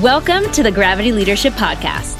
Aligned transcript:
Welcome 0.00 0.50
to 0.52 0.62
the 0.62 0.72
Gravity 0.72 1.12
Leadership 1.12 1.52
Podcast. 1.52 2.18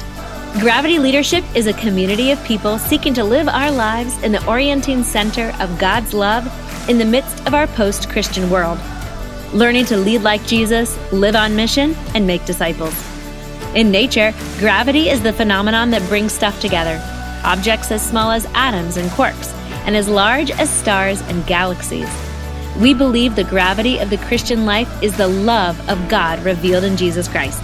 Gravity 0.59 0.99
Leadership 0.99 1.43
is 1.55 1.65
a 1.65 1.73
community 1.73 2.29
of 2.29 2.43
people 2.43 2.77
seeking 2.77 3.15
to 3.15 3.23
live 3.23 3.47
our 3.47 3.71
lives 3.71 4.15
in 4.21 4.31
the 4.31 4.47
orienting 4.47 5.03
center 5.03 5.51
of 5.59 5.79
God's 5.79 6.13
love 6.13 6.45
in 6.87 6.99
the 6.99 7.05
midst 7.05 7.47
of 7.47 7.55
our 7.55 7.65
post 7.65 8.11
Christian 8.11 8.51
world, 8.51 8.77
learning 9.53 9.85
to 9.85 9.97
lead 9.97 10.21
like 10.21 10.45
Jesus, 10.45 10.95
live 11.11 11.35
on 11.35 11.55
mission, 11.55 11.95
and 12.13 12.27
make 12.27 12.45
disciples. 12.45 12.93
In 13.73 13.89
nature, 13.89 14.35
gravity 14.59 15.09
is 15.09 15.23
the 15.23 15.33
phenomenon 15.33 15.89
that 15.89 16.07
brings 16.07 16.31
stuff 16.31 16.61
together 16.61 17.01
objects 17.43 17.91
as 17.91 18.07
small 18.07 18.29
as 18.29 18.45
atoms 18.53 18.97
and 18.97 19.09
quarks, 19.09 19.51
and 19.87 19.97
as 19.97 20.07
large 20.07 20.51
as 20.51 20.69
stars 20.69 21.21
and 21.21 21.43
galaxies. 21.47 22.07
We 22.79 22.93
believe 22.95 23.35
the 23.35 23.43
gravity 23.43 23.99
of 23.99 24.09
the 24.09 24.17
Christian 24.17 24.65
life 24.65 24.89
is 25.03 25.15
the 25.15 25.27
love 25.27 25.79
of 25.89 26.09
God 26.09 26.43
revealed 26.43 26.83
in 26.83 26.97
Jesus 26.97 27.27
Christ. 27.27 27.63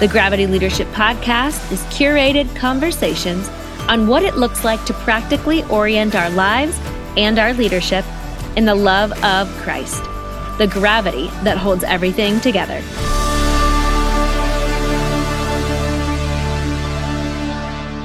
The 0.00 0.08
Gravity 0.08 0.46
Leadership 0.46 0.88
Podcast 0.88 1.70
is 1.70 1.82
curated 1.84 2.54
conversations 2.56 3.48
on 3.88 4.06
what 4.06 4.22
it 4.22 4.36
looks 4.36 4.64
like 4.64 4.82
to 4.86 4.94
practically 4.94 5.64
orient 5.64 6.14
our 6.14 6.30
lives 6.30 6.78
and 7.18 7.38
our 7.38 7.52
leadership 7.52 8.04
in 8.56 8.64
the 8.64 8.74
love 8.74 9.12
of 9.22 9.48
Christ, 9.58 10.02
the 10.56 10.66
gravity 10.70 11.26
that 11.44 11.58
holds 11.58 11.84
everything 11.84 12.40
together. 12.40 12.80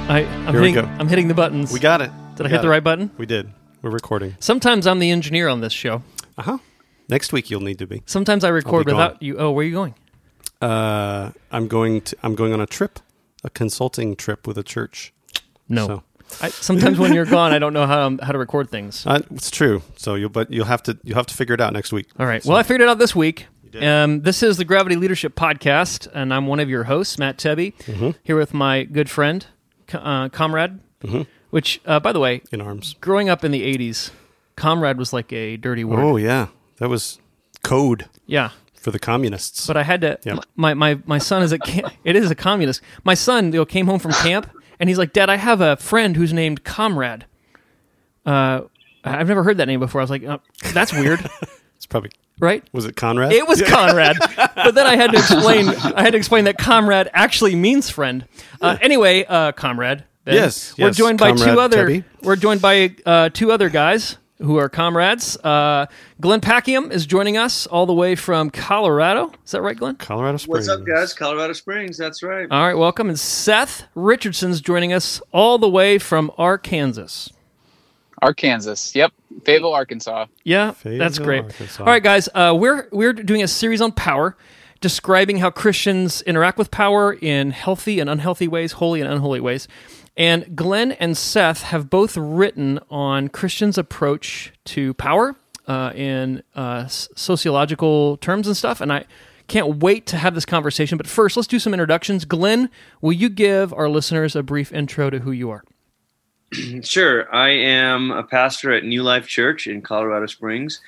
I, 0.10 0.26
I'm 0.26 0.54
Here 0.54 0.62
we 0.62 0.68
hitting, 0.74 0.86
go. 0.86 0.92
I'm 1.00 1.08
hitting 1.08 1.28
the 1.30 1.34
buttons. 1.34 1.72
We 1.72 1.80
got 1.80 2.02
it. 2.02 2.12
Did 2.36 2.44
We 2.44 2.48
I 2.48 2.50
hit 2.50 2.56
got 2.58 2.62
the 2.64 2.70
right 2.70 2.84
button? 2.84 3.12
We 3.18 3.26
did. 3.26 3.50
We're 3.82 3.92
recording. 3.92 4.36
Sometimes 4.40 4.86
I'm 4.86 5.00
the 5.00 5.12
engineer 5.12 5.48
on 5.48 5.62
this 5.62 5.74
show. 5.74 6.04
Uh 6.38 6.42
huh. 6.44 6.58
Next 7.10 7.34
week 7.34 7.50
you'll 7.50 7.62
need 7.62 7.80
to 7.80 7.88
be. 7.88 8.02
Sometimes 8.06 8.44
I 8.44 8.50
record 8.50 8.86
gone. 8.88 8.96
without 8.96 9.22
you. 9.22 9.38
Oh, 9.38 9.52
where 9.52 9.64
are 9.64 9.68
you 9.68 9.74
going? 9.74 9.96
Uh, 10.62 11.32
I'm 11.52 11.68
going 11.68 12.02
to. 12.02 12.18
I'm 12.24 12.36
going 12.36 12.54
on 12.54 12.62
a 12.62 12.66
trip, 12.66 13.00
a 13.44 13.50
consulting 13.50 14.16
trip 14.16 14.48
with 14.48 14.58
a 14.58 14.64
church. 14.64 15.14
No. 15.68 15.88
So, 15.88 16.04
I, 16.42 16.50
sometimes 16.50 16.98
when 16.98 17.14
you're 17.14 17.26
gone, 17.26 17.52
I 17.54 17.60
don't 17.60 17.74
know 17.74 17.86
how 17.86 18.02
um, 18.04 18.18
how 18.20 18.32
to 18.32 18.38
record 18.38 18.70
things. 18.70 19.06
uh, 19.06 19.22
it's 19.32 19.52
true. 19.52 19.82
So 19.98 20.16
you'll 20.16 20.30
but 20.30 20.52
you'll 20.52 20.66
have 20.66 20.82
to 20.84 20.98
you'll 21.04 21.18
have 21.18 21.28
to 21.28 21.34
figure 21.36 21.54
it 21.54 21.62
out 21.62 21.74
next 21.74 21.92
week. 21.92 22.08
All 22.18 22.26
right. 22.26 22.42
So- 22.42 22.50
Well, 22.50 22.58
I 22.58 22.64
figured 22.64 22.82
it 22.82 22.90
out 22.90 22.98
this 23.00 23.16
week. 23.16 23.48
Um, 23.82 24.22
this 24.22 24.44
is 24.44 24.58
the 24.58 24.66
Gravity 24.66 24.96
Leadership 24.96 25.36
Podcast, 25.36 26.08
and 26.14 26.32
I'm 26.32 26.46
one 26.46 26.60
of 26.60 26.70
your 26.70 26.84
hosts, 26.84 27.18
Matt 27.18 27.38
Tebbe, 27.38 27.74
Mm-hmm. 27.86 28.12
here 28.24 28.38
with 28.38 28.54
my 28.54 28.84
good 28.84 29.10
friend, 29.10 29.44
uh, 29.92 30.30
Comrade. 30.30 30.80
Which, 31.50 31.82
uh, 31.86 32.00
by 32.00 32.12
the 32.12 32.20
way, 32.20 32.42
in 32.52 32.62
arms. 32.62 32.96
growing 33.02 33.30
up 33.30 33.44
in 33.44 33.52
the 33.52 33.62
'80s, 33.64 34.12
Comrade 34.56 34.98
was 34.98 35.14
like 35.14 35.32
a 35.34 35.58
dirty 35.58 35.84
word. 35.84 36.00
Oh 36.00 36.18
yeah, 36.18 36.48
that 36.78 36.90
was 36.90 37.20
code 37.64 38.08
Yeah. 38.26 38.52
for 38.76 38.92
the 38.92 39.00
communists. 39.00 39.66
But 39.68 39.78
I 39.78 39.84
had 39.84 40.02
to. 40.02 40.20
Yeah. 40.24 40.38
My, 40.56 40.74
my 40.74 41.00
my 41.06 41.18
son 41.18 41.42
is 41.44 41.54
a 41.54 41.60
it 42.04 42.16
is 42.16 42.30
a 42.30 42.36
communist. 42.36 42.82
My 43.04 43.14
son 43.14 43.46
you 43.48 43.60
know, 43.60 43.66
came 43.66 43.88
home 43.88 44.00
from 44.00 44.12
camp 44.12 44.50
and 44.80 44.90
he's 44.90 44.98
like, 44.98 45.14
Dad, 45.14 45.30
I 45.30 45.38
have 45.38 45.62
a 45.62 45.78
friend 45.78 46.16
who's 46.16 46.34
named 46.34 46.64
Comrade. 46.64 47.26
Uh, 48.26 48.62
I've 49.04 49.28
never 49.28 49.44
heard 49.44 49.58
that 49.58 49.68
name 49.68 49.80
before. 49.80 50.02
I 50.02 50.04
was 50.04 50.10
like, 50.10 50.24
oh, 50.24 50.40
that's 50.74 50.94
weird, 50.94 51.20
it's 51.76 51.86
probably 51.86 52.12
right? 52.40 52.64
was 52.72 52.86
it 52.86 52.96
Conrad? 52.96 53.34
It 53.34 53.48
was 53.48 53.62
Conrad, 53.62 54.18
but 54.38 54.76
then 54.76 54.88
I 54.88 54.96
had 54.96 55.12
to 55.12 55.18
explain. 55.18 55.68
I 55.68 56.02
had 56.04 56.12
to 56.12 56.18
explain 56.18 56.46
that 56.46 56.58
Comrade 56.58 57.10
actually 57.14 57.56
means 57.56 57.90
friend. 57.90 58.26
Uh, 58.62 58.78
anyway, 58.82 59.26
uh, 59.26 59.52
Comrade. 59.52 60.06
Yes, 60.26 60.78
we're 60.78 60.88
yes, 60.88 60.96
joined 60.96 61.20
by 61.20 61.34
two 61.34 61.60
other. 61.60 61.88
Tebbe. 61.88 62.06
We're 62.22 62.38
joined 62.38 62.62
by 62.62 62.96
uh, 63.06 63.30
two 63.34 63.52
other 63.52 63.68
guys 63.68 64.18
who 64.44 64.58
are 64.58 64.70
comrades. 64.70 65.38
Uh, 65.38 65.86
Glenn 66.20 66.42
Packiam 66.42 66.92
is 66.92 67.06
joining 67.06 67.38
us 67.38 67.66
all 67.68 67.86
the 67.86 67.94
way 67.94 68.16
from 68.16 68.50
Colorado. 68.50 69.32
Is 69.46 69.52
that 69.52 69.62
right, 69.62 69.78
Glenn? 69.78 69.96
Colorado 69.96 70.38
Springs. 70.38 70.68
What's 70.68 70.80
up, 70.80 70.86
guys? 70.86 71.14
Colorado 71.14 71.54
Springs. 71.54 71.98
That's 71.98 72.22
right. 72.22 72.48
All 72.52 72.68
right, 72.68 72.78
welcome. 72.78 73.10
And 73.10 73.20
Seth 73.20 73.86
Richardson's 73.96 74.62
joining 74.62 74.92
us 74.92 75.22
all 75.32 75.58
the 75.58 75.70
way 75.70 75.98
from 75.98 76.32
Arkansas. 76.38 77.30
Arkansas. 78.22 78.92
Yep. 78.94 79.12
Fayetteville, 79.46 79.74
Arkansas. 79.74 80.28
Yeah, 80.44 80.74
that's 80.84 81.20
great. 81.20 81.44
Arkansas. 81.44 81.84
All 81.84 81.90
right, 81.90 82.04
guys, 82.04 82.30
uh, 82.34 82.56
we're 82.58 82.88
we're 82.92 83.14
doing 83.14 83.44
a 83.44 83.48
series 83.48 83.82
on 83.82 83.92
power, 83.92 84.38
describing 84.80 85.38
how 85.38 85.50
Christians 85.50 86.22
interact 86.22 86.58
with 86.58 86.72
power 86.72 87.14
in 87.14 87.52
healthy 87.52 88.00
and 88.00 88.10
unhealthy 88.10 88.48
ways, 88.48 88.74
holy 88.74 89.02
and 89.02 89.12
unholy 89.12 89.40
ways. 89.40 89.68
And 90.16 90.56
Glenn 90.56 90.92
and 90.94 91.18
Seth 91.18 91.64
have 91.64 91.90
both 91.90 92.16
written 92.16 92.80
on 92.90 93.30
Christians' 93.30 93.78
approach 93.78 94.54
to 94.66 94.94
power 94.94 95.36
uh, 95.68 95.92
in 95.96 96.44
uh, 96.56 96.88
sociological 96.88 98.18
terms 98.18 98.48
and 98.48 98.56
stuff. 98.56 98.80
And 98.80 98.94
I 98.94 99.06
can't 99.48 99.78
wait 99.78 100.06
to 100.08 100.18
have 100.18 100.36
this 100.36 100.46
conversation. 100.46 100.98
But 100.98 101.08
first, 101.08 101.36
let's 101.36 101.48
do 101.48 101.60
some 101.60 101.74
introductions. 101.74 102.26
Glenn, 102.26 102.70
will 103.02 103.14
you 103.14 103.30
give 103.30 103.74
our 103.74 103.90
listeners 103.90 104.36
a 104.36 104.44
brief 104.44 104.72
intro 104.72 105.10
to 105.10 105.20
who 105.20 105.32
you 105.32 105.50
are? 105.50 105.64
Sure. 106.84 107.34
I 107.34 107.50
am 107.50 108.12
a 108.12 108.22
pastor 108.22 108.72
at 108.72 108.84
New 108.84 109.02
Life 109.02 109.28
Church 109.28 109.66
in 109.66 109.82
Colorado 109.82 110.28
Springs. 110.28 110.82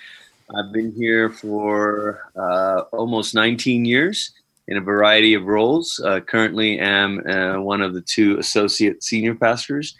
I've 0.55 0.71
been 0.71 0.91
here 0.91 1.31
for 1.31 2.29
uh, 2.35 2.81
almost 2.91 3.33
19 3.33 3.83
years 3.83 4.31
in 4.67 4.77
a 4.77 4.81
variety 4.81 5.33
of 5.33 5.45
roles. 5.45 5.99
Uh, 6.03 6.19
currently, 6.19 6.79
am 6.79 7.21
uh, 7.27 7.61
one 7.61 7.81
of 7.81 7.93
the 7.93 8.01
two 8.01 8.37
associate 8.39 9.03
senior 9.03 9.35
pastors, 9.35 9.95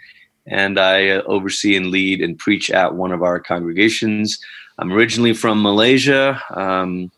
and 0.48 0.80
I 0.80 1.10
uh, 1.10 1.22
oversee 1.24 1.76
and 1.76 1.88
lead 1.88 2.22
and 2.22 2.38
preach 2.38 2.72
at 2.72 2.96
one 2.96 3.12
of 3.12 3.24
our 3.24 3.40
congregations. 3.40 4.40
I'm 4.80 4.92
originally 4.92 5.34
from 5.34 5.62
Malaysia. 5.62 6.42
Um, 6.52 7.12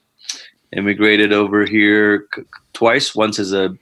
immigrated 0.75 1.31
over 1.31 1.65
here 1.65 2.27
c- 2.35 2.43
twice. 2.73 3.15
Once 3.15 3.39
as 3.39 3.53
a 3.53 3.75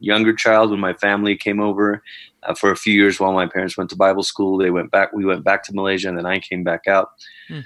younger 0.00 0.32
child 0.32 0.70
when 0.70 0.80
my 0.80 0.94
family 0.94 1.36
came 1.36 1.60
over 1.60 2.02
uh, 2.44 2.54
for 2.54 2.70
a 2.70 2.76
few 2.76 2.94
years 2.94 3.18
while 3.18 3.32
my 3.32 3.46
parents 3.46 3.76
went 3.76 3.90
to 3.90 3.96
Bible 3.96 4.22
school. 4.22 4.56
They 4.56 4.70
went 4.70 4.90
back. 4.90 5.12
We 5.12 5.24
went 5.24 5.44
back 5.44 5.64
to 5.64 5.74
Malaysia, 5.74 6.08
and 6.08 6.16
then 6.16 6.26
I 6.26 6.38
came 6.38 6.62
back 6.62 6.86
out 6.86 7.10
Hmm. 7.48 7.60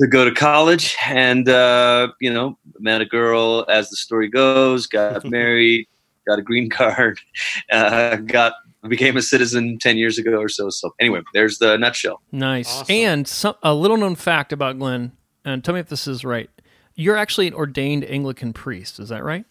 To 0.00 0.06
go 0.06 0.24
to 0.24 0.32
college. 0.32 0.96
And 1.06 1.48
uh, 1.48 2.08
you 2.20 2.32
know, 2.32 2.58
met 2.78 3.00
a 3.00 3.06
girl. 3.06 3.64
As 3.68 3.90
the 3.90 3.96
story 3.96 4.28
goes, 4.28 4.86
got 4.86 5.24
married, 5.30 5.86
got 6.26 6.38
a 6.38 6.42
green 6.42 6.70
card, 6.70 7.20
uh, 7.70 8.16
got 8.16 8.54
became 8.88 9.16
a 9.16 9.22
citizen 9.22 9.78
10 9.78 9.96
years 9.96 10.18
ago 10.18 10.38
or 10.38 10.48
so. 10.48 10.70
So, 10.70 10.94
anyway, 11.00 11.20
there's 11.32 11.58
the 11.58 11.76
nutshell. 11.76 12.22
Nice. 12.32 12.88
And 12.88 13.26
some, 13.26 13.54
a 13.62 13.74
little 13.74 13.96
known 13.96 14.14
fact 14.14 14.52
about 14.52 14.78
Glenn, 14.78 15.12
and 15.44 15.64
tell 15.64 15.74
me 15.74 15.80
if 15.80 15.88
this 15.88 16.06
is 16.06 16.24
right. 16.24 16.50
You're 16.94 17.16
actually 17.16 17.46
an 17.48 17.54
ordained 17.54 18.04
Anglican 18.04 18.52
priest. 18.52 18.98
Is 18.98 19.10
that 19.10 19.22
right? 19.22 19.44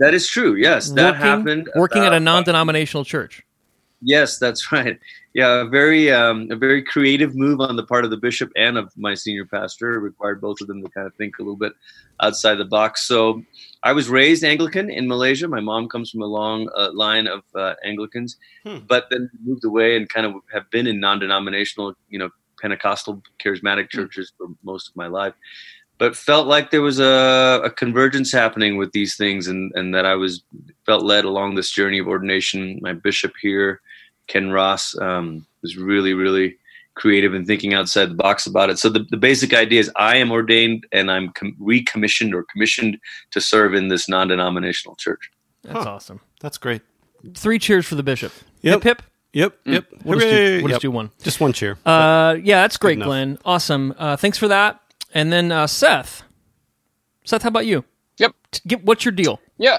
That 0.00 0.12
is 0.12 0.26
true. 0.26 0.54
Yes, 0.54 0.90
that 0.90 1.14
working, 1.14 1.20
happened. 1.20 1.70
Working 1.76 2.02
at 2.02 2.12
uh, 2.12 2.16
a 2.16 2.20
non-denominational 2.20 3.04
church. 3.04 3.42
Yes, 4.04 4.38
that's 4.38 4.70
right. 4.76 4.98
Yeah, 5.32 5.62
a 5.62 5.64
very 5.64 6.12
um, 6.12 6.46
a 6.50 6.56
very 6.56 6.80
creative 6.82 7.34
move 7.34 7.60
on 7.60 7.74
the 7.74 7.82
part 7.82 8.04
of 8.04 8.10
the 8.10 8.16
bishop 8.16 8.52
and 8.54 8.78
of 8.78 8.92
my 8.96 9.14
senior 9.14 9.46
pastor. 9.46 9.94
It 9.94 9.98
required 10.00 10.40
both 10.40 10.60
of 10.60 10.68
them 10.68 10.80
to 10.82 10.88
kind 10.90 11.06
of 11.08 11.14
think 11.16 11.38
a 11.38 11.42
little 11.42 11.56
bit 11.56 11.72
outside 12.20 12.56
the 12.56 12.64
box. 12.64 13.02
So, 13.08 13.42
I 13.82 13.92
was 13.92 14.08
raised 14.08 14.44
Anglican 14.44 14.90
in 14.90 15.08
Malaysia. 15.08 15.48
My 15.48 15.58
mom 15.60 15.88
comes 15.88 16.10
from 16.10 16.22
a 16.22 16.26
long 16.26 16.68
uh, 16.76 16.90
line 16.92 17.26
of 17.26 17.42
uh, 17.56 17.74
Anglicans, 17.84 18.36
Hmm. 18.64 18.78
but 18.86 19.06
then 19.10 19.28
moved 19.44 19.64
away 19.64 19.96
and 19.96 20.08
kind 20.08 20.24
of 20.26 20.34
have 20.52 20.70
been 20.70 20.86
in 20.86 21.00
non-denominational, 21.00 21.94
you 22.08 22.18
know, 22.18 22.30
Pentecostal 22.60 23.20
charismatic 23.42 23.90
churches 23.90 24.32
for 24.38 24.46
most 24.62 24.88
of 24.88 24.96
my 24.96 25.06
life. 25.08 25.34
But 25.98 26.16
felt 26.16 26.46
like 26.46 26.70
there 26.70 26.82
was 26.82 26.98
a, 26.98 27.60
a 27.64 27.70
convergence 27.70 28.32
happening 28.32 28.76
with 28.76 28.92
these 28.92 29.16
things, 29.16 29.48
and 29.48 29.72
and 29.74 29.94
that 29.94 30.06
I 30.06 30.14
was 30.14 30.42
felt 30.86 31.02
led 31.04 31.24
along 31.24 31.54
this 31.54 31.70
journey 31.70 31.98
of 31.98 32.06
ordination. 32.08 32.78
My 32.82 32.92
bishop 32.92 33.32
here, 33.40 33.80
Ken 34.26 34.50
Ross, 34.50 34.96
um, 35.00 35.46
was 35.62 35.76
really 35.76 36.14
really 36.14 36.56
creative 36.94 37.34
and 37.34 37.44
thinking 37.46 37.74
outside 37.74 38.08
the 38.08 38.14
box 38.14 38.46
about 38.46 38.70
it. 38.70 38.78
So 38.78 38.88
the, 38.88 39.04
the 39.10 39.16
basic 39.16 39.52
idea 39.52 39.80
is 39.80 39.90
I 39.96 40.16
am 40.16 40.30
ordained 40.30 40.86
and 40.92 41.10
I'm 41.10 41.30
com- 41.30 41.56
recommissioned 41.58 42.32
or 42.34 42.44
commissioned 42.44 42.98
to 43.32 43.40
serve 43.40 43.74
in 43.74 43.88
this 43.88 44.08
non-denominational 44.08 44.94
church. 44.94 45.28
That's 45.62 45.86
awesome. 45.86 46.20
That's 46.40 46.56
great. 46.56 46.82
Three 47.34 47.58
cheers 47.58 47.84
for 47.84 47.96
the 47.96 48.04
bishop. 48.04 48.32
Yep. 48.62 48.74
Hip 48.74 48.82
hip. 48.84 49.02
Yep. 49.32 49.58
Yep. 49.64 49.84
We'll 50.04 50.20
just 50.20 50.30
do, 50.30 50.60
we'll 50.62 50.68
just 50.68 50.82
do 50.82 50.90
one. 50.92 51.10
Just 51.22 51.40
one 51.40 51.52
cheer. 51.52 51.76
Uh, 51.84 52.36
yeah, 52.40 52.60
that's 52.60 52.76
great, 52.76 52.98
enough. 52.98 53.06
Glenn. 53.06 53.38
Awesome. 53.44 53.92
Uh, 53.98 54.16
thanks 54.16 54.38
for 54.38 54.46
that. 54.46 54.80
And 55.12 55.32
then 55.32 55.50
uh, 55.50 55.66
Seth. 55.66 56.22
Seth, 57.24 57.42
how 57.42 57.48
about 57.48 57.66
you? 57.66 57.84
Yep. 58.18 58.34
T- 58.52 58.60
Get, 58.68 58.84
what's 58.84 59.04
your 59.04 59.10
deal? 59.12 59.40
Yeah. 59.58 59.78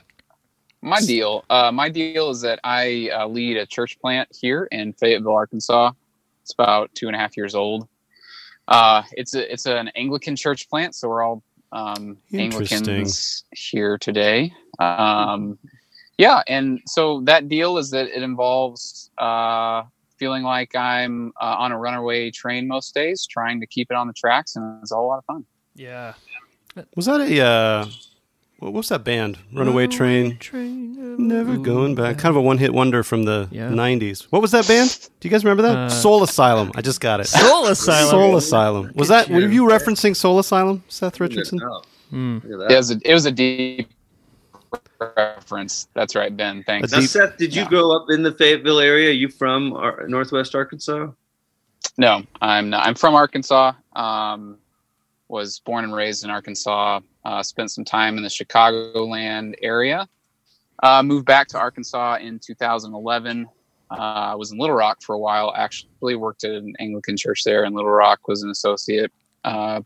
My 0.86 1.02
deal. 1.02 1.44
Uh, 1.50 1.72
my 1.72 1.90
deal 1.90 2.30
is 2.30 2.42
that 2.42 2.60
I 2.64 3.10
uh, 3.12 3.28
lead 3.28 3.58
a 3.58 3.66
church 3.66 4.00
plant 4.00 4.30
here 4.32 4.66
in 4.72 4.94
Fayetteville, 4.94 5.34
Arkansas. 5.34 5.92
It's 6.44 6.54
about 6.54 6.94
two 6.94 7.08
and 7.08 7.16
a 7.16 7.20
half 7.20 7.36
years 7.36 7.56
old. 7.56 7.88
Uh, 8.68 9.02
it's 9.14 9.34
a 9.34 9.52
it's 9.52 9.66
an 9.66 9.88
Anglican 9.96 10.36
church 10.36 10.70
plant, 10.70 10.94
so 10.94 11.10
we're 11.10 11.24
all 11.24 11.42
um, 11.72 12.18
Anglicans 12.32 13.46
here 13.52 13.98
today. 13.98 14.54
Um, 14.78 15.58
yeah, 16.20 16.44
and 16.48 16.80
so 16.86 17.22
that 17.22 17.50
deal 17.50 17.80
is 17.80 17.90
that 17.90 18.08
it 18.16 18.22
involves 18.22 19.10
uh, 19.18 19.84
feeling 20.18 20.44
like 20.44 20.76
I'm 20.76 21.34
uh, 21.42 21.56
on 21.58 21.72
a 21.72 21.80
runaway 21.80 22.30
train 22.30 22.68
most 22.68 22.94
days, 22.94 23.26
trying 23.26 23.60
to 23.60 23.66
keep 23.66 23.90
it 23.90 23.98
on 23.98 24.06
the 24.06 24.14
tracks, 24.14 24.56
and 24.56 24.84
it's 24.84 24.92
all 24.92 25.00
a 25.00 25.02
whole 25.02 25.10
lot 25.10 25.18
of 25.18 25.26
fun. 25.26 25.46
Yeah. 25.74 26.14
Was 26.96 27.08
that 27.08 27.22
a 27.22 27.88
what 28.60 28.74
was 28.74 28.90
that 28.90 29.04
band? 29.04 29.38
Runaway 29.54 29.88
Train. 29.88 30.38
Train. 30.38 30.94
Never 31.18 31.58
going 31.58 31.96
back. 31.96 32.18
Kind 32.18 32.32
of 32.32 32.36
a 32.38 32.42
one-hit 32.42 32.74
wonder 32.74 33.02
from 33.04 33.24
the 33.24 33.48
Yeah. 33.52 33.70
'90s. 33.70 34.28
What 34.32 34.42
was 34.42 34.52
that 34.52 34.68
band? 34.68 35.10
Do 35.20 35.28
you 35.28 35.32
guys 35.32 35.46
remember 35.46 35.64
that? 35.64 35.78
Uh, 35.78 35.90
Soul 35.90 36.24
Asylum. 36.24 36.72
I 36.76 36.82
just 36.82 37.00
got 37.00 37.20
it. 37.22 37.28
Soul 37.28 37.68
Asylum. 37.68 38.10
Soul 38.10 38.36
Asylum. 38.36 38.92
Was 38.96 39.08
that? 39.08 39.30
Were 39.30 39.40
you 39.40 39.64
referencing 39.66 40.16
Soul 40.16 40.40
Asylum, 40.40 40.84
Seth 40.90 41.20
Richardson? 41.22 41.60
Look 41.60 42.44
at 42.44 42.50
that. 42.60 42.72
It 42.72 42.76
was 42.78 42.92
a, 42.92 43.00
it 43.06 43.14
was 43.14 43.26
a 43.26 43.32
deep 43.32 43.90
reference. 45.16 45.88
That's 45.94 46.16
right, 46.16 46.36
Ben. 46.36 46.64
Thanks. 46.64 46.92
Now, 46.92 47.00
Seth, 47.02 47.38
did 47.38 47.56
you 47.56 47.62
Yeah. 47.64 47.70
grow 47.70 47.92
up 47.96 48.08
in 48.10 48.24
the 48.24 48.32
Fayetteville 48.34 48.80
area? 48.80 49.10
Are 49.10 49.14
you 49.14 49.30
from 49.30 49.70
Northwest 50.08 50.56
Arkansas? 50.56 51.08
No, 51.98 52.24
I'm 52.42 52.70
not. 52.70 52.86
I'm 52.86 52.96
from 52.96 53.16
Arkansas. 53.16 53.74
Um, 53.96 54.58
was 55.28 55.60
born 55.60 55.84
and 55.84 55.96
raised 55.96 56.24
in 56.24 56.30
Arkansas. 56.30 57.00
Uh, 57.24 57.44
spent 57.44 57.72
some 57.72 57.86
time 57.86 58.18
in 58.18 58.24
the 58.24 58.30
Chicagoland 58.30 59.56
area. 59.62 60.08
Uh, 60.84 61.02
moved 61.02 61.26
back 61.26 61.48
to 61.48 61.58
Arkansas 61.58 62.18
in 62.22 62.40
2011. 62.40 63.48
Uh, 63.90 63.96
I 63.96 64.36
was 64.36 64.52
in 64.52 64.58
Little 64.58 64.76
Rock 64.76 65.02
for 65.02 65.16
a 65.16 65.20
while. 65.20 65.54
Actually, 65.56 66.16
worked 66.16 66.44
at 66.44 66.52
an 66.52 66.74
Anglican 66.80 67.18
church 67.18 67.44
there 67.44 67.64
in 67.64 67.74
Little 67.74 67.92
Rock. 67.92 68.28
Was 68.28 68.44
an 68.44 68.50
associate 68.50 69.12
uh, 69.44 69.82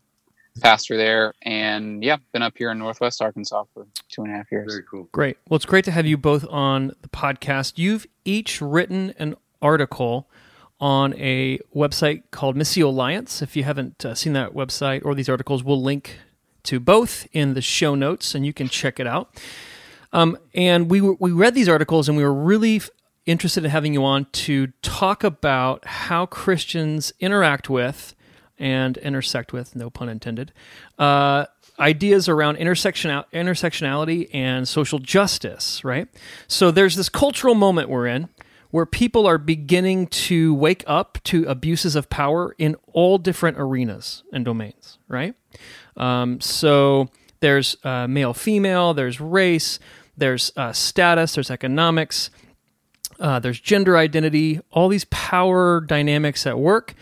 pastor 0.60 0.96
there, 0.96 1.34
and 1.42 2.02
yeah, 2.02 2.16
been 2.32 2.42
up 2.42 2.54
here 2.56 2.70
in 2.70 2.78
Northwest 2.78 3.22
Arkansas 3.22 3.64
for 3.72 3.86
two 4.08 4.22
and 4.22 4.32
a 4.32 4.36
half 4.36 4.50
years. 4.50 4.72
Very 4.72 4.84
cool. 4.90 5.08
Great. 5.12 5.36
Well, 5.48 5.56
it's 5.56 5.66
great 5.66 5.84
to 5.84 5.90
have 5.90 6.06
you 6.06 6.16
both 6.16 6.46
on 6.48 6.92
the 7.02 7.08
podcast. 7.08 7.74
You've 7.76 8.06
each 8.24 8.60
written 8.60 9.14
an 9.18 9.36
article 9.62 10.28
on 10.80 11.14
a 11.14 11.58
website 11.74 12.22
called 12.30 12.56
Missio 12.56 12.84
Alliance. 12.84 13.42
If 13.42 13.54
you 13.54 13.64
haven't 13.64 14.04
uh, 14.04 14.14
seen 14.14 14.32
that 14.32 14.52
website 14.54 15.04
or 15.04 15.14
these 15.14 15.28
articles, 15.28 15.62
we'll 15.62 15.82
link 15.82 16.18
to 16.64 16.80
both 16.80 17.26
in 17.32 17.54
the 17.54 17.62
show 17.62 17.94
notes, 17.94 18.34
and 18.34 18.44
you 18.46 18.52
can 18.52 18.68
check 18.68 18.98
it 18.98 19.06
out. 19.06 19.40
Um, 20.12 20.38
and 20.54 20.90
we 20.90 21.00
were, 21.00 21.14
we 21.18 21.32
read 21.32 21.54
these 21.54 21.68
articles, 21.68 22.08
and 22.08 22.16
we 22.16 22.24
were 22.24 22.34
really 22.34 22.76
f- 22.76 22.90
interested 23.26 23.64
in 23.64 23.70
having 23.70 23.94
you 23.94 24.04
on 24.04 24.26
to 24.32 24.68
talk 24.82 25.22
about 25.22 25.84
how 25.86 26.26
Christians 26.26 27.12
interact 27.20 27.70
with 27.70 28.14
and 28.58 28.96
intersect 28.98 29.52
with, 29.52 29.76
no 29.76 29.88
pun 29.88 30.08
intended, 30.08 30.52
uh, 30.98 31.46
ideas 31.78 32.28
around 32.28 32.58
intersectional 32.58 33.24
intersectionality 33.32 34.28
and 34.34 34.68
social 34.68 34.98
justice. 34.98 35.82
Right. 35.82 36.08
So 36.46 36.70
there's 36.70 36.96
this 36.96 37.08
cultural 37.08 37.54
moment 37.54 37.88
we're 37.88 38.06
in 38.06 38.28
where 38.70 38.86
people 38.86 39.26
are 39.26 39.38
beginning 39.38 40.06
to 40.06 40.54
wake 40.54 40.84
up 40.86 41.18
to 41.24 41.44
abuses 41.44 41.96
of 41.96 42.08
power 42.08 42.54
in 42.58 42.76
all 42.92 43.18
different 43.18 43.58
arenas 43.58 44.22
and 44.32 44.44
domains. 44.44 44.98
Right. 45.08 45.34
Um, 45.96 46.40
so 46.40 47.08
there's 47.40 47.76
uh, 47.84 48.06
male, 48.06 48.34
female, 48.34 48.94
there's 48.94 49.20
race, 49.20 49.78
there's 50.16 50.52
uh, 50.56 50.72
status, 50.72 51.34
there's 51.34 51.50
economics, 51.50 52.30
uh, 53.18 53.38
there's 53.38 53.60
gender 53.60 53.96
identity, 53.96 54.60
all 54.70 54.88
these 54.88 55.06
power 55.06 55.80
dynamics 55.80 56.46
at 56.46 56.58
work. 56.58 56.94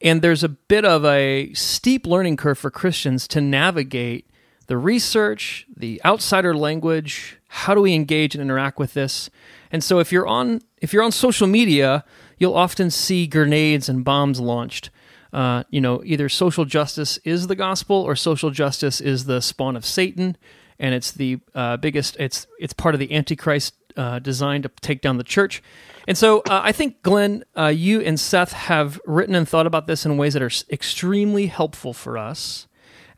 And 0.00 0.22
there's 0.22 0.44
a 0.44 0.48
bit 0.48 0.84
of 0.84 1.04
a 1.04 1.52
steep 1.54 2.06
learning 2.06 2.36
curve 2.36 2.58
for 2.58 2.70
Christians 2.70 3.26
to 3.28 3.40
navigate 3.40 4.30
the 4.68 4.76
research, 4.76 5.66
the 5.74 6.00
outsider 6.04 6.54
language, 6.54 7.38
how 7.48 7.74
do 7.74 7.80
we 7.80 7.94
engage 7.94 8.34
and 8.34 8.42
interact 8.42 8.78
with 8.78 8.94
this? 8.94 9.30
And 9.72 9.82
so 9.82 9.98
if 9.98 10.12
you're 10.12 10.26
on 10.26 10.60
if 10.80 10.92
you're 10.92 11.02
on 11.02 11.12
social 11.12 11.46
media, 11.46 12.04
you'll 12.38 12.54
often 12.54 12.90
see 12.90 13.26
grenades 13.26 13.88
and 13.88 14.04
bombs 14.04 14.40
launched. 14.40 14.90
Uh, 15.32 15.64
you 15.70 15.80
know, 15.80 16.02
either 16.04 16.28
social 16.28 16.64
justice 16.64 17.18
is 17.18 17.46
the 17.48 17.56
gospel 17.56 17.96
or 17.96 18.16
social 18.16 18.50
justice 18.50 19.00
is 19.00 19.26
the 19.26 19.40
spawn 19.40 19.76
of 19.76 19.84
Satan, 19.84 20.36
and 20.78 20.94
it's 20.94 21.12
the 21.12 21.38
uh, 21.54 21.76
biggest. 21.76 22.16
It's 22.18 22.46
it's 22.58 22.72
part 22.72 22.94
of 22.94 22.98
the 22.98 23.12
Antichrist 23.12 23.74
uh, 23.96 24.20
design 24.20 24.62
to 24.62 24.70
take 24.80 25.02
down 25.02 25.18
the 25.18 25.24
church. 25.24 25.62
And 26.06 26.16
so 26.16 26.38
uh, 26.48 26.60
I 26.64 26.72
think 26.72 27.02
Glenn, 27.02 27.44
uh, 27.56 27.66
you 27.66 28.00
and 28.00 28.18
Seth 28.18 28.52
have 28.52 28.98
written 29.04 29.34
and 29.34 29.46
thought 29.46 29.66
about 29.66 29.86
this 29.86 30.06
in 30.06 30.16
ways 30.16 30.32
that 30.32 30.42
are 30.42 30.50
extremely 30.70 31.48
helpful 31.48 31.92
for 31.92 32.16
us 32.16 32.66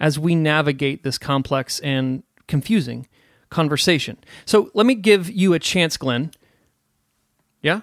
as 0.00 0.19
we 0.19 0.35
navigate 0.35 1.05
this 1.05 1.19
complex 1.19 1.79
and 1.81 2.25
confusing 2.49 3.07
conversation. 3.50 4.17
So 4.47 4.71
let 4.75 4.87
me 4.87 4.95
give 4.95 5.31
you 5.31 5.52
a 5.52 5.59
chance, 5.59 5.97
Glenn. 5.97 6.33
Yeah, 7.62 7.81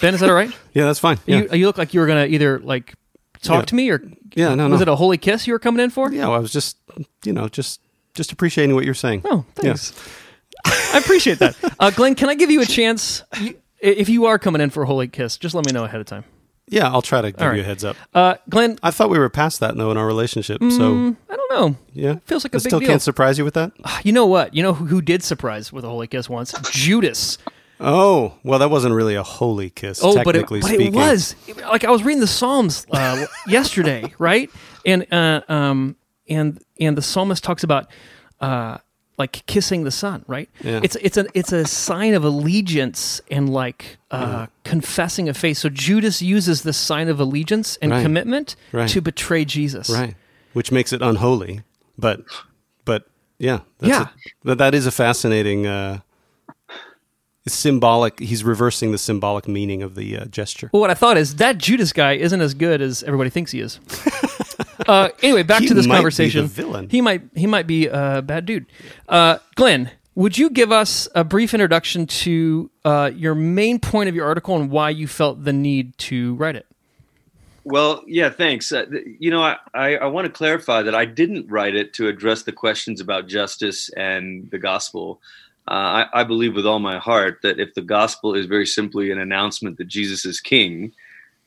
Ben, 0.00 0.14
is 0.14 0.20
that 0.20 0.28
all 0.28 0.34
right? 0.36 0.50
Yeah, 0.74 0.84
that's 0.84 0.98
fine. 0.98 1.18
Yeah. 1.26 1.38
You, 1.42 1.48
you 1.60 1.66
look 1.66 1.78
like 1.78 1.94
you 1.94 2.00
were 2.00 2.06
gonna 2.06 2.26
either 2.26 2.58
like 2.60 2.94
talk 3.42 3.62
Yeah. 3.62 3.66
to 3.66 3.74
me 3.74 3.90
or 3.90 4.02
Yeah, 4.34 4.54
no, 4.54 4.68
was 4.68 4.80
no. 4.80 4.82
it 4.82 4.88
a 4.88 4.96
holy 4.96 5.18
kiss 5.18 5.46
you 5.46 5.52
were 5.52 5.58
coming 5.58 5.82
in 5.82 5.90
for? 5.90 6.12
Yeah, 6.12 6.26
well, 6.28 6.34
I 6.34 6.38
was 6.38 6.52
just, 6.52 6.76
you 7.24 7.32
know, 7.32 7.48
just 7.48 7.80
just 8.14 8.32
appreciating 8.32 8.74
what 8.74 8.84
you're 8.84 8.94
saying. 8.94 9.22
Oh, 9.24 9.44
thanks. 9.54 9.92
I 10.64 10.98
appreciate 10.98 11.38
that. 11.40 11.56
Uh, 11.78 11.90
Glenn, 11.90 12.14
can 12.14 12.30
I 12.30 12.34
give 12.34 12.50
you 12.50 12.62
a 12.62 12.66
chance? 12.66 13.22
If 13.80 14.08
you 14.08 14.24
are 14.24 14.38
coming 14.38 14.62
in 14.62 14.70
for 14.70 14.82
a 14.82 14.86
holy 14.86 15.08
kiss, 15.08 15.36
just 15.36 15.54
let 15.54 15.66
me 15.66 15.72
know 15.72 15.84
ahead 15.84 16.00
of 16.00 16.06
time. 16.06 16.24
Yeah, 16.68 16.90
I'll 16.90 17.02
try 17.02 17.20
to 17.20 17.30
give 17.30 17.40
right. 17.46 17.54
you 17.56 17.60
a 17.62 17.64
heads 17.64 17.84
up. 17.84 17.96
Uh, 18.14 18.36
Glenn, 18.48 18.78
I 18.82 18.90
thought 18.90 19.10
we 19.10 19.18
were 19.18 19.28
past 19.28 19.60
that 19.60 19.76
though 19.76 19.90
in 19.90 19.96
our 19.98 20.06
relationship. 20.06 20.60
so 20.62 20.66
mm, 20.94 21.16
I 21.30 21.36
don't 21.36 21.50
know. 21.52 21.76
yeah, 21.92 22.16
Feels 22.24 22.44
like 22.44 22.54
a 22.54 22.56
I 22.56 22.58
big 22.58 22.68
still 22.70 22.80
deal. 22.80 22.88
can't 22.88 23.02
surprise 23.02 23.36
you 23.38 23.44
with 23.44 23.54
that. 23.54 23.72
You 24.04 24.12
know 24.12 24.26
what? 24.26 24.54
You 24.54 24.62
know 24.62 24.72
who, 24.72 24.86
who 24.86 25.02
did 25.02 25.22
surprise 25.22 25.70
with 25.72 25.84
a 25.84 25.88
holy 25.88 26.06
kiss 26.06 26.28
once? 26.30 26.52
Judas. 26.72 27.36
Oh, 27.78 28.34
well, 28.42 28.58
that 28.58 28.70
wasn't 28.70 28.94
really 28.94 29.14
a 29.16 29.22
holy 29.22 29.70
kiss. 29.70 30.00
Oh, 30.02 30.22
but 30.24 30.34
it, 30.36 30.46
but 30.48 30.70
it 30.72 30.92
was 30.94 31.34
like 31.70 31.84
I 31.84 31.90
was 31.90 32.02
reading 32.04 32.20
the 32.20 32.26
Psalms 32.26 32.86
uh, 32.90 33.26
yesterday, 33.46 34.14
right? 34.18 34.50
And 34.86 35.06
uh, 35.12 35.42
um, 35.48 35.96
and 36.28 36.58
and 36.80 36.96
the 36.96 37.02
psalmist 37.02 37.44
talks 37.44 37.62
about 37.64 37.88
uh, 38.40 38.78
like 39.18 39.44
kissing 39.46 39.84
the 39.84 39.90
sun, 39.90 40.24
right? 40.26 40.48
Yeah. 40.62 40.80
It's 40.82 40.96
it's 40.96 41.16
a 41.18 41.26
it's 41.34 41.52
a 41.52 41.66
sign 41.66 42.14
of 42.14 42.24
allegiance 42.24 43.20
and 43.30 43.50
like 43.52 43.98
uh, 44.10 44.46
confessing 44.64 45.28
a 45.28 45.34
faith. 45.34 45.58
So 45.58 45.68
Judas 45.68 46.22
uses 46.22 46.62
this 46.62 46.78
sign 46.78 47.08
of 47.08 47.20
allegiance 47.20 47.76
and 47.82 47.92
Right. 47.92 48.02
commitment 48.02 48.56
Right. 48.72 48.88
to 48.88 49.00
betray 49.02 49.44
Jesus. 49.44 49.90
right, 49.90 50.14
which 50.54 50.72
makes 50.72 50.92
it 50.94 51.02
unholy. 51.02 51.62
But, 51.98 52.20
but 52.84 53.04
yeah, 53.38 53.60
that's 53.80 53.90
Yeah. 53.90 54.02
a- 54.02 54.46
that 54.48 54.58
that 54.58 54.74
is 54.74 54.86
a 54.86 54.90
fascinating. 54.90 55.66
Symbolic. 57.48 58.18
He's 58.20 58.42
reversing 58.44 58.92
the 58.92 58.98
symbolic 58.98 59.46
meaning 59.46 59.82
of 59.82 59.94
the 59.94 60.18
uh, 60.18 60.24
gesture. 60.26 60.70
Well, 60.72 60.80
what 60.80 60.90
I 60.90 60.94
thought 60.94 61.16
is 61.16 61.36
that 61.36 61.58
Judas 61.58 61.92
guy 61.92 62.12
isn't 62.14 62.40
as 62.40 62.54
good 62.54 62.80
as 62.80 63.02
everybody 63.04 63.30
thinks 63.30 63.52
he 63.52 63.60
is. 63.60 63.78
uh, 64.86 65.10
anyway, 65.22 65.42
back 65.44 65.62
He 65.62 65.68
to 65.68 65.74
this 65.74 65.86
might 65.86 65.94
be 65.94 65.96
the 65.96 66.02
conversation. 66.02 66.46
villain. 66.48 66.88
He 66.90 67.00
might 67.00 67.22
he 67.34 67.46
might 67.46 67.66
be 67.66 67.86
a 67.86 68.22
bad 68.22 68.46
dude. 68.46 68.66
Uh, 69.08 69.38
Glenn, 69.54 69.90
would 70.16 70.36
you 70.38 70.50
give 70.50 70.72
us 70.72 71.08
a 71.14 71.22
brief 71.24 71.54
introduction 71.54 72.06
to 72.06 72.70
uh, 72.84 73.10
your 73.14 73.34
main 73.34 73.78
point 73.78 74.08
of 74.08 74.14
your 74.14 74.26
article 74.26 74.56
and 74.56 74.70
why 74.70 74.90
you 74.90 75.06
felt 75.06 75.44
the 75.44 75.52
need 75.52 75.96
to 75.98 76.34
write 76.36 76.56
it? 76.56 76.66
Well, 77.64 78.04
yeah, 78.06 78.30
thanks. 78.30 78.70
Uh, 78.70 78.84
th- 78.86 79.04
you 79.18 79.30
know, 79.30 79.42
I, 79.42 79.56
I, 79.74 79.96
I 79.96 80.06
want 80.06 80.26
to 80.26 80.32
clarify 80.32 80.82
that 80.82 80.94
I 80.94 81.04
didn't 81.04 81.48
write 81.50 81.74
it 81.74 81.92
to 81.94 82.06
address 82.08 82.44
the 82.44 82.52
questions 82.52 83.00
about 83.00 83.26
justice 83.26 83.88
and 83.96 84.48
the 84.52 84.58
gospel. 84.58 85.20
Uh, 85.68 86.06
I, 86.14 86.20
I 86.20 86.24
believe 86.24 86.54
with 86.54 86.66
all 86.66 86.78
my 86.78 86.98
heart 86.98 87.38
that 87.42 87.58
if 87.58 87.74
the 87.74 87.82
gospel 87.82 88.34
is 88.34 88.46
very 88.46 88.66
simply 88.66 89.10
an 89.10 89.18
announcement 89.18 89.78
that 89.78 89.88
Jesus 89.88 90.24
is 90.24 90.40
king, 90.40 90.92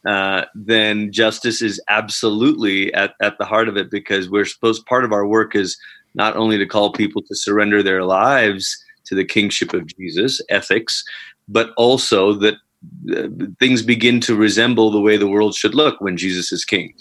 uh, 0.07 0.45
then 0.55 1.11
justice 1.11 1.61
is 1.61 1.81
absolutely 1.89 2.93
at, 2.93 3.13
at 3.21 3.37
the 3.37 3.45
heart 3.45 3.67
of 3.67 3.77
it 3.77 3.91
because 3.91 4.29
we're 4.29 4.45
supposed 4.45 4.85
part 4.85 5.03
of 5.03 5.11
our 5.11 5.25
work 5.25 5.55
is 5.55 5.77
not 6.15 6.35
only 6.35 6.57
to 6.57 6.65
call 6.65 6.91
people 6.91 7.21
to 7.21 7.35
surrender 7.35 7.83
their 7.83 8.03
lives 8.03 8.77
to 9.05 9.15
the 9.15 9.25
kingship 9.25 9.73
of 9.73 9.87
Jesus, 9.97 10.41
ethics, 10.49 11.03
but 11.47 11.71
also 11.77 12.33
that 12.33 12.55
uh, 13.15 13.27
things 13.59 13.81
begin 13.81 14.19
to 14.21 14.35
resemble 14.35 14.91
the 14.91 15.01
way 15.01 15.17
the 15.17 15.27
world 15.27 15.55
should 15.55 15.75
look 15.75 15.99
when 15.99 16.17
Jesus 16.17 16.51
is 16.51 16.63
king. 16.63 16.93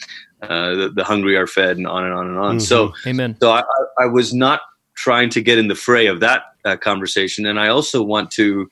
Uh, 0.42 0.74
the, 0.74 0.92
the 0.94 1.04
hungry 1.04 1.36
are 1.36 1.46
fed, 1.46 1.76
and 1.76 1.86
on 1.86 2.04
and 2.04 2.14
on 2.14 2.26
and 2.28 2.38
on. 2.38 2.60
So, 2.60 2.92
Amen. 3.06 3.36
so 3.40 3.50
I- 3.50 3.64
I 3.98 4.06
was 4.06 4.32
not 4.32 4.60
trying 4.98 5.30
to 5.30 5.40
get 5.40 5.58
in 5.58 5.68
the 5.68 5.74
fray 5.74 6.06
of 6.06 6.20
that 6.20 6.42
uh, 6.64 6.76
conversation, 6.76 7.46
and 7.46 7.58
I 7.58 7.68
also 7.68 8.02
want 8.02 8.30
to 8.32 8.68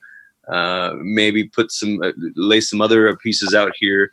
uh, 0.48 0.94
maybe 1.00 1.44
put 1.44 1.70
some 1.72 2.02
uh, 2.02 2.12
lay 2.34 2.60
some 2.60 2.80
other 2.80 3.16
pieces 3.16 3.54
out 3.54 3.72
here. 3.78 4.10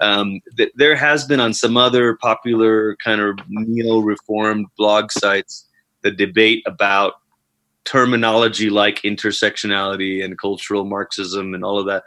Um, 0.00 0.40
th- 0.56 0.72
there 0.74 0.96
has 0.96 1.24
been 1.26 1.40
on 1.40 1.54
some 1.54 1.76
other 1.76 2.16
popular 2.16 2.96
kind 2.96 3.20
of 3.20 3.38
neo-reformed 3.48 4.66
blog 4.76 5.12
sites 5.12 5.68
the 6.02 6.10
debate 6.10 6.62
about 6.66 7.14
terminology 7.84 8.70
like 8.70 9.02
intersectionality 9.02 10.24
and 10.24 10.38
cultural 10.38 10.84
Marxism 10.84 11.54
and 11.54 11.64
all 11.64 11.78
of 11.78 11.86
that. 11.86 12.02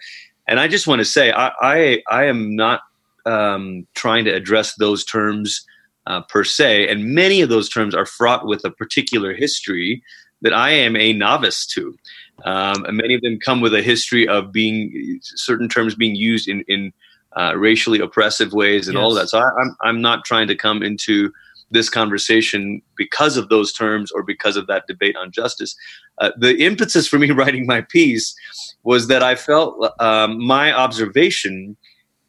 And 0.48 0.60
I 0.60 0.68
just 0.68 0.88
want 0.88 1.00
to 1.00 1.06
say, 1.06 1.32
I 1.32 1.52
I, 1.62 2.04
I 2.10 2.26
am 2.26 2.56
not 2.56 2.82
um, 3.26 3.88
trying 3.94 4.26
to 4.26 4.32
address 4.32 4.76
those 4.76 5.06
terms 5.06 5.66
uh, 6.08 6.22
per 6.22 6.44
se, 6.44 6.88
and 6.88 7.14
many 7.14 7.42
of 7.42 7.50
those 7.50 7.70
terms 7.70 7.96
are 7.96 8.06
fraught 8.06 8.46
with 8.46 8.64
a 8.64 8.72
particular 8.72 9.34
history 9.34 10.04
that 10.42 10.54
I 10.54 10.70
am 10.70 10.96
a 10.96 11.14
novice 11.14 11.66
to. 11.68 11.98
Um, 12.44 12.86
and 12.86 12.98
many 12.98 13.16
of 13.16 13.22
them 13.22 13.40
come 13.40 13.62
with 13.62 13.74
a 13.74 13.82
history 13.82 14.28
of 14.28 14.52
being 14.52 15.20
certain 15.22 15.70
terms 15.70 15.96
being 15.96 16.16
used 16.16 16.48
in 16.48 16.64
in 16.68 16.92
uh, 17.38 17.54
racially 17.58 18.00
oppressive 18.00 18.54
ways 18.54 18.88
and 18.88 18.98
all 18.98 19.10
of 19.10 19.16
that. 19.16 19.30
So 19.30 19.40
I, 19.40 19.50
I'm 19.62 19.76
I'm 19.82 20.02
not 20.02 20.26
trying 20.26 20.48
to 20.48 20.56
come 20.56 20.84
into 20.84 21.32
this 21.72 21.90
conversation 21.90 22.82
because 22.96 23.38
of 23.38 23.50
those 23.50 23.74
terms 23.74 24.12
or 24.12 24.24
because 24.24 24.56
of 24.56 24.68
that 24.68 24.86
debate 24.88 25.16
on 25.18 25.32
justice. 25.32 25.76
Uh, 26.20 26.32
the 26.38 26.64
impetus 26.64 27.08
for 27.08 27.18
me 27.18 27.32
writing 27.40 27.66
my 27.66 27.82
piece 27.82 28.36
was 28.84 29.08
that 29.08 29.24
I 29.24 29.36
felt 29.36 29.94
um, 30.00 30.44
my 30.46 30.72
observation 30.72 31.76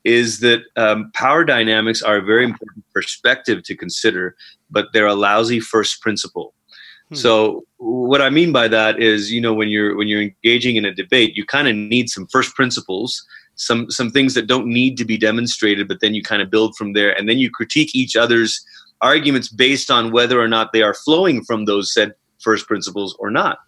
is 0.06 0.38
that 0.40 0.62
um, 0.76 1.10
power 1.14 1.44
dynamics 1.44 2.00
are 2.00 2.16
a 2.16 2.22
very 2.22 2.44
important 2.44 2.84
perspective 2.94 3.64
to 3.64 3.76
consider, 3.76 4.36
but 4.70 4.86
they're 4.92 5.06
a 5.06 5.14
lousy 5.14 5.60
first 5.60 6.00
principle. 6.00 6.54
So 7.12 7.64
what 7.76 8.20
I 8.20 8.30
mean 8.30 8.50
by 8.52 8.66
that 8.68 9.00
is, 9.00 9.30
you 9.30 9.40
know, 9.40 9.54
when 9.54 9.68
you're 9.68 9.96
when 9.96 10.08
you're 10.08 10.22
engaging 10.22 10.74
in 10.74 10.84
a 10.84 10.92
debate, 10.92 11.36
you 11.36 11.44
kind 11.44 11.68
of 11.68 11.76
need 11.76 12.10
some 12.10 12.26
first 12.26 12.54
principles, 12.56 13.24
some 13.54 13.90
some 13.90 14.10
things 14.10 14.34
that 14.34 14.48
don't 14.48 14.66
need 14.66 14.96
to 14.98 15.04
be 15.04 15.16
demonstrated, 15.16 15.86
but 15.86 16.00
then 16.00 16.14
you 16.14 16.22
kind 16.22 16.42
of 16.42 16.50
build 16.50 16.76
from 16.76 16.94
there, 16.94 17.16
and 17.16 17.28
then 17.28 17.38
you 17.38 17.48
critique 17.48 17.94
each 17.94 18.16
other's 18.16 18.64
arguments 19.02 19.48
based 19.48 19.88
on 19.88 20.10
whether 20.10 20.40
or 20.40 20.48
not 20.48 20.72
they 20.72 20.82
are 20.82 20.94
flowing 20.94 21.44
from 21.44 21.64
those 21.64 21.94
said 21.94 22.12
first 22.40 22.66
principles 22.66 23.14
or 23.20 23.30
not. 23.30 23.58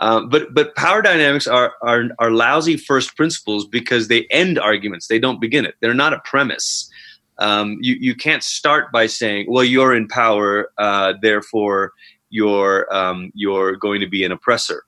Um, 0.00 0.28
but 0.28 0.52
but 0.54 0.74
power 0.76 1.02
dynamics 1.02 1.46
are, 1.46 1.74
are 1.82 2.04
are 2.18 2.30
lousy 2.30 2.76
first 2.76 3.16
principles 3.16 3.66
because 3.66 4.08
they 4.08 4.26
end 4.30 4.58
arguments. 4.58 5.08
They 5.08 5.18
don't 5.18 5.40
begin 5.40 5.64
it. 5.66 5.74
They're 5.80 5.94
not 5.94 6.12
a 6.14 6.20
premise. 6.20 6.90
Um, 7.38 7.78
you 7.80 7.96
you 8.00 8.14
can't 8.14 8.42
start 8.42 8.92
by 8.92 9.06
saying, 9.06 9.46
"Well, 9.48 9.64
you're 9.64 9.94
in 9.94 10.08
power, 10.08 10.70
uh, 10.78 11.14
therefore 11.20 11.92
you're 12.30 12.92
um, 12.94 13.30
you're 13.34 13.76
going 13.76 14.00
to 14.00 14.08
be 14.08 14.24
an 14.24 14.32
oppressor." 14.32 14.84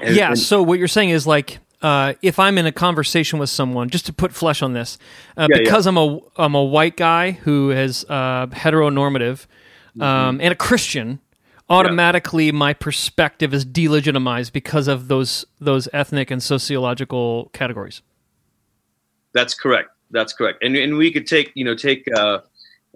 And- 0.00 0.14
yeah. 0.14 0.28
and- 0.28 0.38
so 0.38 0.62
what 0.62 0.78
you're 0.78 0.86
saying 0.88 1.10
is 1.10 1.26
like, 1.26 1.58
uh, 1.82 2.14
if 2.22 2.38
I'm 2.38 2.58
in 2.58 2.66
a 2.66 2.72
conversation 2.72 3.38
with 3.38 3.48
someone, 3.50 3.88
just 3.88 4.06
to 4.06 4.12
put 4.12 4.32
flesh 4.32 4.62
on 4.62 4.72
this, 4.74 4.98
uh, 5.36 5.46
Yeah, 5.50 5.56
yeah. 5.56 5.62
because 5.64 5.86
I'm 5.86 5.96
a 5.96 6.18
I'm 6.36 6.54
a 6.54 6.62
white 6.64 6.96
guy 6.96 7.32
who 7.32 7.70
is 7.70 8.04
uh, 8.08 8.46
heteronormative 8.48 9.46
Mm-hmm. 9.96 10.02
um, 10.02 10.40
and 10.42 10.52
a 10.52 10.54
Christian, 10.56 11.20
automatically 11.68 12.52
my 12.52 12.72
perspective 12.72 13.52
is 13.52 13.64
delegitimized 13.64 14.52
because 14.52 14.88
of 14.88 15.08
those 15.08 15.44
those 15.60 15.88
ethnic 15.92 16.30
and 16.30 16.42
sociological 16.42 17.50
categories. 17.52 18.02
That's 19.32 19.54
correct. 19.54 19.90
That's 20.10 20.32
correct. 20.32 20.62
And 20.62 20.76
and 20.76 20.96
we 20.96 21.12
could 21.12 21.26
take 21.26 21.52
you 21.54 21.64
know 21.64 21.74
take 21.74 22.06
uh, 22.14 22.38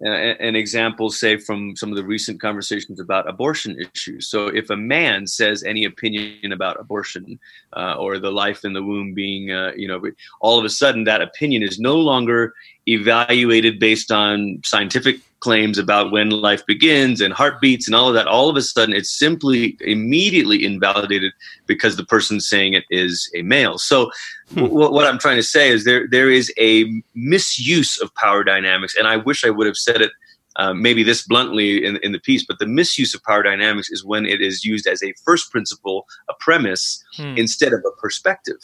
an 0.03 0.57
example, 0.57 1.11
say 1.11 1.37
from 1.37 1.77
some 1.77 1.91
of 1.91 1.97
the 1.97 2.05
recent 2.05 2.41
conversations 2.41 3.01
about 3.01 3.29
abortion 3.29 3.77
issues. 3.79 4.29
So 4.29 4.47
if 4.47 4.71
a 4.71 4.77
man 4.77 5.27
says 5.27 5.63
any 5.63 5.85
opinion 5.85 6.53
about 6.53 6.81
abortion 6.81 7.39
uh, 7.77 7.97
or 7.97 8.19
the 8.19 8.33
life 8.33 8.65
in 8.65 8.73
the 8.73 8.83
womb 8.83 9.13
being 9.13 9.51
uh, 9.51 9.73
you 9.77 9.87
know 9.87 10.01
all 10.41 10.59
of 10.59 10.65
a 10.65 10.71
sudden 10.71 11.05
that 11.05 11.21
opinion 11.21 11.63
is 11.63 11.79
no 11.79 11.97
longer 11.97 12.55
evaluated 12.93 13.79
based 13.79 14.11
on 14.11 14.61
scientific 14.65 15.17
claims 15.41 15.79
about 15.79 16.13
when 16.13 16.29
life 16.31 16.65
begins 16.67 17.21
and 17.23 17.33
heartbeats 17.33 17.87
and 17.87 17.95
all 17.97 18.09
of 18.09 18.15
that 18.15 18.27
all 18.27 18.51
of 18.51 18.57
a 18.57 18.63
sudden 18.63 18.95
it's 18.95 19.19
simply 19.19 19.75
immediately 19.81 20.63
invalidated 20.65 21.33
because 21.67 21.97
the 21.97 22.05
person 22.05 22.41
saying 22.41 22.75
it 22.75 22.85
is 22.91 23.31
a 23.35 23.41
male. 23.43 23.79
So 23.79 24.11
wh- 24.55 24.93
what 24.97 25.07
i'm 25.07 25.19
trying 25.19 25.37
to 25.37 25.43
say 25.43 25.69
is 25.71 25.85
there 25.85 26.07
there 26.11 26.31
is 26.31 26.53
a 26.59 26.85
misuse 27.15 27.99
of 28.03 28.13
power 28.17 28.43
dynamics 28.45 28.95
and 28.99 29.07
i 29.07 29.17
wish 29.17 29.45
i 29.45 29.51
would 29.51 29.67
have 29.67 29.77
said 29.77 30.03
it 30.03 30.11
uh, 30.57 30.75
maybe 30.75 31.05
this 31.05 31.23
bluntly 31.27 31.85
in, 31.85 31.97
in 32.03 32.11
the 32.13 32.19
piece 32.19 32.45
but 32.45 32.59
the 32.59 32.67
misuse 32.67 33.15
of 33.15 33.23
power 33.23 33.43
dynamics 33.43 33.89
is 33.91 34.05
when 34.05 34.27
it 34.27 34.41
is 34.43 34.65
used 34.65 34.87
as 34.87 35.03
a 35.03 35.15
first 35.25 35.51
principle 35.51 36.07
a 36.29 36.35
premise 36.41 37.03
Hmm. 37.17 37.35
instead 37.37 37.73
of 37.73 37.81
a 37.87 38.01
perspective 38.01 38.59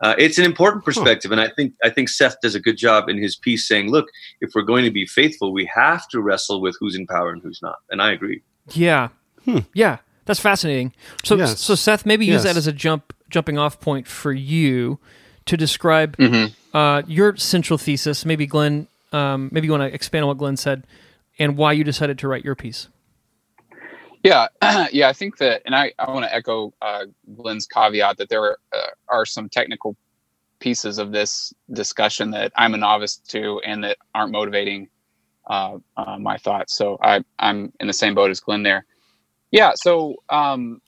uh, 0.00 0.14
it's 0.18 0.38
an 0.38 0.44
important 0.44 0.84
perspective, 0.84 1.32
and 1.32 1.40
I 1.40 1.48
think 1.48 1.74
I 1.82 1.90
think 1.90 2.08
Seth 2.08 2.36
does 2.40 2.54
a 2.54 2.60
good 2.60 2.76
job 2.76 3.08
in 3.08 3.18
his 3.18 3.36
piece 3.36 3.66
saying, 3.66 3.90
"Look, 3.90 4.06
if 4.40 4.52
we're 4.54 4.62
going 4.62 4.84
to 4.84 4.90
be 4.90 5.06
faithful, 5.06 5.52
we 5.52 5.68
have 5.74 6.06
to 6.08 6.20
wrestle 6.20 6.60
with 6.60 6.76
who's 6.78 6.94
in 6.96 7.06
power 7.06 7.30
and 7.30 7.42
who's 7.42 7.60
not." 7.62 7.76
And 7.90 8.00
I 8.00 8.12
agree. 8.12 8.42
Yeah, 8.72 9.08
yeah, 9.74 9.98
that's 10.26 10.40
fascinating. 10.40 10.92
So, 11.24 11.36
Yes. 11.36 11.58
so 11.60 11.74
Seth, 11.74 12.04
maybe 12.06 12.26
use 12.26 12.34
Yes. 12.34 12.42
that 12.44 12.56
as 12.56 12.66
a 12.66 12.72
jump 12.72 13.12
jumping 13.30 13.58
off 13.58 13.80
point 13.80 14.06
for 14.06 14.32
you 14.32 14.98
to 15.46 15.56
describe 15.56 16.16
Mhm. 16.16 16.52
uh, 16.74 17.02
your 17.06 17.36
central 17.36 17.78
thesis. 17.78 18.24
Maybe 18.24 18.46
Glenn, 18.46 18.86
um, 19.12 19.48
maybe 19.52 19.66
you 19.66 19.72
want 19.72 19.82
to 19.90 19.94
expand 19.94 20.22
on 20.24 20.28
what 20.28 20.38
Glenn 20.38 20.56
said 20.56 20.84
and 21.38 21.56
why 21.56 21.72
you 21.72 21.82
decided 21.84 22.18
to 22.20 22.28
write 22.28 22.44
your 22.44 22.54
piece. 22.54 22.88
Yeah, 24.28 24.48
yeah, 24.92 25.08
I 25.08 25.14
think 25.14 25.38
that, 25.38 25.62
and 25.64 25.74
I, 25.74 25.92
I 25.98 26.10
want 26.10 26.26
to 26.26 26.34
echo 26.34 26.74
uh, 26.82 27.06
Glenn's 27.34 27.66
caveat 27.66 28.18
that 28.18 28.28
there 28.28 28.42
are, 28.42 28.58
uh, 28.74 28.90
are 29.08 29.24
some 29.24 29.48
technical 29.48 29.96
pieces 30.60 30.98
of 30.98 31.12
this 31.12 31.54
discussion 31.72 32.30
that 32.32 32.52
I'm 32.54 32.74
a 32.74 32.76
novice 32.76 33.16
to 33.28 33.60
and 33.64 33.82
that 33.84 33.96
aren't 34.14 34.32
motivating 34.32 34.90
uh, 35.48 35.78
uh, 35.96 36.18
my 36.18 36.36
thoughts. 36.36 36.76
So 36.76 36.98
I, 37.02 37.24
I'm 37.38 37.72
in 37.80 37.86
the 37.86 37.94
same 37.94 38.14
boat 38.14 38.30
as 38.30 38.40
Glenn 38.40 38.64
there. 38.64 38.84
Yeah, 39.50 39.72
so 39.76 40.16
um, 40.28 40.82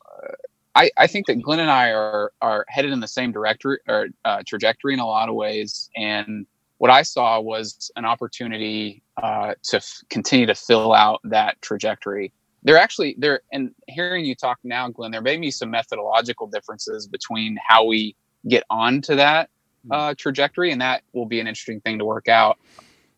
I, 0.75 0.91
I 0.99 1.07
think 1.07 1.27
that 1.29 1.41
Glenn 1.41 1.61
and 1.61 1.71
I 1.71 1.93
are 1.93 2.33
are 2.43 2.67
headed 2.69 2.93
in 2.93 3.01
the 3.01 3.09
same 3.09 3.33
directory 3.33 3.79
or 3.89 4.09
uh, 4.27 4.43
trajectory 4.47 4.93
in 4.93 5.01
a 5.01 5.07
lot 5.07 5.31
of 5.31 5.35
ways, 5.35 5.89
and 5.97 6.47
what 6.77 6.91
I 6.91 7.03
saw 7.03 7.41
was 7.41 7.91
an 7.97 8.05
opportunity 8.05 9.03
uh, 9.23 9.55
to 9.65 9.79
f- 9.79 10.03
continue 10.11 10.47
to 10.47 10.55
fill 10.55 10.93
out 10.93 11.21
that 11.25 11.61
trajectory. 11.63 12.35
There 12.63 12.77
actually 12.77 13.17
there 13.19 13.41
and 13.53 13.75
hearing 13.89 14.25
you 14.25 14.35
talk 14.35 14.59
now, 14.65 14.89
Glenn, 14.89 15.11
there 15.11 15.23
may 15.23 15.37
be 15.37 15.51
some 15.51 15.71
methodological 15.71 16.47
differences 16.47 17.07
between 17.07 17.59
how 17.67 17.85
we 17.87 18.15
get 18.49 18.65
onto 18.71 19.17
that 19.17 19.51
uh, 19.91 20.15
trajectory, 20.17 20.73
and 20.73 20.81
that 20.81 21.03
will 21.13 21.27
be 21.27 21.41
an 21.41 21.47
interesting 21.47 21.81
thing 21.81 21.99
to 21.99 22.05
work 22.05 22.29
out. 22.29 22.59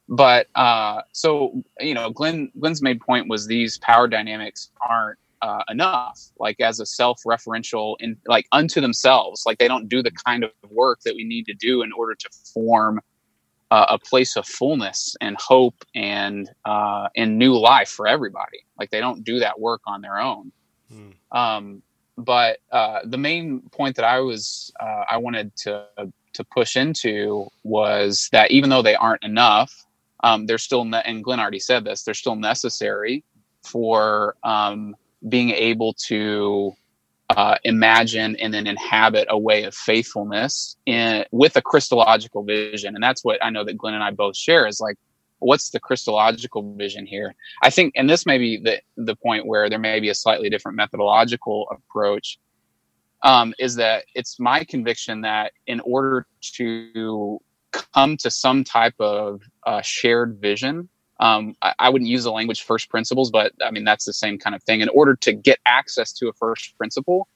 But 0.08 0.46
uh, 0.54 1.02
so 1.12 1.62
you 1.80 1.94
know, 1.94 2.10
Glenn 2.10 2.50
Glenn's 2.58 2.82
main 2.82 2.98
point 2.98 3.28
was 3.28 3.46
these 3.46 3.78
power 3.78 4.06
dynamics 4.08 4.70
aren't 4.88 5.18
uh, 5.42 5.64
enough, 5.68 6.20
like 6.38 6.60
as 6.60 6.78
a 6.78 6.86
self-referential 6.86 7.96
in 7.98 8.16
like 8.26 8.46
unto 8.52 8.80
themselves, 8.80 9.42
like 9.44 9.58
they 9.58 9.68
don't 9.68 9.88
do 9.88 10.02
the 10.02 10.12
kind 10.12 10.44
of 10.44 10.50
work 10.70 11.00
that 11.04 11.16
we 11.16 11.24
need 11.24 11.46
to 11.46 11.54
do 11.54 11.82
in 11.82 11.92
order 11.92 12.14
to 12.14 12.28
form 12.54 13.00
uh, 13.72 13.86
a 13.88 13.98
place 13.98 14.36
of 14.36 14.46
fullness 14.46 15.16
and 15.22 15.34
hope 15.38 15.82
and 15.94 16.50
uh, 16.66 17.08
and 17.16 17.38
new 17.38 17.58
life 17.58 17.88
for 17.88 18.06
everybody. 18.06 18.58
Like 18.78 18.90
they 18.90 19.00
don't 19.00 19.24
do 19.24 19.38
that 19.38 19.58
work 19.58 19.80
on 19.86 20.02
their 20.02 20.18
own. 20.18 20.52
Um, 21.32 21.82
but 22.18 22.58
uh, 22.70 22.98
the 23.04 23.16
main 23.16 23.62
point 23.72 23.96
that 23.96 24.04
I 24.04 24.20
was 24.20 24.70
uh, 24.78 25.04
I 25.08 25.16
wanted 25.16 25.56
to 25.64 25.86
to 26.34 26.44
push 26.44 26.76
into 26.76 27.46
was 27.64 28.28
that 28.32 28.50
even 28.50 28.68
though 28.68 28.82
they 28.82 28.94
aren't 28.94 29.24
enough, 29.24 29.72
um, 30.22 30.44
they're 30.44 30.58
still 30.58 30.84
ne- 30.84 31.02
and 31.06 31.24
Glenn 31.24 31.40
already 31.40 31.58
said 31.58 31.82
this. 31.82 32.02
They're 32.02 32.12
still 32.12 32.36
necessary 32.36 33.24
for 33.62 34.36
um, 34.44 34.94
being 35.30 35.48
able 35.48 35.94
to 36.08 36.74
uh, 37.36 37.56
imagine 37.64 38.36
and 38.36 38.52
then 38.52 38.66
inhabit 38.66 39.26
a 39.30 39.38
way 39.38 39.64
of 39.64 39.74
faithfulness 39.74 40.76
in 40.86 41.24
with 41.30 41.56
a 41.56 41.62
Christological 41.62 42.42
vision, 42.42 42.94
and 42.94 43.02
that's 43.02 43.24
what 43.24 43.42
I 43.44 43.50
know 43.50 43.64
that 43.64 43.78
Glenn 43.78 43.94
and 43.94 44.02
I 44.02 44.10
both 44.10 44.36
share 44.36 44.66
is 44.66 44.80
like 44.80 44.96
what's 45.42 45.70
the 45.70 45.80
Christological 45.80 46.74
vision 46.74 47.04
here? 47.04 47.34
I 47.62 47.70
think, 47.70 47.94
and 47.96 48.08
this 48.08 48.24
may 48.24 48.38
be 48.38 48.58
the, 48.58 48.80
the 48.96 49.16
point 49.16 49.46
where 49.46 49.68
there 49.68 49.78
may 49.78 50.00
be 50.00 50.08
a 50.08 50.14
slightly 50.14 50.48
different 50.48 50.76
methodological 50.76 51.68
approach, 51.70 52.38
um, 53.22 53.54
is 53.58 53.76
that 53.76 54.04
it's 54.14 54.38
my 54.40 54.64
conviction 54.64 55.22
that 55.22 55.52
in 55.66 55.80
order 55.80 56.26
to 56.54 57.40
come 57.72 58.16
to 58.18 58.30
some 58.30 58.64
type 58.64 58.94
of 59.00 59.42
uh, 59.66 59.80
shared 59.82 60.38
vision, 60.40 60.88
um, 61.22 61.56
I, 61.62 61.72
I, 61.78 61.88
wouldn't 61.88 62.10
use 62.10 62.24
the 62.24 62.32
language 62.32 62.64
first 62.64 62.90
principles, 62.90 63.30
but 63.30 63.52
I 63.64 63.70
mean, 63.70 63.84
that's 63.84 64.04
the 64.04 64.12
same 64.12 64.38
kind 64.38 64.56
of 64.56 64.62
thing. 64.64 64.80
In 64.80 64.88
order 64.88 65.14
to 65.16 65.32
get 65.32 65.60
access 65.66 66.12
to 66.14 66.28
a 66.28 66.32
first 66.32 66.76
principle, 66.76 67.28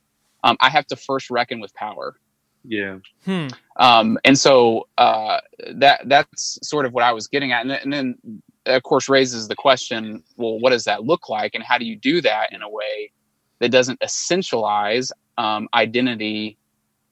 um, 0.42 0.56
I 0.60 0.70
have 0.70 0.88
to 0.88 0.96
first 0.96 1.30
reckon 1.30 1.60
with 1.60 1.72
power. 1.72 2.16
Yeah. 2.64 2.98
Hmm. 3.24 3.46
Um, 3.76 4.18
and 4.24 4.36
so 4.36 4.88
uh, 4.98 5.38
that 5.74 6.00
that's 6.08 6.58
sort 6.68 6.84
of 6.84 6.94
what 6.94 7.04
I 7.04 7.12
was 7.12 7.28
getting 7.28 7.52
at, 7.52 7.62
and, 7.62 7.70
and, 7.70 7.92
then 7.92 8.42
of 8.66 8.82
course 8.82 9.08
raises 9.08 9.46
the 9.46 9.54
question: 9.54 10.24
Well, 10.36 10.58
what 10.58 10.70
does 10.70 10.82
that 10.84 11.04
look 11.04 11.28
like, 11.28 11.54
and 11.54 11.62
how 11.62 11.78
do 11.78 11.84
you 11.84 11.94
do 11.94 12.20
that 12.22 12.52
in 12.52 12.62
a 12.62 12.68
way 12.68 13.12
that 13.60 13.70
doesn't 13.70 14.00
essentialize 14.00 15.12
um, 15.38 15.68
identity 15.74 16.58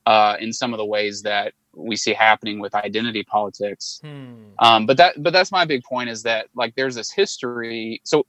uh, 0.06 0.36
in 0.40 0.52
some 0.52 0.74
of 0.74 0.78
the 0.78 0.84
ways 0.84 1.22
that 1.22 1.54
we 1.76 1.96
see 1.96 2.12
happening 2.12 2.58
with 2.60 2.74
identity 2.74 3.22
politics? 3.22 4.00
Hmm. 4.02 4.34
Um, 4.58 4.86
but 4.86 4.96
that 4.96 5.22
but 5.22 5.32
that's 5.32 5.52
my 5.52 5.64
big 5.64 5.84
point 5.84 6.10
is 6.10 6.22
that 6.24 6.46
like 6.54 6.74
there's 6.74 6.94
this 6.94 7.10
history. 7.10 8.00
So 8.04 8.26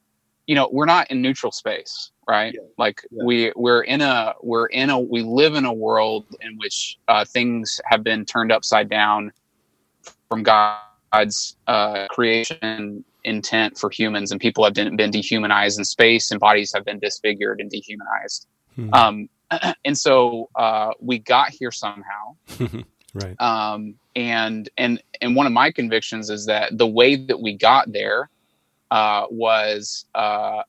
you 0.48 0.56
know 0.56 0.70
we're 0.72 0.86
not 0.86 1.10
in 1.10 1.22
neutral 1.22 1.52
space 1.52 2.12
right 2.28 2.54
yeah. 2.54 2.62
like 2.78 3.02
yeah. 3.12 3.24
we 3.24 3.52
we're 3.56 3.82
in 3.82 4.02
a 4.02 4.34
we're 4.42 4.68
in 4.68 4.90
a 4.90 5.00
we 5.00 5.22
live 5.22 5.56
in 5.56 5.66
a 5.66 5.74
world 5.74 6.26
in 6.42 6.58
which 6.58 6.98
uh, 7.08 7.26
things 7.26 7.82
have 7.86 8.04
been 8.04 8.26
turned 8.26 8.52
upside 8.52 8.90
down 8.90 9.32
from 10.30 10.44
god's 10.44 11.58
uh, 11.68 12.08
creation 12.10 13.04
intent 13.24 13.78
for 13.78 13.90
humans 13.90 14.32
and 14.32 14.40
people 14.40 14.64
have 14.64 14.74
been, 14.74 14.96
been 14.96 15.10
dehumanized 15.10 15.80
in 15.80 15.86
space 15.86 16.30
and 16.30 16.40
bodies 16.40 16.72
have 16.74 16.86
been 16.86 17.00
disfigured 17.00 17.60
and 17.60 17.72
dehumanized 17.72 18.48
hmm. 18.76 18.94
um, 18.94 19.30
and 19.86 19.98
so 19.98 20.50
uh, 20.56 20.92
we 21.00 21.20
got 21.20 21.50
here 21.50 21.72
somehow 21.72 22.36
right 23.16 23.40
um, 23.42 23.96
and 24.16 24.70
and 24.78 25.02
and 25.22 25.36
one 25.36 25.46
of 25.46 25.52
my 25.52 25.72
convictions 25.72 26.30
is 26.30 26.46
that 26.46 26.78
the 26.78 26.88
way 26.88 27.16
that 27.16 27.40
we 27.40 27.54
got 27.54 27.92
there 27.92 28.30
uh, 28.92 29.26
was 29.30 30.06
uh, 30.16 30.62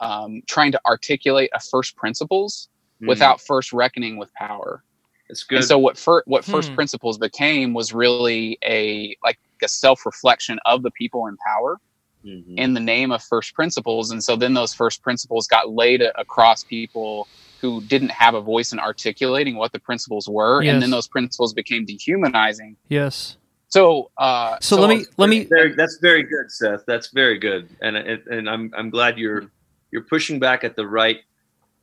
um, 0.00 0.42
trying 0.46 0.72
to 0.72 0.80
articulate 0.86 1.50
a 1.54 1.60
first 1.60 1.96
principles 1.96 2.68
mm. 3.00 3.08
without 3.08 3.40
first 3.40 3.72
reckoning 3.72 4.16
with 4.16 4.32
power. 4.34 4.82
It's 5.28 5.42
good. 5.42 5.56
And 5.56 5.64
so 5.64 5.78
what 5.78 5.96
fir- 5.96 6.22
what 6.26 6.44
Hmm. 6.44 6.52
first 6.52 6.74
principles 6.74 7.16
became 7.16 7.72
was 7.72 7.94
really 7.94 8.58
a 8.62 9.16
like 9.24 9.38
a 9.62 9.68
self 9.68 10.04
reflection 10.04 10.58
of 10.66 10.82
the 10.82 10.90
people 10.90 11.26
in 11.26 11.36
power 11.38 11.80
mm-hmm. 12.24 12.58
in 12.58 12.74
the 12.74 12.80
name 12.80 13.10
of 13.10 13.22
first 13.22 13.54
principles. 13.54 14.10
And 14.10 14.22
so 14.22 14.36
then 14.36 14.54
those 14.54 14.74
first 14.74 15.02
principles 15.02 15.46
got 15.46 15.70
laid 15.70 16.02
across 16.16 16.64
people 16.64 17.26
who 17.64 17.80
didn't 17.80 18.10
have 18.10 18.34
a 18.34 18.42
voice 18.42 18.74
in 18.74 18.78
articulating 18.78 19.56
what 19.56 19.72
the 19.72 19.78
principles 19.78 20.28
were, 20.28 20.62
Yes. 20.62 20.72
and 20.74 20.82
then 20.82 20.90
those 20.90 21.08
principles 21.08 21.54
became 21.54 21.86
dehumanizing. 21.86 22.76
Yes. 22.88 23.38
So, 23.68 24.10
uh, 24.18 24.58
So, 24.60 24.78
let 24.78 24.90
me 24.94 25.06
let 25.16 25.28
me 25.30 25.44
Very, 25.44 25.74
that's 25.74 25.96
very 26.02 26.22
good, 26.22 26.50
Seth. 26.50 26.82
That's 26.86 27.08
very 27.22 27.38
good, 27.38 27.62
and 27.80 27.96
and, 27.96 28.20
and 28.34 28.50
I'm 28.50 28.70
I'm 28.76 28.90
glad 28.90 29.16
you're 29.18 29.44
you're 29.92 30.04
pushing 30.14 30.38
back 30.38 30.62
at 30.62 30.76
the 30.76 30.86
right 30.86 31.20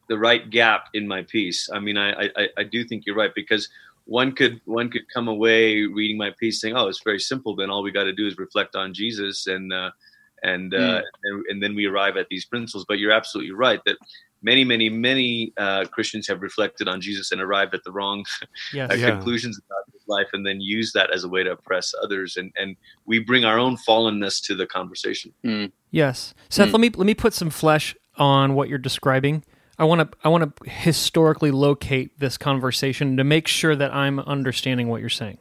the 0.08 0.18
right 0.28 0.44
gap 0.50 0.82
in 0.94 1.08
my 1.08 1.24
piece. 1.24 1.68
I 1.74 1.80
mean, 1.80 1.98
I 1.98 2.10
I, 2.42 2.44
I 2.62 2.64
do 2.64 2.80
think 2.86 3.06
you're 3.06 3.16
right 3.24 3.34
because 3.34 3.68
one 4.06 4.32
could 4.40 4.62
one 4.66 4.88
could 4.94 5.06
come 5.16 5.28
away 5.28 5.62
reading 6.00 6.18
my 6.26 6.32
piece 6.40 6.62
saying, 6.62 6.76
"Oh, 6.78 6.88
it's 6.92 7.02
very 7.04 7.20
simple. 7.20 7.56
Then 7.56 7.70
all 7.72 7.82
we 7.84 7.92
got 7.92 8.06
to 8.12 8.14
do 8.22 8.28
is 8.28 8.38
reflect 8.38 8.76
on 8.76 8.94
Jesus 8.94 9.48
and 9.48 9.74
uh, 9.74 9.92
and, 10.44 10.74
uh, 10.74 10.78
Mm. 10.78 11.04
and 11.26 11.36
and 11.50 11.58
then 11.64 11.74
we 11.80 11.86
arrive 11.92 12.16
at 12.22 12.28
these 12.30 12.46
principles." 12.46 12.86
But 12.88 13.00
you're 13.00 13.16
absolutely 13.22 13.54
right 13.68 13.82
that 13.88 13.98
many 14.42 14.64
many 14.64 14.90
many 14.90 15.54
uh, 15.58 15.86
Christians 15.86 16.28
have 16.28 16.42
reflected 16.42 16.88
on 16.88 17.00
Jesus 17.02 17.32
and 17.32 17.42
arrived 17.42 17.74
at 17.74 17.84
the 17.84 17.92
wrong 17.92 18.24
Yes. 18.74 18.92
uh, 18.92 18.96
Yeah. 18.96 19.12
conclusions 19.12 19.60
about 19.60 19.84
his 19.94 20.02
life 20.08 20.28
and 20.34 20.46
then 20.46 20.60
use 20.62 20.92
that 20.94 21.12
as 21.14 21.24
a 21.24 21.30
way 21.30 21.44
to 21.44 21.52
oppress 21.52 21.94
others 22.04 22.38
and 22.38 22.52
and 22.58 22.76
we 23.06 23.20
bring 23.20 23.46
our 23.46 23.58
own 23.60 23.78
fallenness 23.78 24.44
to 24.48 24.56
the 24.56 24.66
conversation 24.66 25.34
mm, 25.46 25.72
Yes, 25.92 26.34
Seth. 26.50 26.70
Hmm. 26.70 26.74
Let 26.74 26.82
me 26.82 26.90
let 26.90 27.06
me 27.06 27.14
put 27.14 27.34
some 27.34 27.50
flesh 27.50 27.96
on 28.18 28.54
what 28.56 28.70
you're 28.70 28.78
describing. 28.78 29.44
I 29.78 29.84
want 29.86 30.00
to 30.12 30.18
I 30.24 30.30
want 30.30 30.56
to 30.56 30.70
historically 30.70 31.52
locate 31.52 32.20
this 32.20 32.38
conversation 32.38 33.18
to 33.18 33.24
make 33.24 33.48
sure 33.48 33.76
that 33.76 33.94
I'm 33.94 34.20
understanding 34.20 34.88
what 34.88 35.02
you're 35.02 35.10
saying. 35.10 35.40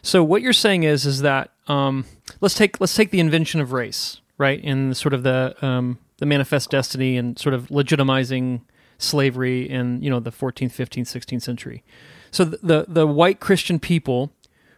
So 0.00 0.22
what 0.22 0.42
you're 0.42 0.52
saying 0.52 0.84
is 0.84 1.04
is 1.06 1.20
that 1.22 1.50
um, 1.66 2.04
let's 2.40 2.54
take 2.54 2.80
let's 2.80 2.94
take 2.94 3.10
the 3.10 3.20
invention 3.20 3.60
of 3.60 3.72
race, 3.72 4.20
right? 4.38 4.62
In 4.62 4.94
sort 4.94 5.12
of 5.12 5.22
the 5.22 5.54
um, 5.60 5.98
the 6.18 6.26
manifest 6.26 6.70
destiny 6.70 7.16
and 7.16 7.38
sort 7.38 7.54
of 7.54 7.68
legitimizing 7.68 8.60
slavery 8.98 9.68
in 9.68 10.02
you 10.02 10.10
know 10.10 10.20
the 10.20 10.32
14th, 10.32 10.72
15th, 10.72 11.06
16th 11.06 11.42
century. 11.42 11.84
So 12.30 12.44
the 12.44 12.84
the, 12.86 13.06
white 13.06 13.40
Christian 13.40 13.78
people 13.78 14.32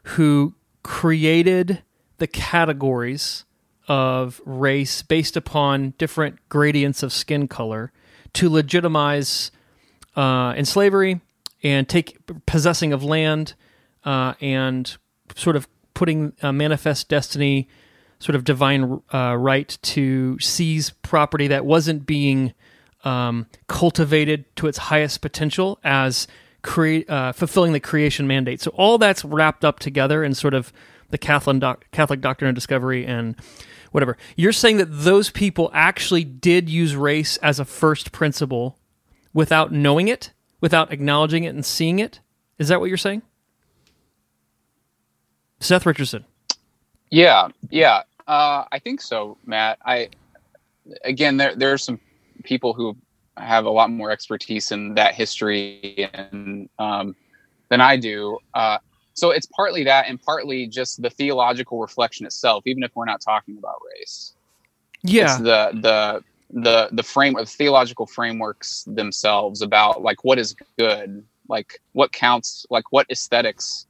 who 0.05 0.55
created 0.83 1.83
the 2.19 2.27
categories 2.27 3.45
of 3.89 4.41
race 4.45 5.03
based 5.03 5.37
upon 5.37 5.95
different 5.99 6.39
gradients 6.49 7.03
of 7.03 7.13
skin 7.13 7.49
color 7.49 7.93
to 8.35 8.49
legitimize 8.49 9.51
uh, 10.17 10.55
in 10.57 10.65
slavery 10.65 11.21
and 11.63 11.89
take 11.89 12.19
possessing 12.47 12.93
of 12.93 13.03
land 13.03 13.55
uh, 14.05 14.35
and 14.41 14.97
sort 15.35 15.57
of 15.57 15.69
putting 15.95 16.33
a 16.41 16.53
manifest 16.53 17.09
destiny, 17.09 17.69
sort 18.21 18.37
of 18.37 18.45
divine 18.45 19.03
uh, 19.13 19.35
right 19.37 19.77
to 19.83 20.39
seize 20.39 20.91
property 21.03 21.49
that 21.49 21.67
wasn't 21.67 22.07
being 22.07 22.53
um, 23.03 23.47
cultivated 23.67 24.45
to 24.57 24.67
its 24.67 24.79
highest 24.79 25.21
potential 25.21 25.81
as 25.83 26.29
uh, 26.63 27.33
fulfilling 27.33 27.73
the 27.73 27.81
creation 27.81 28.27
mandate. 28.27 28.61
So 28.61 28.71
all 28.73 28.99
that's 28.99 29.25
wrapped 29.25 29.65
up 29.65 29.79
together 29.81 30.23
in 30.23 30.35
sort 30.35 30.55
of 30.55 30.73
the 31.09 31.19
Catholic 31.19 31.59
doc- 31.59 31.87
Catholic 31.93 32.21
doctrine 32.21 32.51
of 32.51 32.55
discovery 32.55 33.07
and 33.07 33.35
whatever. 33.91 34.17
You're 34.37 34.53
saying 34.53 34.77
that 34.77 34.89
those 34.91 35.31
people 35.31 35.71
actually 35.73 36.25
did 36.25 36.69
use 36.69 36.95
race 36.95 37.39
as 37.39 37.59
a 37.59 37.65
first 37.65 38.13
principle 38.13 38.79
without 39.33 39.73
knowing 39.73 40.09
it, 40.09 40.33
without 40.61 40.93
acknowledging 40.93 41.45
it 41.45 41.55
and 41.55 41.65
seeing 41.65 41.99
it. 41.99 42.21
Is 42.59 42.69
that 42.69 42.81
what 42.81 42.89
you're 42.91 42.99
saying? 42.99 43.23
Seth 45.61 45.87
Richardson. 45.87 46.25
Yeah, 47.11 47.49
yeah, 47.71 48.03
uh, 48.31 48.65
I 48.71 48.79
think 48.79 49.01
so, 49.01 49.37
Matt. 49.45 49.79
I 49.85 50.09
again, 51.05 51.37
there 51.37 51.55
there 51.57 51.73
are 51.73 51.79
some 51.79 51.99
people 52.45 52.73
who 52.73 52.97
have 53.37 53.65
a 53.65 53.71
lot 53.71 53.91
more 53.91 54.11
expertise 54.11 54.71
in 54.71 54.95
that 54.95 55.15
history 55.15 56.09
and 56.13 56.69
um, 56.79 57.17
than 57.71 57.81
I 57.81 57.97
do. 57.97 58.39
Uh, 58.55 58.79
so 59.15 59.31
it's 59.33 59.47
partly 59.47 59.85
that, 59.85 60.09
and 60.09 60.21
partly 60.23 60.67
just 60.69 61.03
the 61.03 61.11
theological 61.11 61.81
reflection 61.81 62.25
itself. 62.25 62.63
Even 62.67 62.83
if 62.85 62.93
we're 62.95 63.05
not 63.05 63.21
talking 63.21 63.59
about 63.59 63.77
race, 63.99 64.35
Yeah. 65.03 65.25
it's 65.25 65.39
the 65.39 65.71
the 65.87 66.25
the 66.53 66.89
the 66.93 67.03
frame 67.03 67.37
of 67.37 67.49
theological 67.49 68.07
frameworks 68.07 68.85
themselves 68.85 69.61
about 69.61 70.03
like 70.03 70.25
what 70.25 70.39
is 70.39 70.55
good, 70.79 71.25
like 71.49 71.81
what 71.93 72.13
counts, 72.13 72.65
like 72.71 72.93
what 72.93 73.07
aesthetics, 73.11 73.87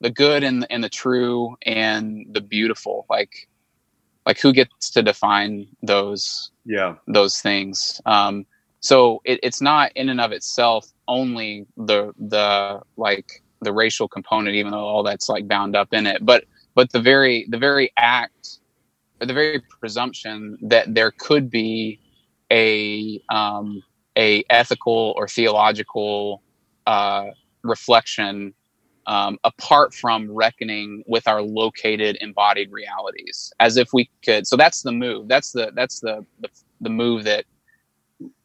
the 0.00 0.10
good 0.10 0.42
and 0.42 0.66
and 0.70 0.82
the 0.82 0.88
true 0.88 1.56
and 1.62 2.26
the 2.30 2.40
beautiful, 2.40 3.06
like 3.08 3.48
like 4.26 4.40
who 4.40 4.52
gets 4.52 4.90
to 4.90 5.02
define 5.02 5.66
those 5.82 6.50
yeah 6.64 6.96
those 7.06 7.40
things. 7.40 8.00
Um, 8.04 8.44
so 8.80 9.22
it, 9.24 9.40
it's 9.42 9.62
not 9.62 9.92
in 9.94 10.08
and 10.08 10.20
of 10.20 10.32
itself 10.32 10.86
only 11.08 11.66
the 11.76 12.12
the 12.18 12.80
like 12.96 13.42
the 13.62 13.72
racial 13.72 14.08
component, 14.08 14.56
even 14.56 14.72
though 14.72 14.84
all 14.84 15.02
that's 15.02 15.28
like 15.28 15.48
bound 15.48 15.74
up 15.74 15.94
in 15.94 16.06
it, 16.06 16.24
but 16.24 16.44
but 16.74 16.92
the 16.92 17.00
very 17.00 17.46
the 17.48 17.58
very 17.58 17.90
act 17.96 18.58
or 19.20 19.26
the 19.26 19.32
very 19.32 19.62
presumption 19.80 20.58
that 20.60 20.94
there 20.94 21.10
could 21.10 21.48
be 21.48 21.98
a 22.52 23.20
um, 23.30 23.82
a 24.18 24.44
ethical 24.50 25.14
or 25.16 25.28
theological 25.28 26.42
uh, 26.86 27.26
reflection 27.62 28.54
um, 29.06 29.38
apart 29.44 29.94
from 29.94 30.30
reckoning 30.30 31.02
with 31.06 31.28
our 31.28 31.40
located 31.42 32.18
embodied 32.20 32.70
realities 32.72 33.52
as 33.60 33.76
if 33.76 33.92
we 33.92 34.10
could 34.24 34.46
so 34.46 34.56
that's 34.56 34.82
the 34.82 34.92
move 34.92 35.28
that's 35.28 35.52
the 35.52 35.70
that's 35.74 36.00
the 36.00 36.24
the, 36.40 36.48
the 36.80 36.90
move 36.90 37.24
that 37.24 37.44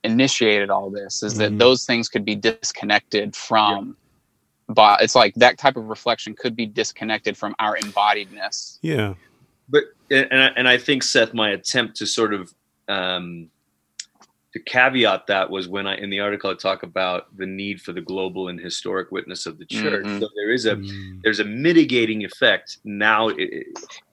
initiated 0.03 0.69
all 0.69 0.89
this 0.89 1.23
is 1.23 1.37
that 1.37 1.51
Mhm. 1.53 1.59
those 1.59 1.85
things 1.85 2.09
could 2.09 2.25
be 2.25 2.35
disconnected 2.35 3.35
from 3.35 3.95
but 4.67 5.01
it's 5.01 5.15
like 5.15 5.33
that 5.35 5.57
type 5.57 5.75
of 5.75 5.85
reflection 5.89 6.35
could 6.37 6.55
be 6.55 6.65
disconnected 6.65 7.35
from 7.37 7.55
our 7.59 7.77
embodiedness 7.77 8.77
Yeah. 8.81 9.15
but 9.69 9.83
and 10.11 10.27
I, 10.33 10.47
and 10.57 10.67
I 10.67 10.77
think 10.77 11.03
Seth, 11.03 11.33
my 11.33 11.51
attempt 11.51 11.95
to 11.97 12.05
sort 12.05 12.33
of 12.33 12.53
um, 12.89 13.49
to 14.53 14.59
caveat 14.59 15.27
that 15.27 15.49
was 15.49 15.67
when 15.69 15.87
I 15.87 15.95
in 15.95 16.09
the 16.09 16.19
article 16.19 16.49
I 16.51 16.55
talk 16.55 16.83
about 16.83 17.35
the 17.37 17.45
need 17.45 17.81
for 17.81 17.93
the 17.93 18.01
global 18.01 18.49
and 18.49 18.59
historic 18.59 19.11
witness 19.11 19.45
of 19.45 19.57
the 19.57 19.65
church. 19.65 20.05
Mhm. 20.05 20.19
So 20.19 20.27
there 20.35 20.51
is 20.51 20.65
a 20.65 20.75
there's 21.23 21.39
a 21.39 21.45
mitigating 21.45 22.23
effect 22.25 22.77
now. 22.83 23.29
It, 23.29 23.37
it- 23.39 23.67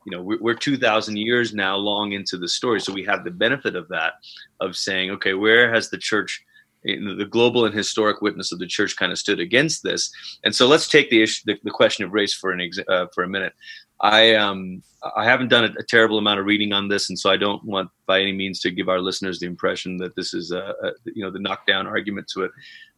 you 0.04 0.16
know, 0.16 0.22
we're, 0.22 0.38
we're 0.40 0.54
two 0.54 0.78
thousand 0.78 1.18
years 1.18 1.52
now 1.52 1.76
long 1.76 2.12
into 2.12 2.38
the 2.38 2.48
story, 2.48 2.80
so 2.80 2.94
we 2.94 3.04
have 3.04 3.24
the 3.24 3.30
benefit 3.30 3.76
of 3.76 3.88
that 3.88 4.14
of 4.58 4.74
saying, 4.74 5.10
okay, 5.10 5.34
where 5.34 5.70
has 5.74 5.90
the 5.90 5.98
church? 5.98 6.42
The 6.84 7.26
global 7.28 7.66
and 7.66 7.74
historic 7.74 8.22
witness 8.22 8.50
of 8.52 8.58
the 8.60 8.66
church 8.66 8.96
kind 8.96 9.12
of 9.12 9.18
stood 9.18 9.38
against 9.40 9.82
this, 9.82 10.10
and 10.44 10.54
so 10.54 10.66
let's 10.66 10.88
take 10.88 11.10
the 11.10 11.20
issue, 11.22 11.42
the, 11.44 11.58
the 11.62 11.70
question 11.70 12.06
of 12.06 12.12
race 12.14 12.32
for 12.32 12.52
an 12.52 12.60
ex, 12.62 12.78
uh, 12.88 13.06
for 13.14 13.24
a 13.24 13.28
minute. 13.28 13.52
I 14.00 14.34
um 14.34 14.82
I 15.16 15.24
haven't 15.24 15.48
done 15.48 15.64
a, 15.64 15.68
a 15.78 15.82
terrible 15.82 16.18
amount 16.18 16.40
of 16.40 16.46
reading 16.46 16.72
on 16.72 16.88
this, 16.88 17.08
and 17.08 17.18
so 17.18 17.30
I 17.30 17.36
don't 17.36 17.64
want 17.64 17.90
by 18.06 18.20
any 18.20 18.32
means 18.32 18.60
to 18.60 18.70
give 18.70 18.88
our 18.88 19.00
listeners 19.00 19.38
the 19.38 19.46
impression 19.46 19.96
that 19.98 20.14
this 20.16 20.34
is 20.34 20.50
a, 20.50 20.74
a 20.82 20.92
you 21.04 21.24
know 21.24 21.30
the 21.30 21.38
knockdown 21.38 21.86
argument 21.86 22.28
to 22.34 22.44
it. 22.44 22.50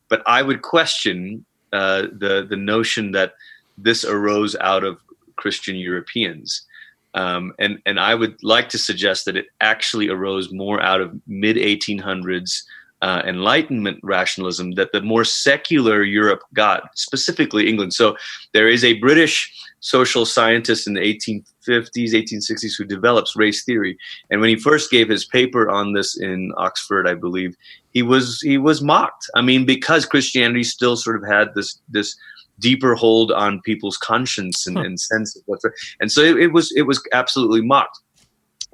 But 0.08 0.22
I 0.26 0.42
would 0.42 0.62
question 0.62 1.44
uh, 1.72 2.02
the 2.12 2.46
the 2.48 2.56
notion 2.56 3.12
that 3.12 3.34
this 3.78 4.04
arose 4.04 4.56
out 4.56 4.84
of 4.84 4.98
Christian 5.36 5.76
Europeans, 5.76 6.66
um, 7.14 7.52
and 7.58 7.80
and 7.86 7.98
I 7.98 8.14
would 8.14 8.42
like 8.42 8.68
to 8.70 8.78
suggest 8.78 9.24
that 9.24 9.36
it 9.36 9.46
actually 9.60 10.08
arose 10.08 10.52
more 10.52 10.82
out 10.82 11.00
of 11.00 11.18
mid 11.26 11.56
1800s. 11.56 12.62
Uh, 13.02 13.22
Enlightenment 13.24 13.98
rationalism 14.02 14.72
that 14.72 14.92
the 14.92 15.00
more 15.00 15.24
secular 15.24 16.02
Europe 16.02 16.42
got, 16.52 16.82
specifically 16.98 17.66
England. 17.66 17.94
So 17.94 18.14
there 18.52 18.68
is 18.68 18.84
a 18.84 18.98
British 18.98 19.50
social 19.80 20.26
scientist 20.26 20.86
in 20.86 20.94
the 20.94 21.00
1850s, 21.00 22.12
1860s 22.12 22.72
who 22.76 22.84
develops 22.84 23.36
race 23.36 23.64
theory. 23.64 23.96
And 24.30 24.40
when 24.40 24.50
he 24.50 24.56
first 24.56 24.90
gave 24.90 25.08
his 25.08 25.24
paper 25.24 25.68
on 25.68 25.94
this 25.94 26.18
in 26.18 26.52
Oxford, 26.56 27.08
I 27.08 27.14
believe, 27.14 27.56
he 27.92 28.02
was 28.02 28.40
he 28.40 28.58
was 28.58 28.82
mocked. 28.82 29.28
I 29.34 29.42
mean, 29.42 29.64
because 29.64 30.06
Christianity 30.06 30.64
still 30.64 30.96
sort 30.96 31.16
of 31.16 31.28
had 31.28 31.54
this 31.54 31.78
this 31.88 32.16
deeper 32.60 32.94
hold 32.94 33.32
on 33.32 33.60
people's 33.62 33.96
conscience 33.96 34.66
and, 34.66 34.76
and 34.76 35.00
sense 35.00 35.34
of 35.34 35.42
what's 35.46 35.64
right. 35.64 35.72
and 35.98 36.12
so 36.12 36.20
it, 36.20 36.36
it 36.36 36.52
was 36.52 36.70
it 36.76 36.82
was 36.82 37.02
absolutely 37.12 37.62
mocked. 37.62 37.98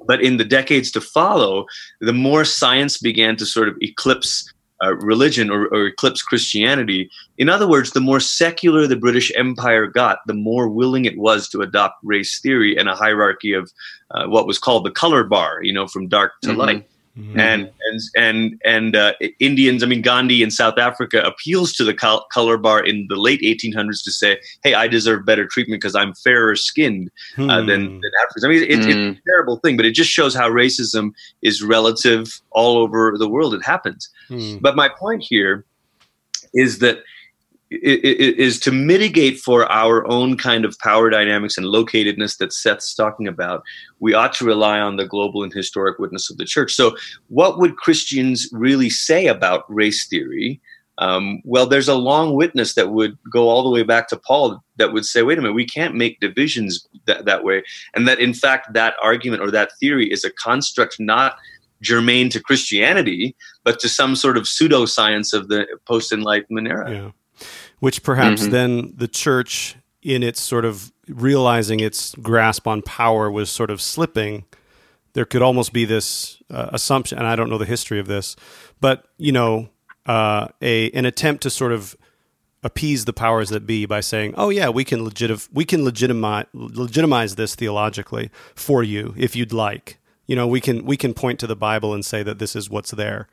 But 0.05 0.21
in 0.21 0.37
the 0.37 0.45
decades 0.45 0.91
to 0.91 1.01
follow, 1.01 1.65
the 2.01 2.13
more 2.13 2.45
science 2.45 2.97
began 2.97 3.35
to 3.37 3.45
sort 3.45 3.67
of 3.67 3.75
eclipse 3.81 4.51
uh, 4.83 4.95
religion 4.97 5.49
or, 5.49 5.67
or 5.67 5.87
eclipse 5.87 6.21
Christianity. 6.21 7.09
In 7.39 7.49
other 7.49 7.67
words, 7.67 7.91
the 7.91 7.99
more 7.99 8.19
secular 8.19 8.85
the 8.85 8.95
British 8.95 9.31
Empire 9.35 9.87
got, 9.87 10.19
the 10.27 10.35
more 10.35 10.69
willing 10.69 11.05
it 11.05 11.17
was 11.17 11.49
to 11.49 11.61
adopt 11.61 11.95
race 12.03 12.39
theory 12.39 12.77
and 12.77 12.87
a 12.87 12.95
hierarchy 12.95 13.53
of 13.53 13.71
uh, 14.11 14.27
what 14.27 14.45
was 14.45 14.59
called 14.59 14.85
the 14.85 14.91
color 14.91 15.23
bar, 15.23 15.63
you 15.63 15.73
know, 15.73 15.87
from 15.87 16.07
dark 16.07 16.33
to 16.43 16.49
Mhm. 16.49 16.57
light. 16.57 16.89
And 17.35 17.71
and 17.81 18.01
and 18.15 18.61
and 18.63 18.95
uh, 18.95 19.13
Indians, 19.39 19.81
I 19.81 19.87
mean 19.87 20.03
Gandhi 20.03 20.43
in 20.43 20.51
South 20.51 20.77
Africa 20.77 21.21
appeals 21.23 21.73
to 21.73 21.83
the 21.83 21.93
col- 21.93 22.27
color 22.31 22.57
bar 22.57 22.85
in 22.85 23.07
the 23.09 23.15
late 23.15 23.41
1800s 23.41 24.03
to 24.03 24.11
say, 24.11 24.37
"Hey, 24.63 24.75
I 24.75 24.87
deserve 24.87 25.25
better 25.25 25.47
treatment 25.47 25.81
because 25.81 25.95
I'm 25.95 26.13
fairer 26.13 26.55
skinned 26.55 27.09
uh, 27.39 27.61
than, 27.61 27.67
than 28.01 28.11
Africans." 28.23 28.43
I 28.45 28.47
mean, 28.49 28.63
it's, 28.63 28.85
it's 28.85 28.95
Mm. 28.95 29.17
a 29.17 29.21
terrible 29.25 29.57
thing, 29.57 29.77
but 29.77 29.85
it 29.87 29.93
just 29.93 30.11
shows 30.11 30.35
how 30.35 30.47
racism 30.47 31.11
is 31.41 31.63
relative 31.63 32.39
all 32.51 32.77
over 32.77 33.17
the 33.17 33.27
world. 33.27 33.55
It 33.55 33.63
happens. 33.65 34.09
Hmm. 34.27 34.57
But 34.61 34.75
my 34.75 34.87
point 34.87 35.23
here 35.27 35.65
is 36.53 36.77
that 36.79 36.99
is 37.69 38.59
to 38.61 38.71
mitigate 38.71 39.39
for 39.39 39.69
our 39.71 40.07
own 40.07 40.37
kind 40.37 40.63
of 40.63 40.77
power 40.79 41.09
dynamics 41.09 41.57
and 41.57 41.67
locatedness 41.67 42.37
that 42.37 42.53
Seth's 42.53 42.93
talking 42.95 43.27
about. 43.27 43.63
We 43.99 44.13
ought 44.13 44.33
to 44.33 44.45
rely 44.45 44.79
on 44.79 44.95
the 44.95 45.05
global 45.05 45.43
and 45.43 45.53
historic 45.53 45.99
witness 45.99 46.29
of 46.29 46.37
the 46.37 46.45
church. 46.45 46.73
So, 46.73 46.95
what 47.27 47.59
would 47.59 47.77
Christians 47.77 48.47
really 48.51 48.89
say 48.89 49.27
about 49.27 49.65
race 49.73 50.07
theory? 50.07 50.61
Um, 50.99 51.41
well, 51.43 51.67
there's 51.67 51.89
a 51.89 51.95
long 51.95 52.33
witness 52.33 52.73
that 52.73 52.89
would 52.89 53.17
go 53.31 53.49
all 53.49 53.63
the 53.63 53.69
way 53.69 53.83
back 53.83 54.07
to 54.09 54.17
Paul 54.17 54.63
that 54.77 54.93
would 54.93 55.05
say, 55.05 55.21
wait 55.21 55.37
a 55.37 55.41
minute, 55.41 55.53
we 55.53 55.65
can't 55.65 55.93
make 55.93 56.19
divisions 56.19 56.87
that, 57.05 57.25
that 57.25 57.43
way. 57.43 57.63
And 57.93 58.07
that, 58.07 58.19
in 58.19 58.33
fact, 58.33 58.73
that 58.73 58.95
argument 59.01 59.43
or 59.43 59.51
that 59.51 59.71
theory 59.79 60.11
is 60.11 60.23
a 60.23 60.31
construct 60.31 60.99
not 60.99 61.35
germane 61.83 62.29
to 62.29 62.41
Christianity, 62.41 63.35
but 63.63 63.79
to 63.79 63.89
some 63.89 64.15
sort 64.15 64.37
of 64.37 64.45
pseudoscience 64.45 65.33
of 65.33 65.49
the 65.49 65.67
post 65.85 66.11
Enlightenment 66.11 66.67
era. 66.67 66.91
Yeah. 66.91 67.11
Which 67.79 68.01
perhaps 68.03 68.43
Mhm. 68.47 68.51
then 68.51 68.93
the 68.97 69.07
church, 69.07 69.75
in 70.01 70.23
its 70.23 70.41
sort 70.41 70.65
of 70.65 70.91
realizing 71.07 71.79
its 71.79 72.15
grasp 72.21 72.67
on 72.67 72.81
power, 72.81 73.29
was 73.31 73.49
sort 73.49 73.69
of 73.69 73.81
slipping. 73.81 74.45
There 75.13 75.25
could 75.25 75.41
almost 75.41 75.73
be 75.73 75.85
this 75.85 76.37
uh, 76.49 76.69
assumption, 76.71 77.17
and 77.17 77.27
I 77.27 77.35
don't 77.35 77.49
know 77.49 77.57
the 77.57 77.65
history 77.65 77.99
of 77.99 78.07
this, 78.07 78.35
but 78.79 79.05
you 79.17 79.31
know, 79.31 79.69
uh, 80.05 80.47
a 80.61 80.89
an 80.91 81.05
attempt 81.05 81.43
to 81.43 81.49
sort 81.49 81.71
of 81.71 81.95
appease 82.63 83.05
the 83.05 83.13
powers 83.13 83.49
that 83.49 83.65
be 83.67 83.85
by 83.85 83.99
saying, 83.99 84.33
"Oh 84.37 84.49
yeah, 84.49 84.69
we 84.69 84.83
can 84.83 85.03
legit 85.03 85.47
we 85.53 85.65
can 85.65 85.83
legitimize 85.83 86.45
legitimize 86.53 87.35
this 87.35 87.53
theologically 87.55 88.29
for 88.55 88.81
you 88.83 89.13
if 89.17 89.35
you'd 89.35 89.53
like." 89.53 89.99
You 90.25 90.35
know, 90.35 90.47
we 90.47 90.61
can 90.61 90.83
we 90.85 90.97
can 90.97 91.13
point 91.13 91.39
to 91.39 91.47
the 91.47 91.55
Bible 91.55 91.93
and 91.93 92.03
say 92.05 92.23
that 92.23 92.39
this 92.39 92.55
is 92.55 92.69
what's 92.69 92.91
there, 92.91 93.27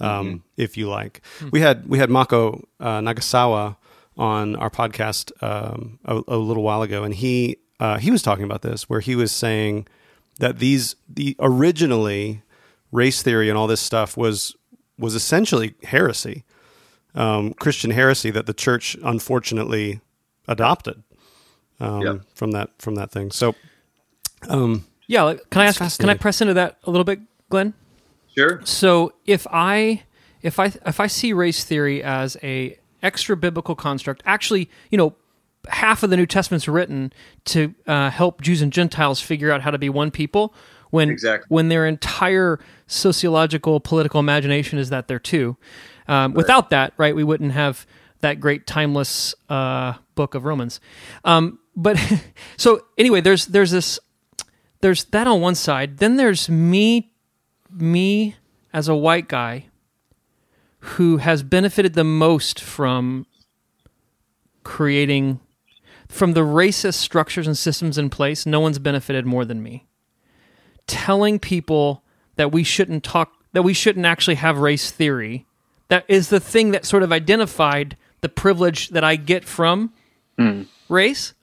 um, 0.00 0.42
if 0.56 0.76
you 0.76 0.88
like. 0.88 1.20
We 1.50 1.60
had 1.60 1.88
we 1.88 1.98
had 1.98 2.10
Mako 2.10 2.64
uh, 2.80 3.00
Nagasawa 3.00 3.76
on 4.16 4.56
our 4.56 4.70
podcast 4.70 5.30
um, 5.42 5.98
a, 6.04 6.20
a 6.28 6.36
little 6.36 6.62
while 6.62 6.82
ago, 6.82 7.04
and 7.04 7.14
he 7.14 7.58
uh, 7.80 7.98
he 7.98 8.10
was 8.10 8.22
talking 8.22 8.44
about 8.44 8.62
this, 8.62 8.88
where 8.88 9.00
he 9.00 9.14
was 9.16 9.30
saying 9.32 9.86
that 10.38 10.58
these 10.58 10.96
the 11.08 11.36
originally 11.40 12.42
race 12.92 13.22
theory 13.22 13.48
and 13.48 13.58
all 13.58 13.66
this 13.66 13.80
stuff 13.80 14.16
was 14.16 14.54
was 14.98 15.14
essentially 15.14 15.74
heresy, 15.84 16.44
um, 17.14 17.54
Christian 17.54 17.90
heresy 17.92 18.30
that 18.30 18.46
the 18.46 18.54
church 18.54 18.96
unfortunately 19.04 20.00
adopted 20.48 21.02
um, 21.80 22.00
Yeah. 22.02 22.14
from 22.34 22.50
that 22.52 22.70
from 22.80 22.94
that 22.96 23.10
thing. 23.12 23.30
So, 23.30 23.54
um, 24.48 24.84
Yeah, 25.06 25.34
can 25.50 25.62
I 25.62 25.66
ask? 25.66 26.00
Can 26.00 26.08
I 26.10 26.14
press 26.14 26.40
into 26.40 26.54
that 26.54 26.78
a 26.84 26.90
little 26.90 27.04
bit, 27.04 27.20
Glenn? 27.48 27.74
Sure. 28.38 28.60
So 28.64 29.12
if 29.26 29.46
I 29.50 30.02
if 30.42 30.58
I 30.58 30.66
if 30.86 31.00
I 31.00 31.06
see 31.06 31.32
race 31.32 31.64
theory 31.64 32.02
as 32.02 32.36
a 32.42 32.78
extra 33.02 33.36
biblical 33.36 33.74
construct, 33.74 34.22
actually, 34.24 34.70
you 34.90 34.98
know, 34.98 35.14
half 35.68 36.02
of 36.02 36.10
the 36.10 36.16
New 36.16 36.26
Testament's 36.26 36.68
written 36.68 37.12
to 37.46 37.74
uh, 37.86 38.10
help 38.10 38.40
Jews 38.42 38.62
and 38.62 38.72
Gentiles 38.72 39.20
figure 39.20 39.50
out 39.50 39.62
how 39.62 39.70
to 39.70 39.78
be 39.78 39.88
one 39.88 40.10
people. 40.10 40.54
When 40.90 41.10
Exactly. 41.10 41.46
when 41.48 41.68
their 41.68 41.84
entire 41.86 42.58
sociological 42.86 43.78
political 43.80 44.20
imagination 44.20 44.78
is 44.78 44.88
that 44.88 45.06
they're 45.06 45.18
two. 45.18 45.58
Um, 46.06 46.32
Without 46.32 46.70
that, 46.70 46.94
right, 46.96 47.14
we 47.14 47.22
wouldn't 47.24 47.52
have 47.52 47.86
that 48.20 48.40
great 48.40 48.66
timeless 48.66 49.34
uh, 49.50 49.94
book 50.14 50.34
of 50.34 50.44
Romans. 50.46 50.80
Um, 51.24 51.58
but 51.76 51.98
so 52.56 52.86
anyway, 52.96 53.20
there's 53.20 53.46
there's 53.46 53.70
this 53.70 53.98
there's 54.80 55.04
that 55.04 55.26
on 55.26 55.40
one 55.42 55.54
side. 55.54 55.98
Then 55.98 56.16
there's 56.16 56.48
me 56.48 57.12
me 57.70 58.36
as 58.72 58.88
a 58.88 58.94
white 58.94 59.28
guy 59.28 59.66
who 60.80 61.18
has 61.18 61.42
benefited 61.42 61.94
the 61.94 62.04
most 62.04 62.60
from 62.60 63.26
creating 64.62 65.40
from 66.08 66.32
the 66.32 66.40
racist 66.40 66.94
structures 66.94 67.46
and 67.46 67.58
systems 67.58 67.98
in 67.98 68.08
place 68.08 68.46
no 68.46 68.60
one's 68.60 68.78
benefited 68.78 69.26
more 69.26 69.44
than 69.44 69.62
me. 69.62 69.86
Telling 70.86 71.38
people 71.38 72.02
that 72.36 72.52
we 72.52 72.64
shouldn't 72.64 73.04
talk 73.04 73.32
that 73.52 73.62
we 73.62 73.74
shouldn't 73.74 74.06
actually 74.06 74.36
have 74.36 74.58
race 74.58 74.90
theory 74.90 75.46
that 75.88 76.04
is 76.06 76.28
the 76.28 76.40
thing 76.40 76.70
that 76.70 76.84
sort 76.84 77.02
of 77.02 77.12
identified 77.12 77.96
the 78.20 78.28
privilege 78.28 78.90
that 78.90 79.04
I 79.04 79.16
get 79.16 79.44
from 79.44 79.92
hmm. 80.38 80.62
race. 80.88 81.34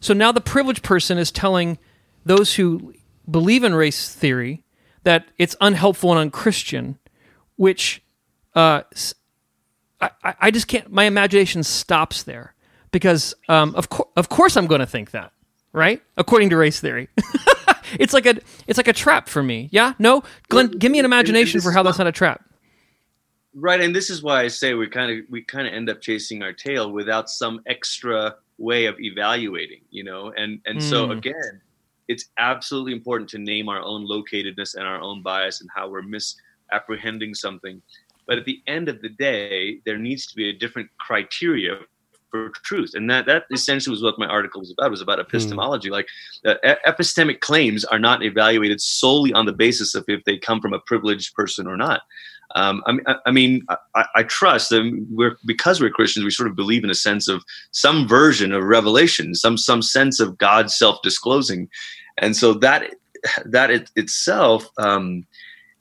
So 0.00 0.12
now 0.12 0.32
the 0.32 0.40
privileged 0.40 0.82
person 0.82 1.18
is 1.18 1.30
telling 1.30 1.78
those 2.24 2.54
who 2.56 2.94
believe 3.30 3.62
in 3.64 3.74
race 3.74 4.12
theory 4.12 4.61
that 5.04 5.26
it's 5.38 5.56
unhelpful 5.60 6.10
and 6.12 6.18
unchristian, 6.20 6.98
which 7.56 8.02
uh, 8.54 8.82
I, 10.00 10.10
I- 10.40 10.50
just 10.50 10.68
can't. 10.68 10.90
My 10.92 11.04
imagination 11.04 11.62
stops 11.62 12.22
there 12.24 12.54
because 12.90 13.34
um, 13.48 13.74
of 13.74 13.88
course, 13.88 14.08
of 14.16 14.28
course, 14.28 14.56
I'm 14.56 14.66
going 14.66 14.80
to 14.80 14.86
think 14.86 15.12
that, 15.12 15.32
right? 15.72 16.02
According 16.16 16.50
to 16.50 16.56
race 16.56 16.80
theory, 16.80 17.08
it's 17.98 18.12
like 18.12 18.26
a 18.26 18.36
it's 18.66 18.76
like 18.78 18.88
a 18.88 18.92
trap 18.92 19.28
for 19.28 19.42
me. 19.42 19.68
Yeah, 19.72 19.94
no, 19.98 20.22
Glenn, 20.48 20.68
give 20.72 20.90
me 20.92 20.98
an 20.98 21.04
imagination 21.04 21.60
for 21.60 21.72
how 21.72 21.82
that's 21.82 21.98
not 21.98 22.06
a 22.06 22.12
trap. 22.12 22.44
Right, 23.54 23.80
and 23.82 23.94
this 23.94 24.08
is 24.08 24.22
why 24.22 24.42
I 24.42 24.48
say 24.48 24.72
we 24.74 24.88
kind 24.88 25.12
of 25.12 25.24
we 25.30 25.42
kind 25.42 25.66
of 25.68 25.74
end 25.74 25.90
up 25.90 26.00
chasing 26.00 26.42
our 26.42 26.52
tail 26.54 26.90
without 26.90 27.28
some 27.28 27.60
extra 27.66 28.36
way 28.58 28.86
of 28.86 28.98
evaluating, 28.98 29.82
you 29.90 30.04
know. 30.04 30.32
And 30.36 30.60
and 30.64 30.82
so 30.82 31.08
Mm. 31.08 31.18
again, 31.18 31.60
it's 32.08 32.30
absolutely 32.38 32.92
important 32.92 33.28
to 33.30 33.38
name 33.38 33.68
our 33.68 33.80
own 33.80 34.06
locatedness 34.06 34.74
and 34.74 34.84
our 34.84 35.00
own 35.00 35.22
bias 35.22 35.60
and 35.60 35.70
how 35.74 35.88
we're 35.88 36.02
misapprehending 36.02 37.34
something. 37.34 37.80
But 38.26 38.38
at 38.38 38.44
the 38.44 38.62
end 38.66 38.88
of 38.88 39.02
the 39.02 39.08
day, 39.08 39.80
there 39.84 39.98
needs 39.98 40.26
to 40.26 40.36
be 40.36 40.48
a 40.48 40.52
different 40.52 40.88
criteria 40.98 41.78
for 42.30 42.50
truth, 42.64 42.92
and 42.94 43.10
that 43.10 43.26
that 43.26 43.44
essentially 43.52 43.92
was 43.92 44.02
what 44.02 44.18
my 44.18 44.26
article 44.26 44.60
was 44.60 44.70
about. 44.70 44.86
It 44.86 44.90
was 44.90 45.02
about 45.02 45.20
epistemology. 45.20 45.90
Like 45.90 46.06
uh, 46.46 46.54
epistemic 46.86 47.40
claims 47.40 47.84
are 47.84 47.98
not 47.98 48.22
evaluated 48.22 48.80
solely 48.80 49.32
on 49.32 49.44
the 49.44 49.52
basis 49.52 49.94
of 49.94 50.04
if 50.08 50.24
they 50.24 50.38
come 50.38 50.60
from 50.60 50.72
a 50.72 50.80
privileged 50.80 51.34
person 51.34 51.66
or 51.66 51.76
not. 51.76 52.00
Um, 52.54 52.82
I, 52.86 52.92
mean- 52.92 53.04
I, 53.26 53.30
mean, 53.30 53.66
I, 53.94 54.04
I 54.16 54.22
trust 54.24 54.70
that 54.70 55.06
we're 55.10 55.36
because 55.46 55.80
we're 55.80 55.90
Christians, 55.90 56.24
we 56.24 56.30
sort 56.30 56.48
of 56.48 56.56
believe 56.56 56.84
in 56.84 56.90
a 56.90 56.94
sense 56.94 57.28
of 57.28 57.42
some 57.70 58.06
version 58.06 58.52
of 58.52 58.64
revelation, 58.64 59.34
some 59.34 59.56
some 59.56 59.82
sense 59.82 60.20
of 60.20 60.38
God 60.38 60.70
self-disclosing, 60.70 61.68
and 62.18 62.36
so 62.36 62.54
that 62.54 62.90
that 63.44 63.70
it, 63.70 63.90
itself 63.96 64.68
um, 64.78 65.26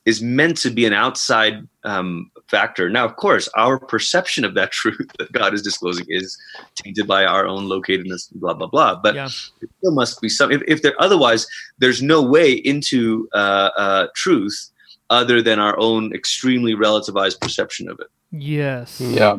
is 0.05 0.21
meant 0.21 0.57
to 0.57 0.69
be 0.69 0.85
an 0.85 0.93
outside 0.93 1.67
um, 1.83 2.31
factor. 2.47 2.89
Now, 2.89 3.05
of 3.05 3.15
course, 3.15 3.47
our 3.55 3.79
perception 3.79 4.43
of 4.45 4.53
that 4.55 4.71
truth 4.79 5.09
that 5.19 5.31
God 5.31 5.53
is 5.53 5.61
disclosing 5.61 6.05
is 6.09 6.37
tainted 6.75 7.07
by 7.07 7.25
our 7.25 7.45
own 7.45 7.65
locatedness, 7.67 8.31
blah 8.35 8.53
blah 8.53 8.67
blah. 8.67 8.95
But 8.95 9.15
Yeah. 9.15 9.29
there 9.59 9.69
still 9.79 9.91
must 9.93 10.21
be 10.21 10.29
some. 10.29 10.51
If, 10.51 10.61
if 10.67 10.81
there 10.81 10.99
otherwise, 11.01 11.47
there's 11.79 12.01
no 12.01 12.21
way 12.21 12.51
into 12.53 13.27
uh, 13.33 13.69
uh, 13.77 14.07
truth 14.15 14.70
other 15.11 15.41
than 15.41 15.59
our 15.59 15.77
own 15.77 16.11
extremely 16.15 16.73
relativized 16.73 17.39
perception 17.39 17.87
of 17.87 17.99
it. 17.99 18.07
Yes. 18.31 18.99
Yeah. 18.99 19.37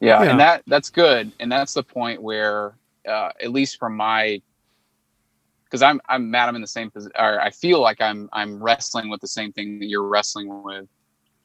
Yeah, 0.00 0.22
Yeah. 0.22 0.30
and 0.32 0.40
that 0.40 0.62
that's 0.66 0.90
good, 0.90 1.32
and 1.40 1.50
that's 1.50 1.72
the 1.72 1.82
point 1.82 2.20
where, 2.20 2.74
uh, 3.08 3.30
at 3.40 3.52
least 3.52 3.78
from 3.78 3.96
my, 3.96 4.42
because 5.64 5.80
I'm 5.80 6.00
I'm 6.08 6.30
mad 6.30 6.48
I'm 6.48 6.56
in 6.56 6.60
the 6.60 6.66
same 6.66 6.90
position, 6.90 7.12
or 7.18 7.40
I 7.40 7.50
feel 7.50 7.80
like 7.80 8.02
I'm 8.02 8.28
I'm 8.32 8.62
wrestling 8.62 9.08
with 9.08 9.20
the 9.22 9.28
same 9.28 9.52
thing 9.52 9.78
that 9.78 9.86
you're 9.86 10.06
wrestling 10.06 10.62
with, 10.62 10.86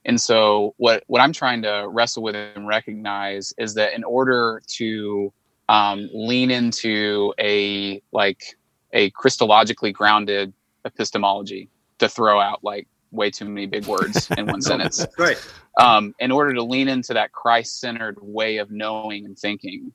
and 0.06 0.20
so 0.20 0.74
what 0.78 1.04
what 1.08 1.22
I'm 1.22 1.32
trying 1.32 1.62
to 1.62 1.86
wrestle 1.88 2.24
with 2.24 2.36
and 2.36 2.68
recognize 2.68 3.54
is 3.58 3.76
that 3.76 3.94
in 3.94 4.04
order 4.04 4.62
to 4.80 5.32
um, 5.70 6.10
lean 6.12 6.50
into 6.52 7.34
a 7.40 8.02
like 8.12 8.58
a 8.94 9.12
Christologically 9.12 9.94
grounded 9.94 10.52
epistemology 10.84 11.70
to 12.00 12.10
throw 12.10 12.42
out 12.42 12.64
like 12.64 12.88
way 13.12 13.30
too 13.32 13.46
many 13.46 13.66
big 13.66 13.86
words 13.86 14.30
in 14.38 14.48
one 14.48 14.62
sentence 14.72 15.06
Right. 15.18 15.38
um, 15.80 16.14
in 16.20 16.32
order 16.32 16.54
to 16.54 16.64
lean 16.64 16.88
into 16.88 17.14
that 17.14 17.32
Christ-centered 17.32 18.18
way 18.22 18.58
of 18.58 18.72
knowing 18.72 19.26
and 19.26 19.38
thinking. 19.38 19.94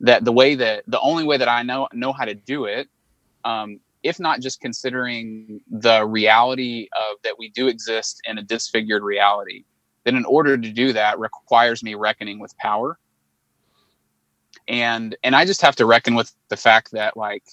That 0.00 0.24
the 0.24 0.32
way 0.32 0.54
that 0.56 0.84
the 0.86 1.00
only 1.00 1.24
way 1.24 1.36
that 1.36 1.48
I 1.48 1.62
know 1.62 1.88
know 1.92 2.12
how 2.12 2.24
to 2.24 2.34
do 2.34 2.64
it, 2.66 2.88
um, 3.44 3.78
if 4.02 4.20
not 4.20 4.40
just 4.40 4.60
considering 4.60 5.60
the 5.70 6.04
reality 6.04 6.88
of 6.92 7.16
that 7.22 7.38
we 7.38 7.50
do 7.50 7.68
exist 7.68 8.20
in 8.28 8.36
a 8.38 8.42
disfigured 8.42 9.02
reality, 9.02 9.64
then 10.04 10.16
in 10.16 10.24
order 10.26 10.58
to 10.58 10.70
do 10.70 10.92
that 10.92 11.18
requires 11.18 11.82
me 11.82 11.94
reckoning 11.94 12.38
with 12.38 12.54
power. 12.58 12.98
And 14.68 15.16
and 15.22 15.34
I 15.36 15.44
just 15.44 15.62
have 15.62 15.76
to 15.76 15.86
reckon 15.86 16.14
with 16.14 16.32
the 16.48 16.56
fact 16.56 16.90
that 16.92 17.16
like 17.16 17.44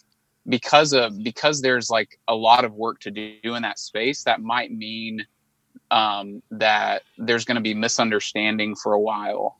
because 0.47 0.93
of 0.93 1.23
because 1.23 1.61
there's 1.61 1.89
like 1.89 2.19
a 2.27 2.35
lot 2.35 2.65
of 2.65 2.73
work 2.73 2.99
to 3.01 3.11
do 3.11 3.55
in 3.55 3.61
that 3.61 3.79
space, 3.79 4.23
that 4.23 4.41
might 4.41 4.71
mean 4.71 5.25
um, 5.91 6.41
that 6.51 7.03
there's 7.17 7.45
going 7.45 7.55
to 7.55 7.61
be 7.61 7.73
misunderstanding 7.73 8.75
for 8.75 8.93
a 8.93 8.99
while 8.99 9.59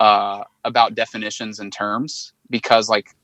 uh, 0.00 0.44
about 0.64 0.94
definitions 0.94 1.60
and 1.60 1.72
terms 1.72 2.32
because 2.50 2.88
like 2.88 3.14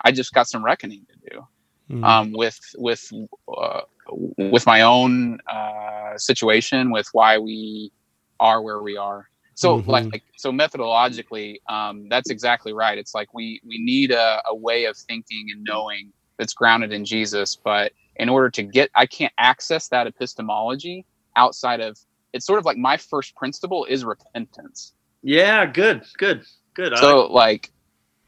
I 0.00 0.12
just 0.12 0.32
got 0.32 0.48
some 0.48 0.64
reckoning 0.64 1.06
to 1.08 1.30
do 1.30 1.46
Mm. 1.90 2.04
um, 2.04 2.32
with 2.32 2.58
with 2.78 3.12
uh, 3.56 3.82
with 4.08 4.66
my 4.66 4.82
own 4.82 5.38
uh, 5.46 6.18
situation 6.18 6.90
with 6.90 7.08
why 7.12 7.38
we 7.38 7.92
are 8.40 8.60
where 8.60 8.82
we 8.82 8.96
are. 8.96 9.28
So 9.56 9.82
Mhm. 9.82 9.86
like 9.88 10.22
so 10.36 10.52
methodologically, 10.52 11.56
um, 11.68 12.08
that's 12.08 12.30
exactly 12.30 12.72
right. 12.72 12.98
It's 12.98 13.14
like 13.14 13.34
we 13.34 13.60
we 13.66 13.78
need 13.78 14.12
a, 14.12 14.42
a 14.46 14.54
way 14.54 14.84
of 14.84 14.96
thinking 14.96 15.48
and 15.52 15.64
knowing 15.64 16.12
that's 16.38 16.54
grounded 16.54 16.92
in 16.92 17.04
Jesus, 17.04 17.56
but 17.56 17.92
in 18.16 18.28
order 18.28 18.50
to 18.50 18.62
get, 18.62 18.90
I 18.94 19.06
can't 19.06 19.32
access 19.38 19.88
that 19.88 20.06
epistemology 20.06 21.06
outside 21.36 21.80
of. 21.80 21.98
It's 22.32 22.44
sort 22.46 22.58
of 22.58 22.66
like 22.66 22.76
my 22.76 22.98
first 22.98 23.34
principle 23.34 23.86
is 23.86 24.04
repentance. 24.04 24.92
Yeah, 25.22 25.64
good, 25.64 26.04
good, 26.18 26.44
good. 26.74 26.92
I 26.92 27.00
So 27.00 27.26
like, 27.32 27.72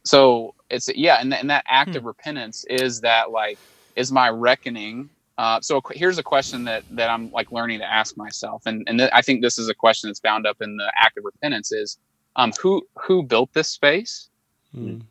so 0.04 0.54
it's 0.70 0.88
yeah, 0.94 1.16
and, 1.20 1.34
and 1.34 1.50
that 1.50 1.64
act 1.68 1.94
of 1.94 2.04
repentance 2.04 2.64
is 2.70 3.02
that 3.02 3.30
like 3.30 3.58
is 3.96 4.10
my 4.10 4.30
reckoning. 4.30 5.10
Uh, 5.38 5.61
so 5.61 5.81
here's 5.92 6.18
a 6.18 6.22
question 6.22 6.64
that 6.64 6.83
that 6.90 7.09
I'm 7.09 7.31
like 7.31 7.53
learning 7.53 7.79
to 7.79 7.85
ask 7.85 8.16
myself, 8.16 8.62
and 8.66 8.85
and 8.88 8.98
th- 8.98 9.11
I 9.14 9.22
think 9.22 9.40
this 9.40 9.57
is 9.57 9.68
a 9.68 9.74
question 9.74 10.11
that's 10.11 10.18
bound 10.18 10.46
up 10.46 10.61
in 10.61 10.77
the 10.77 10.92
act 11.01 11.16
of 11.16 11.24
repentance 11.24 11.70
is, 11.70 11.98
um, 12.35 12.53
who 12.61 12.85
who 12.98 13.22
built 13.22 13.53
this 13.55 13.68
space? 13.68 14.31
Mm. 14.77 15.03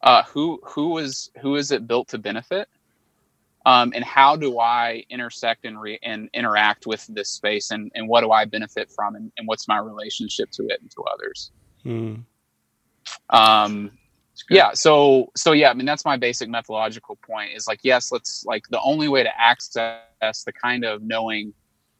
Uh, 0.00 0.22
who 0.22 0.60
who 0.64 0.98
is 0.98 1.32
who 1.40 1.56
is 1.56 1.72
it 1.72 1.88
built 1.88 2.06
to 2.08 2.18
benefit? 2.18 2.68
Um, 3.66 3.92
and 3.96 4.04
how 4.04 4.36
do 4.36 4.60
I 4.60 5.04
intersect 5.10 5.64
and 5.64 5.80
re- 5.80 5.98
and 6.04 6.30
interact 6.34 6.86
with 6.86 7.04
this 7.08 7.28
space, 7.28 7.72
and 7.72 7.90
and 7.96 8.08
what 8.08 8.20
do 8.20 8.30
I 8.30 8.44
benefit 8.44 8.92
from, 8.92 9.16
and, 9.16 9.32
and 9.38 9.48
what's 9.48 9.66
my 9.66 9.78
relationship 9.78 10.52
to 10.52 10.68
it 10.68 10.80
and 10.80 10.90
to 10.92 11.02
others? 11.02 11.50
Mm. 11.84 12.22
um 13.30 13.90
yeah 14.50 14.70
so 14.72 15.30
so 15.36 15.52
yeah 15.52 15.70
i 15.70 15.74
mean 15.74 15.86
that's 15.86 16.04
my 16.04 16.16
basic 16.16 16.48
methodological 16.48 17.16
point 17.16 17.52
is 17.54 17.66
like 17.66 17.80
yes 17.82 18.10
let's 18.12 18.44
like 18.46 18.64
the 18.70 18.80
only 18.80 19.08
way 19.08 19.22
to 19.22 19.40
access 19.40 20.02
the 20.46 20.52
kind 20.52 20.84
of 20.84 21.02
knowing 21.02 21.52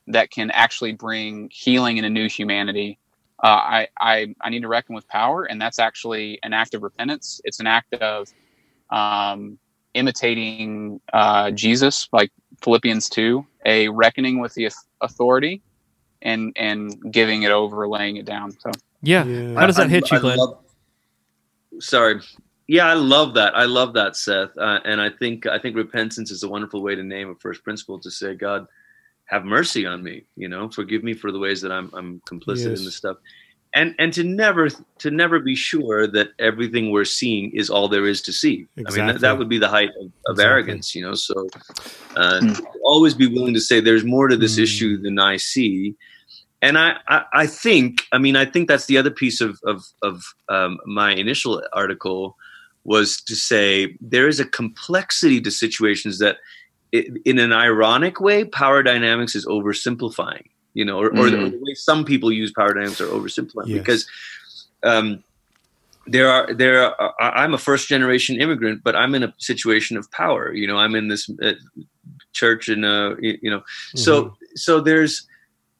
that 0.06 0.30
can 0.30 0.50
actually 0.52 0.92
bring 0.92 1.48
healing 1.52 1.98
and 1.98 2.06
a 2.06 2.10
new 2.10 2.28
humanity 2.28 2.98
uh, 3.42 3.46
I, 3.48 3.88
I 4.00 4.34
i 4.40 4.50
need 4.50 4.62
to 4.62 4.68
reckon 4.68 4.94
with 4.94 5.06
power 5.08 5.44
and 5.44 5.60
that's 5.60 5.78
actually 5.78 6.38
an 6.42 6.52
act 6.52 6.74
of 6.74 6.82
repentance 6.82 7.40
it's 7.44 7.60
an 7.60 7.66
act 7.66 7.94
of 7.94 8.28
um 8.90 9.58
imitating 9.94 11.00
uh 11.12 11.50
jesus 11.50 12.08
like 12.12 12.30
philippians 12.62 13.08
2 13.10 13.44
a 13.66 13.88
reckoning 13.88 14.38
with 14.40 14.54
the 14.54 14.70
authority 15.00 15.60
and 16.22 16.52
and 16.56 16.96
giving 17.12 17.42
it 17.42 17.50
over 17.50 17.86
laying 17.88 18.16
it 18.16 18.24
down 18.24 18.50
so 18.58 18.70
Yeah. 19.02 19.24
How 19.54 19.66
does 19.66 19.76
that 19.76 19.86
I- 19.86 19.90
hit 19.90 20.10
you, 20.10 20.16
I 20.18 20.20
Glenn? 20.20 20.38
love- 20.38 20.58
sorry. 21.80 22.20
Yeah, 22.66 22.86
I 22.86 22.94
love 22.94 23.32
that. 23.34 23.56
I 23.56 23.64
love 23.64 23.94
that, 23.94 24.14
Seth. 24.16 24.56
Uh, 24.58 24.80
and 24.84 25.00
I 25.00 25.08
think 25.08 25.46
I 25.46 25.58
think 25.58 25.74
repentance 25.76 26.30
is 26.30 26.42
a 26.42 26.48
wonderful 26.48 26.82
way 26.82 26.94
to 26.94 27.02
name 27.02 27.30
a 27.30 27.34
first 27.36 27.64
principle 27.64 27.98
to 28.00 28.10
say, 28.10 28.34
God, 28.34 28.66
have 29.24 29.44
mercy 29.44 29.86
on 29.86 30.02
me. 30.02 30.24
You 30.36 30.48
know, 30.48 30.68
forgive 30.68 31.02
me 31.02 31.14
for 31.14 31.32
the 31.32 31.38
ways 31.38 31.60
that 31.62 31.72
I'm 31.72 31.90
I'm 31.94 32.20
complicit 32.28 32.70
Yes. 32.70 32.78
in 32.80 32.84
this 32.84 32.96
stuff. 32.96 33.16
And 33.74 33.94
and 33.98 34.12
to 34.14 34.24
never 34.24 34.68
to 34.70 35.10
never 35.10 35.40
be 35.40 35.54
sure 35.54 36.06
that 36.08 36.28
everything 36.38 36.90
we're 36.90 37.04
seeing 37.04 37.50
is 37.52 37.70
all 37.70 37.88
there 37.88 38.06
is 38.06 38.20
to 38.22 38.32
see. 38.32 38.66
I 38.86 38.90
mean, 38.94 39.06
that, 39.06 39.20
that 39.20 39.38
would 39.38 39.48
be 39.48 39.58
the 39.58 39.68
height 39.68 39.90
of, 40.00 40.06
of 40.06 40.12
Exactly. 40.32 40.44
arrogance. 40.44 40.94
You 40.94 41.02
know, 41.02 41.14
so 41.14 41.48
uh, 42.16 42.54
always 42.82 43.14
be 43.14 43.26
willing 43.28 43.54
to 43.54 43.60
say 43.60 43.80
there's 43.80 44.04
more 44.04 44.28
to 44.28 44.36
this 44.36 44.58
issue 44.58 44.96
than 45.00 45.18
I 45.18 45.36
see 45.36 45.94
and 46.60 46.78
I, 46.78 46.96
I, 47.06 47.24
I 47.32 47.46
think, 47.46 48.02
I 48.12 48.18
mean, 48.18 48.36
I 48.36 48.44
think 48.44 48.68
that's 48.68 48.86
the 48.86 48.98
other 48.98 49.10
piece 49.10 49.40
of 49.40 49.60
of, 49.64 49.84
of 50.02 50.22
um, 50.48 50.78
my 50.86 51.12
initial 51.12 51.62
article 51.72 52.36
was 52.84 53.20
to 53.22 53.36
say 53.36 53.96
there 54.00 54.28
is 54.28 54.40
a 54.40 54.44
complexity 54.44 55.40
to 55.42 55.50
situations 55.50 56.18
that, 56.18 56.38
in 56.92 57.38
an 57.38 57.52
ironic 57.52 58.20
way, 58.20 58.44
power 58.44 58.82
dynamics 58.82 59.34
is 59.34 59.46
oversimplifying. 59.46 60.46
You 60.74 60.84
know, 60.84 60.98
or, 61.00 61.08
or, 61.18 61.28
the, 61.28 61.50
the 61.50 61.58
way 61.60 61.74
some 61.74 62.04
people 62.04 62.30
use 62.30 62.52
power 62.52 62.72
dynamics 62.72 63.00
are 63.00 63.08
oversimplifying 63.08 63.68
Yes. 63.68 63.78
because. 63.78 64.08
Um, 64.82 65.24
there 66.10 66.30
are 66.30 66.54
there 66.54 66.98
are, 66.98 67.14
I'm 67.20 67.52
a 67.52 67.58
first 67.58 67.86
generation 67.86 68.40
immigrant, 68.40 68.82
but 68.82 68.96
I'm 68.96 69.14
in 69.14 69.22
a 69.22 69.34
situation 69.36 69.98
of 69.98 70.10
power. 70.10 70.54
You 70.54 70.66
know, 70.66 70.78
I'm 70.78 70.94
in 70.94 71.08
this 71.08 71.30
uh, 71.42 71.52
church 72.32 72.68
and 72.68 72.84
uh, 72.84 73.16
you 73.20 73.50
know, 73.50 73.62
so 73.94 74.34
so 74.54 74.80
there's 74.80 75.26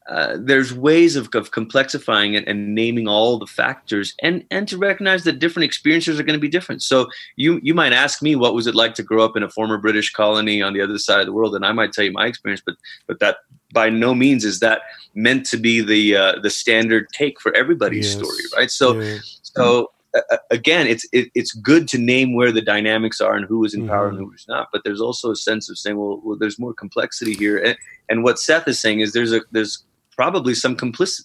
uh, 0.09 0.39
there's 0.41 0.73
ways 0.73 1.17
of, 1.17 1.29
of 1.35 1.51
complexifying 1.51 2.35
it 2.35 2.49
and 2.49 2.75
naming 2.75 3.07
all 3.07 3.39
the 3.39 3.47
factors 3.47 4.15
and 4.23 4.43
and 4.51 4.67
to 4.67 4.79
recognize 4.79 5.25
that 5.25 5.39
different 5.39 5.65
experiences 5.65 6.19
are 6.19 6.23
going 6.23 6.39
to 6.39 6.41
be 6.41 6.49
different 6.49 6.83
so 6.83 7.07
you 7.37 7.61
you 7.63 7.75
might 7.75 7.93
ask 7.93 8.23
me 8.23 8.35
what 8.35 8.55
was 8.55 8.67
it 8.67 8.75
like 8.75 8.95
to 8.95 9.03
grow 9.03 9.23
up 9.23 9.37
in 9.37 9.43
a 9.43 9.51
former 9.51 9.77
british 9.77 10.11
colony 10.13 10.63
on 10.63 10.73
the 10.73 10.81
other 10.81 10.99
side 10.99 11.21
of 11.21 11.27
the 11.27 11.33
world 11.33 11.55
and 11.55 11.67
i 11.67 11.73
might 11.73 11.93
tell 11.93 12.05
you 12.05 12.13
my 12.13 12.27
experience 12.27 12.63
but 12.65 12.75
but 13.07 13.19
that 13.21 13.37
by 13.75 13.91
no 13.91 14.15
means 14.15 14.45
is 14.45 14.61
that 14.61 14.81
meant 15.15 15.45
to 15.45 15.59
be 15.59 15.81
the 15.83 16.17
uh, 16.17 16.41
the 16.43 16.51
standard 16.51 17.07
take 17.13 17.39
for 17.41 17.55
everybody's 17.55 18.07
Yes. 18.07 18.17
story 18.17 18.45
right 18.57 18.71
so 18.71 18.99
Yeah. 18.99 19.19
so 19.43 19.91
uh, 20.17 20.37
again 20.51 20.87
it's 20.87 21.07
it, 21.13 21.31
it's 21.35 21.53
good 21.53 21.87
to 21.87 21.99
name 21.99 22.35
where 22.35 22.51
the 22.51 22.63
dynamics 22.63 23.21
are 23.21 23.35
and 23.37 23.45
who 23.45 23.63
is 23.65 23.75
in 23.75 23.85
power 23.85 24.09
and 24.09 24.17
who 24.19 24.33
is 24.33 24.47
not 24.49 24.69
but 24.73 24.81
there's 24.85 25.03
also 25.03 25.31
a 25.31 25.37
sense 25.37 25.69
of 25.69 25.77
saying 25.77 25.99
well, 25.99 26.19
well 26.25 26.39
there's 26.39 26.59
more 26.59 26.73
complexity 26.73 27.35
here 27.35 27.59
and, 27.59 27.77
and 28.09 28.25
what 28.25 28.39
seth 28.39 28.67
is 28.67 28.81
saying 28.81 29.01
is 29.01 29.13
there's 29.13 29.35
a 29.35 29.43
there's 29.53 29.85
probably 30.19 30.55
some 30.55 30.77
complicit 30.77 31.23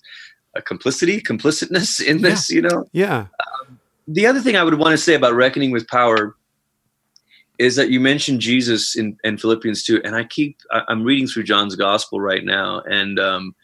a 0.55 0.61
complicity 0.61 1.19
complicitness 1.19 1.99
in 2.11 2.21
this 2.21 2.49
you 2.49 2.61
know 2.61 2.85
Yeah. 2.93 3.25
the 4.07 4.25
other 4.27 4.39
thing 4.39 4.55
I 4.55 4.63
would 4.63 4.75
want 4.75 4.91
to 4.91 4.97
say 5.07 5.15
about 5.15 5.33
reckoning 5.33 5.71
with 5.71 5.87
power 5.87 6.35
is 7.59 7.75
that 7.75 7.89
you 7.89 7.99
mentioned 7.99 8.39
Jesus 8.39 8.95
in, 8.95 9.15
in 9.23 9.37
Philippians 9.37 9.83
2, 9.83 10.01
and 10.03 10.15
I 10.15 10.23
keep 10.23 10.57
I- 10.71 10.83
I'm 10.89 11.03
reading 11.03 11.27
through 11.27 11.43
John's 11.43 11.75
gospel 11.75 12.19
right 12.19 12.43
now, 12.43 12.81
and 12.99 13.19
um, 13.19 13.55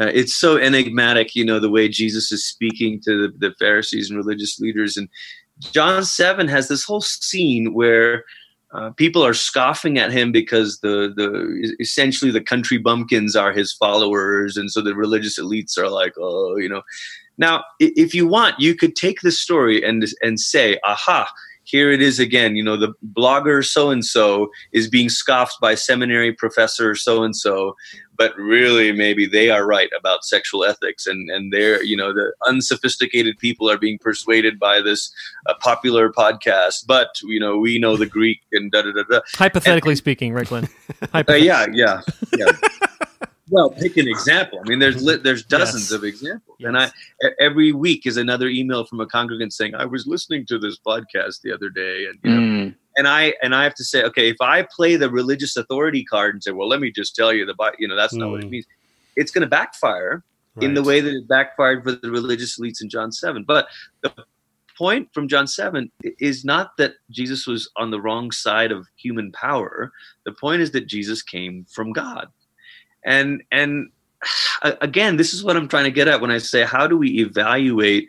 uh, 0.00 0.10
it's 0.12 0.34
so 0.34 0.56
enigmatic, 0.56 1.34
you 1.36 1.44
know, 1.44 1.60
the 1.60 1.70
way 1.70 1.86
Jesus 1.88 2.32
is 2.32 2.44
speaking 2.46 3.00
to 3.04 3.12
the, 3.28 3.48
the 3.48 3.54
Pharisees 3.58 4.08
and 4.10 4.16
religious 4.18 4.58
leaders. 4.58 4.96
And 4.96 5.08
John 5.60 6.04
7 6.04 6.48
has 6.48 6.68
this 6.68 6.84
whole 6.84 7.02
scene 7.02 7.74
where 7.74 8.24
uh, 8.74 8.90
people 8.90 9.24
are 9.24 9.34
scoffing 9.34 9.98
at 9.98 10.12
him 10.12 10.32
because 10.32 10.80
the 10.80 11.12
the 11.16 11.74
essentially 11.80 12.30
the 12.30 12.40
country 12.40 12.76
bumpkins 12.76 13.36
are 13.36 13.52
his 13.52 13.72
followers, 13.72 14.56
and 14.56 14.70
so 14.70 14.80
the 14.80 14.94
religious 14.94 15.38
elites 15.38 15.78
are 15.78 15.88
like, 15.88 16.14
oh, 16.18 16.56
you 16.56 16.68
know. 16.68 16.82
Now, 17.36 17.64
if 17.80 18.14
you 18.14 18.28
want, 18.28 18.60
you 18.60 18.76
could 18.76 18.94
take 18.94 19.20
this 19.20 19.40
story 19.40 19.82
and 19.82 20.04
and 20.22 20.38
say, 20.38 20.78
aha, 20.84 21.28
here 21.64 21.90
it 21.90 22.02
is 22.02 22.18
again. 22.18 22.56
You 22.56 22.64
know, 22.64 22.76
the 22.76 22.94
blogger 23.12 23.64
so 23.64 23.90
and 23.90 24.04
so 24.04 24.50
is 24.72 24.88
being 24.88 25.08
scoffed 25.08 25.60
by 25.60 25.74
seminary 25.74 26.32
professor 26.32 26.94
so 26.94 27.22
and 27.22 27.34
so, 27.34 27.76
but 28.16 28.36
really 28.36 28.92
maybe 28.92 29.26
they 29.26 29.50
are 29.50 29.66
right 29.66 29.90
about 29.98 30.24
sexual 30.24 30.64
ethics, 30.64 31.06
and 31.06 31.30
and 31.30 31.52
they're 31.52 31.82
you 31.82 31.96
know 31.96 32.12
the 32.12 32.32
unsophisticated 32.46 33.38
people 33.38 33.70
are 33.70 33.78
being 33.78 33.98
persuaded 33.98 34.58
by 34.58 34.80
this 34.80 35.12
uh, 35.46 35.54
popular 35.60 36.10
podcast, 36.10 36.86
but 36.86 37.08
you 37.22 37.40
know 37.40 37.58
we 37.58 37.78
know 37.78 37.96
the 37.96 38.06
Greek 38.06 38.40
and 38.52 38.70
da 38.70 38.82
da 38.82 38.92
da 38.92 39.02
da. 39.08 39.20
Hypothetically 39.34 39.92
and, 39.92 39.98
speaking, 39.98 40.32
right, 40.32 40.46
Glenn? 40.46 40.68
Uh, 41.12 41.34
yeah, 41.34 41.66
yeah, 41.72 42.00
yeah. 42.36 42.50
well, 43.50 43.70
pick 43.70 43.96
an 43.96 44.08
example. 44.08 44.58
I 44.64 44.68
mean, 44.68 44.78
there's 44.78 45.02
li- 45.02 45.16
there's 45.16 45.44
dozens 45.44 45.90
yes. 45.90 45.92
of 45.92 46.04
examples, 46.04 46.56
yes. 46.58 46.68
and 46.68 46.78
I 46.78 46.90
every 47.38 47.72
week 47.72 48.06
is 48.06 48.16
another 48.16 48.48
email 48.48 48.84
from 48.84 49.00
a 49.00 49.06
congregant 49.06 49.52
saying, 49.52 49.74
"I 49.74 49.84
was 49.84 50.06
listening 50.06 50.46
to 50.46 50.58
this 50.58 50.78
podcast 50.78 51.42
the 51.42 51.52
other 51.52 51.68
day," 51.70 52.06
and 52.06 52.18
you 52.22 52.30
know, 52.30 52.40
mm. 52.40 52.74
And 52.96 53.08
I 53.08 53.34
and 53.42 53.54
I 53.54 53.64
have 53.64 53.74
to 53.74 53.84
say, 53.84 54.02
okay, 54.04 54.28
if 54.28 54.36
I 54.40 54.62
play 54.62 54.96
the 54.96 55.10
religious 55.10 55.56
authority 55.56 56.04
card 56.04 56.34
and 56.34 56.42
say, 56.42 56.52
"Well, 56.52 56.68
let 56.68 56.80
me 56.80 56.90
just 56.90 57.14
tell 57.14 57.32
you 57.32 57.46
the," 57.46 57.54
you 57.78 57.88
know, 57.88 57.96
that's 57.96 58.14
not 58.14 58.28
mm. 58.28 58.30
what 58.32 58.40
it 58.40 58.46
mm. 58.46 58.50
means. 58.50 58.66
It's 59.16 59.30
going 59.30 59.42
to 59.42 59.48
backfire 59.48 60.22
right. 60.54 60.64
in 60.64 60.74
the 60.74 60.82
way 60.82 61.00
that 61.00 61.14
it 61.14 61.28
backfired 61.28 61.84
for 61.84 61.92
the 61.92 62.10
religious 62.10 62.58
elites 62.58 62.82
in 62.82 62.88
John 62.88 63.12
seven. 63.12 63.44
But 63.44 63.68
the 64.02 64.12
point 64.76 65.08
from 65.14 65.28
John 65.28 65.46
7 65.46 65.88
is 66.18 66.44
not 66.44 66.76
that 66.78 66.94
Jesus 67.08 67.46
was 67.46 67.70
on 67.76 67.92
the 67.92 68.00
wrong 68.00 68.32
side 68.32 68.72
of 68.72 68.88
human 68.96 69.30
power. 69.30 69.92
The 70.24 70.32
point 70.32 70.62
is 70.62 70.72
that 70.72 70.88
Jesus 70.88 71.22
came 71.22 71.64
from 71.70 71.92
God 71.92 72.26
and 73.04 73.42
and 73.50 73.90
again 74.62 75.16
this 75.16 75.32
is 75.32 75.44
what 75.44 75.56
i'm 75.56 75.68
trying 75.68 75.84
to 75.84 75.90
get 75.90 76.08
at 76.08 76.20
when 76.20 76.30
i 76.30 76.38
say 76.38 76.64
how 76.64 76.86
do 76.86 76.96
we 76.96 77.20
evaluate 77.20 78.08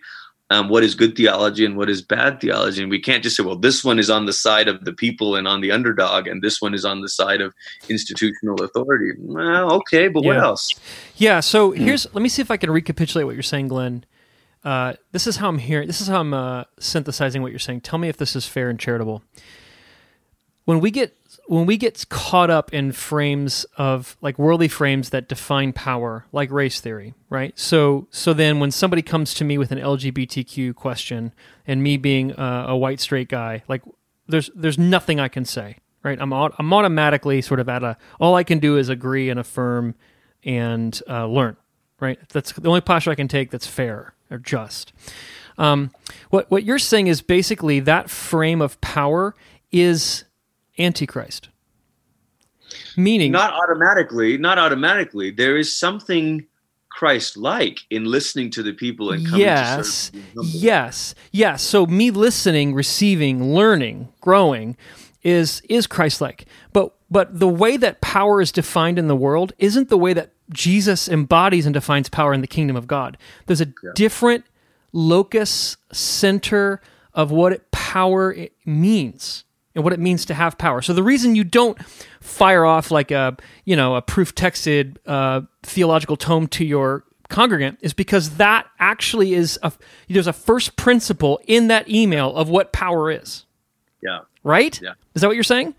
um, 0.51 0.69
what 0.69 0.83
is 0.83 0.93
good 0.93 1.15
theology 1.15 1.65
and 1.65 1.75
what 1.75 1.89
is 1.89 2.01
bad 2.01 2.39
theology. 2.39 2.81
And 2.81 2.91
we 2.91 2.99
can't 2.99 3.23
just 3.23 3.35
say 3.35 3.43
well 3.43 3.55
this 3.55 3.83
one 3.83 3.97
is 3.99 4.09
on 4.09 4.25
the 4.25 4.33
side 4.33 4.67
of 4.67 4.85
the 4.85 4.93
people 4.93 5.35
and 5.35 5.47
on 5.47 5.61
the 5.61 5.71
underdog 5.71 6.27
and 6.27 6.41
this 6.41 6.61
one 6.61 6.73
is 6.73 6.85
on 6.85 7.01
the 7.01 7.09
side 7.09 7.41
of 7.41 7.53
institutional 7.89 8.61
authority. 8.63 9.13
Well 9.17 9.73
okay 9.73 10.07
but 10.07 10.23
yeah. 10.23 10.35
what 10.35 10.37
else? 10.37 10.75
Yeah 11.15 11.39
so 11.39 11.71
hmm. 11.71 11.81
here's 11.81 12.05
let 12.13 12.21
me 12.21 12.29
see 12.29 12.41
if 12.41 12.51
i 12.51 12.57
can 12.57 12.69
recapitulate 12.69 13.25
what 13.25 13.35
you're 13.35 13.43
saying 13.43 13.69
glenn. 13.69 14.05
Uh, 14.63 14.93
this 15.11 15.27
is 15.27 15.37
how 15.37 15.47
i'm 15.47 15.59
hearing 15.59 15.87
this 15.87 16.01
is 16.01 16.07
how 16.07 16.19
i'm 16.19 16.33
uh, 16.33 16.63
synthesizing 16.79 17.41
what 17.41 17.51
you're 17.51 17.59
saying. 17.59 17.81
Tell 17.81 17.99
me 17.99 18.09
if 18.09 18.17
this 18.17 18.35
is 18.35 18.47
fair 18.47 18.69
and 18.69 18.79
charitable. 18.79 19.23
When 20.65 20.79
we 20.79 20.89
get 20.89 21.15
when 21.47 21.65
we 21.65 21.77
get 21.77 22.07
caught 22.09 22.49
up 22.49 22.73
in 22.73 22.91
frames 22.91 23.65
of 23.77 24.17
like 24.21 24.39
worldly 24.39 24.67
frames 24.67 25.09
that 25.11 25.27
define 25.27 25.73
power 25.73 26.25
like 26.31 26.51
race 26.51 26.79
theory 26.79 27.13
right? 27.29 27.57
So 27.57 28.07
so 28.11 28.33
then 28.33 28.59
when 28.59 28.71
somebody 28.71 29.01
comes 29.01 29.33
to 29.35 29.43
me 29.43 29.57
with 29.57 29.71
an 29.71 29.79
lgbtq 29.79 30.75
question 30.75 31.33
and 31.67 31.83
me 31.83 31.97
being 31.97 32.31
a, 32.31 32.65
a 32.69 32.77
white 32.77 32.99
straight 32.99 33.29
guy 33.29 33.63
like 33.67 33.81
there's 34.27 34.49
there's 34.55 34.77
nothing 34.77 35.19
i 35.19 35.27
can 35.27 35.45
say 35.45 35.77
right? 36.03 36.19
I'm 36.19 36.31
i'm 36.33 36.73
automatically 36.73 37.41
sort 37.41 37.59
of 37.59 37.69
at 37.69 37.83
a 37.83 37.97
all 38.19 38.35
i 38.35 38.43
can 38.43 38.59
do 38.59 38.77
is 38.77 38.89
agree 38.89 39.29
and 39.29 39.39
affirm 39.39 39.95
and 40.43 40.99
uh, 41.09 41.25
learn 41.25 41.57
right? 41.99 42.19
That's 42.29 42.51
the 42.51 42.67
only 42.67 42.81
posture 42.81 43.11
i 43.11 43.15
can 43.15 43.27
take 43.27 43.51
that's 43.51 43.67
fair 43.67 44.13
or 44.29 44.37
just. 44.37 44.93
Um, 45.57 45.91
what 46.29 46.49
what 46.51 46.63
you're 46.63 46.79
saying 46.79 47.07
is 47.07 47.21
basically 47.21 47.79
that 47.81 48.09
frame 48.09 48.61
of 48.61 48.79
power 48.81 49.35
is 49.71 50.25
Antichrist. 50.77 51.49
Meaning, 52.97 53.31
not 53.31 53.53
automatically, 53.53 54.37
not 54.37 54.57
automatically. 54.57 55.31
There 55.31 55.57
is 55.57 55.77
something 55.77 56.45
Christ-like 56.89 57.81
in 57.89 58.05
listening 58.05 58.49
to 58.51 58.63
the 58.63 58.73
people 58.73 59.11
and 59.11 59.25
coming 59.25 59.41
yes, 59.41 60.11
yes, 60.33 61.15
yes. 61.31 61.61
So 61.61 61.85
me 61.85 62.09
listening, 62.09 62.73
receiving, 62.73 63.53
learning, 63.53 64.09
growing 64.21 64.77
is 65.23 65.61
is 65.69 65.87
Christ-like. 65.87 66.45
But 66.73 66.95
but 67.09 67.39
the 67.39 67.47
way 67.47 67.77
that 67.77 68.01
power 68.01 68.41
is 68.41 68.51
defined 68.51 68.97
in 68.97 69.07
the 69.07 69.15
world 69.15 69.53
isn't 69.57 69.89
the 69.89 69.97
way 69.97 70.13
that 70.13 70.31
Jesus 70.49 71.07
embodies 71.07 71.65
and 71.65 71.73
defines 71.73 72.09
power 72.09 72.33
in 72.33 72.41
the 72.41 72.47
kingdom 72.47 72.75
of 72.75 72.87
God. 72.87 73.17
There's 73.45 73.61
a 73.61 73.67
yeah. 73.83 73.91
different 73.95 74.45
locus 74.91 75.77
center 75.91 76.81
of 77.13 77.31
what 77.31 77.71
power 77.71 78.35
means 78.65 79.44
and 79.75 79.83
what 79.83 79.93
it 79.93 79.99
means 79.99 80.25
to 80.25 80.33
have 80.33 80.57
power. 80.57 80.81
So 80.81 80.93
the 80.93 81.03
reason 81.03 81.35
you 81.35 81.43
don't 81.43 81.77
fire 82.21 82.65
off 82.65 82.91
like 82.91 83.11
a 83.11 83.37
you 83.65 83.75
know 83.75 83.95
a 83.95 84.01
proof 84.01 84.33
texted 84.33 84.97
uh, 85.05 85.41
theological 85.63 86.17
tome 86.17 86.47
to 86.49 86.65
your 86.65 87.03
congregant 87.29 87.79
is 87.81 87.93
because 87.93 88.37
that 88.37 88.67
actually 88.79 89.33
is 89.33 89.59
a 89.63 89.71
there's 90.09 90.27
a 90.27 90.33
first 90.33 90.75
principle 90.75 91.39
in 91.47 91.67
that 91.67 91.89
email 91.89 92.35
of 92.35 92.49
what 92.49 92.71
power 92.71 93.11
is. 93.11 93.45
Yeah. 94.01 94.19
Right. 94.43 94.79
Yeah. 94.81 94.93
Is 95.13 95.21
that 95.21 95.27
what 95.27 95.35
you're 95.35 95.43
saying? 95.43 95.75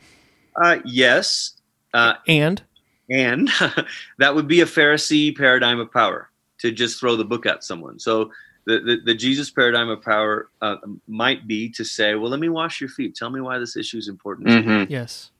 Uh, 0.56 0.78
yes. 0.84 1.54
Uh, 1.94 2.14
and 2.28 2.62
and 3.08 3.48
that 4.18 4.34
would 4.34 4.48
be 4.48 4.60
a 4.60 4.66
Pharisee 4.66 5.36
paradigm 5.36 5.80
of 5.80 5.92
power 5.92 6.30
to 6.58 6.72
just 6.72 6.98
throw 6.98 7.16
the 7.16 7.24
book 7.24 7.46
at 7.46 7.62
someone. 7.62 7.98
So 7.98 8.30
the, 8.66 8.80
the, 8.80 8.96
the, 9.04 9.14
Jesus 9.14 9.50
paradigm 9.50 9.88
of 9.88 10.02
power 10.02 10.50
uh, 10.60 10.76
might 11.06 11.46
be 11.46 11.70
to 11.70 11.84
say, 11.84 12.16
well, 12.16 12.30
let 12.30 12.40
me 12.40 12.48
wash 12.48 12.80
your 12.80 12.90
feet. 12.90 13.14
Tell 13.14 13.30
me 13.30 13.40
why 13.40 13.58
this 13.58 13.76
issue 13.76 13.96
is 13.96 14.08
important. 14.08 14.48
Mm-hmm. 14.48 14.92
Yes. 14.92 15.30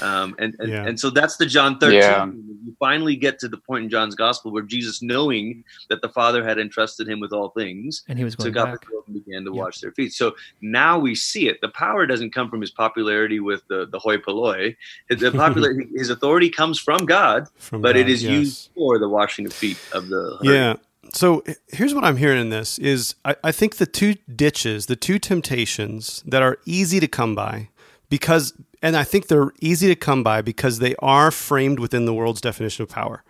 Um, 0.00 0.34
and 0.38 0.56
and, 0.58 0.70
yeah. 0.70 0.86
and 0.86 0.98
so 0.98 1.10
that's 1.10 1.36
the 1.36 1.44
John 1.44 1.78
13. 1.78 1.98
Yeah. 1.98 2.24
You 2.24 2.74
finally 2.78 3.16
get 3.16 3.38
to 3.40 3.48
the 3.48 3.58
point 3.58 3.84
in 3.84 3.90
John's 3.90 4.14
gospel 4.14 4.50
where 4.50 4.62
Jesus, 4.62 5.02
knowing 5.02 5.64
that 5.90 6.00
the 6.00 6.08
Father 6.08 6.42
had 6.42 6.58
entrusted 6.58 7.08
him 7.08 7.20
with 7.20 7.32
all 7.32 7.50
things, 7.50 8.02
and 8.08 8.16
he 8.16 8.24
was 8.24 8.34
going 8.34 8.52
took 8.52 8.64
back. 8.64 8.74
up 8.74 9.06
and 9.06 9.24
began 9.24 9.44
to 9.44 9.52
wash 9.52 9.80
their 9.80 9.92
feet. 9.92 10.14
So 10.14 10.34
now 10.62 10.98
we 10.98 11.14
see 11.14 11.48
it. 11.48 11.60
The 11.60 11.68
power 11.68 12.06
doesn't 12.06 12.32
come 12.32 12.48
from 12.48 12.62
his 12.62 12.70
popularity 12.70 13.40
with 13.40 13.62
the, 13.68 13.86
the 13.86 13.98
hoi 13.98 14.16
polloi. 14.16 14.76
The 15.10 15.32
popular, 15.36 15.74
his 15.94 16.08
authority 16.08 16.48
comes 16.48 16.78
from 16.78 17.04
God, 17.04 17.48
from 17.56 17.82
but 17.82 17.94
God, 17.94 18.00
it 18.00 18.08
is 18.08 18.22
yes. 18.22 18.30
used 18.30 18.70
for 18.74 18.98
the 18.98 19.08
washing 19.08 19.44
of 19.44 19.52
feet 19.52 19.78
of 19.92 20.08
the 20.08 20.38
herd. 20.42 20.54
Yeah 20.54 20.76
so 21.12 21.42
here's 21.68 21.94
what 21.94 22.04
I'm 22.04 22.16
hearing 22.16 22.40
in 22.40 22.50
this 22.50 22.78
is 22.78 23.14
I, 23.24 23.36
I, 23.44 23.52
think 23.52 23.76
the 23.76 23.86
two 23.86 24.14
ditches, 24.34 24.86
the 24.86 24.96
two 24.96 25.18
temptations 25.18 26.22
that 26.26 26.42
are 26.42 26.58
easy 26.66 27.00
to 27.00 27.08
come 27.08 27.34
by 27.34 27.68
because 28.08 28.52
and 28.82 28.96
I 28.96 29.04
think 29.04 29.28
they're 29.28 29.52
easy 29.60 29.88
to 29.88 29.94
come 29.94 30.22
by 30.22 30.42
because 30.42 30.78
they 30.78 30.94
are 31.00 31.30
framed 31.30 31.78
within 31.78 32.06
the 32.06 32.14
world's 32.14 32.40
definition 32.40 32.82
of 32.82 32.88
power. 32.88 33.22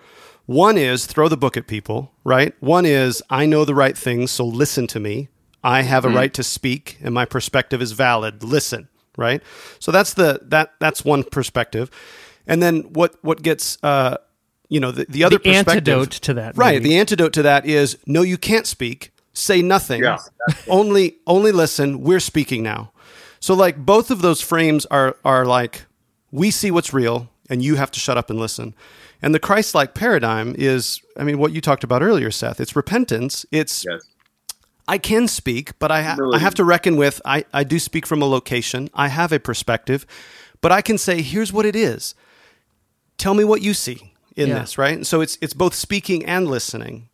One 0.47 0.79
is 0.79 1.07
throw 1.07 1.29
the 1.29 1.37
book 1.37 1.57
at 1.57 1.67
people, 1.67 2.13
right? 2.25 2.55
One 2.61 2.87
is 2.87 3.23
I 3.31 3.47
know 3.47 3.65
the 3.65 3.75
right 3.75 3.97
things, 3.97 4.31
so 4.31 4.45
listen 4.45 4.87
to 4.89 5.01
me. 5.01 5.29
I 5.63 5.83
have 5.83 6.05
a 6.05 6.09
mm-hmm. 6.09 6.17
right 6.17 6.35
to 6.35 6.43
speak 6.43 6.99
and 7.03 7.15
my 7.15 7.25
perspective 7.25 7.83
is 7.83 7.93
valid. 7.93 8.43
Listen, 8.43 8.89
right? 9.17 9.43
So 9.79 9.93
that's 9.93 10.15
the 10.15 10.41
that 10.45 10.75
that's 10.81 11.05
one 11.05 11.25
perspective. 11.25 11.91
And 12.47 12.63
then 12.63 12.81
what 12.93 13.17
what 13.23 13.43
gets 13.43 13.79
uh, 13.83 14.17
you 14.71 14.81
know 14.81 14.93
the, 14.93 15.05
the 15.09 15.25
other 15.25 15.37
the 15.37 15.51
antidote 15.51 16.13
to 16.13 16.33
that 16.35 16.57
right 16.57 16.77
maybe. 16.77 16.89
the 16.89 16.99
antidote 16.99 17.35
to 17.35 17.43
that 17.43 17.67
is 17.67 17.99
no 18.07 18.23
you 18.23 18.39
can't 18.39 18.67
speak. 18.67 19.13
Say 19.33 19.63
nothing. 19.63 20.03
Yeah, 20.03 20.19
only 20.69 21.19
only 21.27 21.53
listen. 21.53 22.01
We're 22.01 22.21
speaking 22.21 22.63
now. 22.63 22.93
So 23.41 23.55
like 23.55 23.77
both 23.77 24.11
of 24.11 24.23
those 24.23 24.41
frames 24.41 24.87
are 24.87 25.17
are 25.25 25.45
like 25.45 25.85
we 26.31 26.51
see 26.51 26.71
what's 26.71 26.95
real 26.95 27.29
and 27.51 27.63
you 27.63 27.75
have 27.75 27.91
to 27.91 28.01
shut 28.01 28.17
up 28.17 28.31
and 28.31 28.39
listen. 28.39 28.75
And 29.23 29.35
the 29.35 29.39
christ-like 29.39 29.93
paradigm 29.93 30.55
is 30.57 31.03
i 31.17 31.25
mean 31.25 31.39
what 31.39 31.53
you 31.53 31.61
talked 31.61 31.85
about 31.85 32.03
earlier 32.03 32.31
seth 32.31 32.61
it's 32.61 32.75
repentance. 32.75 33.45
It's 33.53 33.85
yes. 33.85 34.01
I 34.89 34.99
can 34.99 35.29
speak, 35.29 35.79
but 35.79 35.93
I, 35.93 36.03
ha- 36.03 36.17
I 36.33 36.39
have 36.39 36.55
to 36.57 36.65
reckon 36.65 36.97
with 36.97 37.21
I, 37.25 37.45
I 37.53 37.63
do 37.63 37.79
speak 37.79 38.07
from 38.07 38.23
a 38.23 38.25
location. 38.25 38.89
I 38.93 39.07
have 39.07 39.31
a 39.31 39.39
perspective, 39.39 40.05
but 40.61 40.73
I 40.73 40.83
can 40.83 40.99
say, 40.99 41.23
here's 41.23 41.53
what 41.53 41.65
it 41.65 41.77
is. 41.77 42.17
Tell 43.17 43.35
me 43.35 43.45
what 43.45 43.63
you 43.63 43.73
see 43.73 44.10
in 44.37 44.49
yeah. 44.49 44.61
this, 44.61 44.79
right? 44.79 44.95
And 44.95 45.07
so 45.07 45.21
it's 45.21 45.39
it's 45.41 45.55
both 45.55 45.75
speaking 45.75 46.25
and 46.25 46.49
listening. 46.49 47.09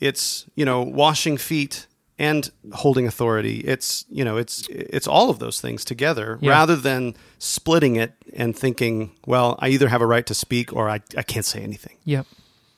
It's 0.00 0.46
you 0.54 0.64
know 0.64 0.82
washing 0.82 1.36
feet 1.36 1.86
and 2.18 2.50
holding 2.72 3.06
authority. 3.06 3.60
It's 3.60 4.04
you 4.10 4.24
know 4.24 4.36
it's 4.36 4.66
it's 4.68 5.06
all 5.06 5.30
of 5.30 5.38
those 5.38 5.60
things 5.60 5.84
together 5.84 6.38
yeah. 6.40 6.50
rather 6.50 6.76
than 6.76 7.14
splitting 7.38 7.96
it 7.96 8.12
and 8.34 8.56
thinking, 8.56 9.12
well, 9.26 9.56
I 9.58 9.68
either 9.68 9.88
have 9.88 10.02
a 10.02 10.06
right 10.06 10.26
to 10.26 10.34
speak 10.34 10.72
or 10.72 10.88
I 10.88 11.00
I 11.16 11.22
can't 11.22 11.46
say 11.46 11.62
anything. 11.62 11.96
Yep. 12.04 12.26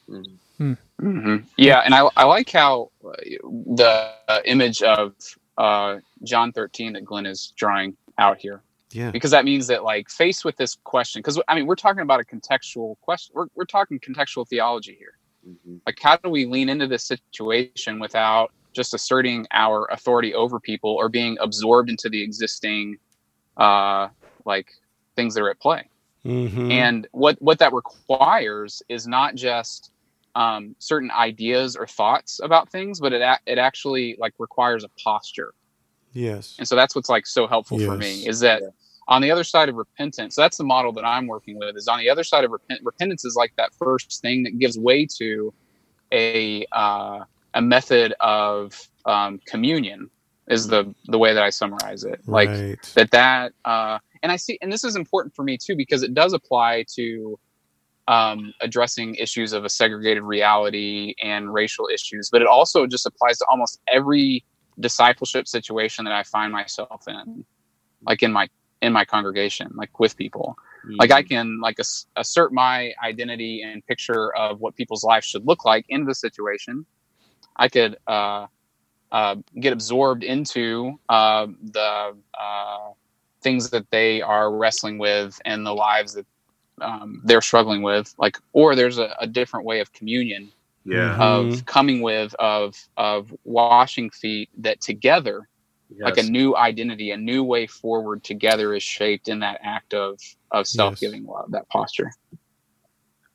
Mm-hmm. 0.09 0.73
Mm-hmm. 1.01 1.37
Yeah, 1.57 1.81
and 1.85 1.95
I 1.95 2.09
I 2.17 2.25
like 2.25 2.51
how 2.51 2.91
uh, 3.05 3.13
the 3.67 4.11
uh, 4.29 4.41
image 4.45 4.83
of 4.83 5.15
uh, 5.57 5.99
John 6.25 6.53
13 6.53 6.95
that 6.95 7.05
Glenn 7.05 7.27
is 7.27 7.53
drawing 7.57 7.97
out 8.19 8.39
here 8.39 8.63
yeah. 8.91 9.11
Because 9.11 9.31
that 9.33 9.45
means 9.45 9.67
that, 9.67 9.85
like, 9.85 10.09
faced 10.09 10.45
with 10.45 10.57
this 10.57 10.77
question, 10.85 11.21
because 11.21 11.41
I 11.49 11.55
mean, 11.55 11.67
we're 11.67 11.75
talking 11.75 12.03
about 12.03 12.21
a 12.21 12.25
contextual 12.25 12.99
question. 13.01 13.33
We're, 13.35 13.47
we're 13.55 13.65
talking 13.65 14.01
contextual 14.01 14.49
theology 14.49 14.97
here. 14.99 15.19
Like, 15.87 15.99
how 16.01 16.17
do 16.17 16.29
we 16.31 16.47
lean 16.47 16.69
into 16.69 16.87
this 16.87 17.05
situation 17.05 17.99
without 18.01 18.53
just 18.73 18.93
asserting 18.95 19.47
our 19.53 19.87
authority 19.91 20.35
over 20.35 20.61
people 20.61 20.91
or 20.91 21.09
being 21.09 21.39
absorbed 21.41 21.89
into 21.89 22.09
the 22.09 22.23
existing, 22.23 22.99
uh, 23.57 24.09
like 24.45 24.69
things 25.17 25.35
that 25.35 25.43
are 25.43 25.51
at 25.51 25.61
play? 25.61 25.89
Mhm. 26.25 26.71
And 26.73 27.07
what 27.13 27.41
what 27.41 27.59
that 27.61 27.73
requires 27.73 28.83
is 28.89 29.07
not 29.07 29.35
just 29.37 29.91
um, 30.35 30.77
certain 30.79 31.11
ideas 31.11 31.77
or 31.77 31.87
thoughts 31.87 32.41
about 32.43 32.71
things, 32.71 33.01
but 33.01 33.13
it 33.13 33.23
a- 33.23 33.41
it 33.47 33.59
actually 33.59 34.17
like 34.19 34.35
requires 34.39 34.85
a 34.85 34.89
posture. 35.03 35.55
Yes. 36.13 36.57
And 36.59 36.67
so 36.67 36.75
that's 36.77 36.95
what's 36.95 37.09
like 37.09 37.27
so 37.27 37.47
helpful 37.47 37.79
for 37.79 37.97
me 37.97 38.27
is 38.27 38.41
that 38.41 38.63
on 39.09 39.23
the 39.23 39.31
other 39.31 39.45
side 39.45 39.69
of 39.69 39.77
repentance, 39.77 40.35
so 40.35 40.43
that's 40.43 40.59
the 40.59 40.65
model 40.65 40.93
that 40.93 41.05
I'm 41.05 41.27
working 41.27 41.59
with. 41.59 41.77
Is 41.77 41.89
on 41.89 41.99
the 41.99 42.11
other 42.11 42.25
side 42.25 42.45
of 42.45 42.51
repent, 42.51 42.81
repentance 42.85 43.25
is 43.25 43.35
like 43.37 43.53
that 43.57 43.73
first 43.75 44.21
thing 44.21 44.43
that 44.43 44.59
gives 44.59 44.79
way 44.79 45.07
to 45.19 45.53
a 46.13 46.67
uh, 46.73 47.21
a 47.55 47.63
method 47.63 48.15
of 48.21 48.89
um, 49.07 49.41
communion 49.47 50.11
is 50.49 50.69
the 50.69 50.95
the 51.07 51.19
way 51.19 51.33
that 51.33 51.43
I 51.43 51.51
summarize 51.51 52.05
it. 52.05 52.21
Like 52.27 52.49
Right. 52.49 52.93
that 52.95 53.11
that 53.13 53.53
uh, 53.65 53.99
and 54.23 54.31
I 54.31 54.37
see 54.37 54.59
and 54.61 54.73
this 54.73 54.85
is 54.85 54.97
important 54.97 55.35
for 55.35 55.43
me 55.43 55.57
too 55.57 55.75
because 55.77 56.03
it 56.03 56.15
does 56.15 56.33
apply 56.33 56.85
to 56.97 57.39
um, 58.09 58.55
addressing 58.63 59.15
issues 59.17 59.53
of 59.53 59.65
a 59.65 59.69
segregated 59.69 60.23
reality 60.23 61.15
and 61.23 61.53
racial 61.53 61.89
issues, 61.93 62.31
but 62.31 62.41
it 62.41 62.49
also 62.49 62.87
just 62.87 63.07
applies 63.07 63.37
to 63.39 63.47
almost 63.51 63.81
every 63.93 64.45
discipleship 64.81 65.49
situation 65.49 66.05
that 66.05 66.15
I 66.15 66.23
find 66.23 66.53
myself 66.53 67.07
in, 67.09 67.45
like 68.07 68.23
in 68.23 68.33
my 68.33 68.49
in 68.81 68.93
my 68.93 69.05
congregation, 69.05 69.71
like 69.75 69.99
with 69.99 70.17
people. 70.17 70.57
Like 71.01 71.11
I 71.11 71.23
can 71.23 71.61
like 71.61 71.81
ass- 71.81 72.07
assert 72.17 72.53
my 72.53 72.93
identity 73.05 73.63
and 73.63 73.85
picture 73.87 74.35
of 74.37 74.61
what 74.61 74.77
people's 74.77 75.05
lives 75.05 75.27
should 75.27 75.47
look 75.47 75.65
like 75.65 75.85
in 75.89 76.05
the 76.05 76.15
situation. 76.15 76.87
I 77.57 77.69
could 77.69 77.97
uh, 78.07 78.47
uh, 79.11 79.37
get 79.61 79.73
absorbed 79.73 80.23
into 80.23 80.99
uh, 81.09 81.47
the 81.73 82.17
uh, 82.39 82.91
things 83.43 83.71
that 83.71 83.91
they 83.91 84.23
are 84.23 84.55
wrestling 84.55 84.99
with 84.99 85.41
and 85.45 85.67
the 85.67 85.75
lives 85.75 86.15
that 86.15 86.27
um, 86.81 87.21
they're 87.25 87.43
struggling 87.43 87.83
with. 87.83 88.15
Like, 88.19 88.39
or 88.53 88.77
there's 88.77 88.99
a, 88.99 89.15
a 89.21 89.27
different 89.27 89.67
way 89.67 89.81
of 89.81 89.93
communion 89.93 90.53
Yeah. 90.89 91.17
of 91.19 91.67
coming 91.67 92.01
with 92.01 92.35
of 92.39 92.75
of 92.97 93.35
washing 93.45 94.11
feet 94.11 94.49
that 94.59 94.81
together 94.81 95.49
like 96.01 96.19
a 96.19 96.23
new 96.23 96.55
identity 96.57 97.11
a 97.11 97.17
new 97.17 97.43
way 97.43 97.67
forward 97.67 98.23
together 98.23 98.75
is 98.75 98.83
shaped 98.83 99.29
in 99.29 99.41
that 99.41 99.59
act 99.63 99.95
of 99.95 100.19
of 100.51 100.67
self-giving 100.67 101.25
love 101.25 101.51
that 101.51 101.69
posture 101.69 102.11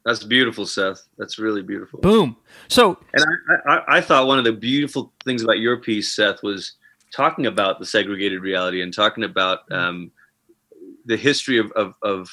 That's 0.05 0.23
beautiful, 0.23 0.65
Seth. 0.65 1.07
That's 1.17 1.39
really 1.39 1.61
beautiful. 1.61 2.01
Boom. 2.01 2.35
So, 2.67 2.97
and 3.13 3.25
I, 3.65 3.71
I, 3.71 3.97
I 3.97 4.01
thought 4.01 4.27
one 4.27 4.37
of 4.37 4.43
the 4.43 4.51
beautiful 4.51 5.13
things 5.23 5.43
about 5.43 5.59
your 5.59 5.77
piece, 5.77 6.13
Seth, 6.13 6.43
was 6.43 6.73
talking 7.15 7.45
about 7.45 7.79
the 7.79 7.85
segregated 7.85 8.41
reality 8.41 8.81
and 8.81 8.93
talking 8.93 9.23
about 9.23 9.59
um, 9.71 10.11
the 11.05 11.15
history 11.15 11.57
of, 11.57 11.71
of, 11.73 11.93
of 12.01 12.29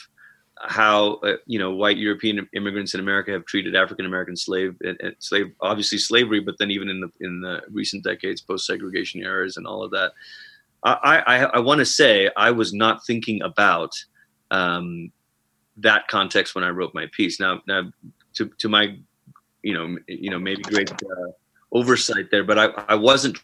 how 0.62 1.14
uh, 1.16 1.36
you 1.46 1.58
know 1.58 1.70
white 1.70 1.96
European 1.96 2.48
immigrants 2.54 2.94
in 2.94 3.00
America 3.00 3.32
have 3.32 3.44
treated 3.46 3.74
African 3.74 4.06
American 4.06 4.36
slave 4.36 4.76
and, 4.82 4.96
and 5.00 5.14
slave 5.18 5.52
obviously 5.60 5.98
slavery, 5.98 6.40
but 6.40 6.56
then 6.58 6.70
even 6.70 6.88
in 6.88 7.00
the 7.00 7.10
in 7.20 7.40
the 7.40 7.62
recent 7.70 8.04
decades, 8.04 8.40
post 8.40 8.66
segregation 8.66 9.20
eras 9.20 9.56
and 9.56 9.66
all 9.66 9.82
of 9.82 9.90
that. 9.92 10.12
I 10.82 11.22
I, 11.26 11.36
I 11.44 11.58
want 11.60 11.78
to 11.78 11.86
say 11.86 12.30
I 12.36 12.50
was 12.50 12.72
not 12.72 13.04
thinking 13.06 13.42
about 13.42 13.92
um, 14.50 15.12
that 15.78 16.08
context 16.08 16.54
when 16.54 16.64
I 16.64 16.70
wrote 16.70 16.94
my 16.94 17.06
piece. 17.12 17.40
Now 17.40 17.62
now 17.66 17.90
to 18.34 18.46
to 18.58 18.68
my 18.68 18.96
you 19.62 19.74
know 19.74 19.98
you 20.08 20.30
know 20.30 20.38
maybe 20.38 20.62
great 20.62 20.90
uh, 20.92 21.30
oversight 21.72 22.30
there, 22.30 22.44
but 22.44 22.58
I 22.58 22.66
I 22.88 22.94
wasn't 22.94 23.38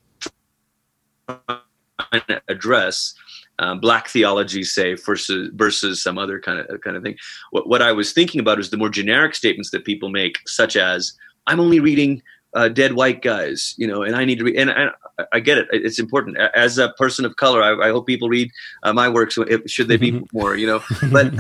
trying 1.29 2.23
to 2.29 2.43
address 2.49 3.15
um, 3.59 3.81
black 3.81 4.09
theology, 4.09 4.65
say, 4.65 4.95
versus 4.95 5.51
versus 5.55 6.03
some 6.03 6.19
other 6.19 6.41
kind 6.41 6.61
of 6.61 6.81
kind 6.81 6.97
of 6.97 7.03
thing. 7.03 7.17
What 7.51 7.69
what 7.69 7.83
I 7.83 7.93
was 7.93 8.13
thinking 8.13 8.41
about 8.41 8.59
is 8.59 8.71
the 8.71 8.77
more 8.77 8.89
generic 8.89 9.35
statements 9.35 9.71
that 9.71 9.85
people 9.85 10.11
make, 10.11 10.39
such 10.47 10.77
as 10.77 11.13
"I'm 11.47 11.61
only 11.61 11.81
reading 11.81 12.23
uh, 12.55 12.69
dead 12.69 12.95
white 12.95 13.23
guys," 13.23 13.75
you 13.79 13.87
know, 13.87 14.03
and 14.03 14.15
I 14.15 14.25
need 14.25 14.39
to 14.39 14.45
read. 14.45 14.57
And 14.57 14.71
I, 14.71 14.91
I 15.33 15.41
get 15.41 15.57
it; 15.57 15.69
it's 15.73 15.99
important. 15.99 16.37
As 16.55 16.77
a 16.77 16.91
person 16.99 17.25
of 17.25 17.37
color, 17.37 17.63
I, 17.63 17.89
I 17.89 17.91
hope 17.91 18.07
people 18.07 18.29
read 18.29 18.51
uh, 18.83 18.93
my 18.93 19.09
works. 19.09 19.39
If, 19.39 19.63
should 19.71 19.89
they 19.89 19.97
be 19.97 20.23
more, 20.33 20.57
you 20.57 20.67
know? 20.67 20.83
But 21.11 21.33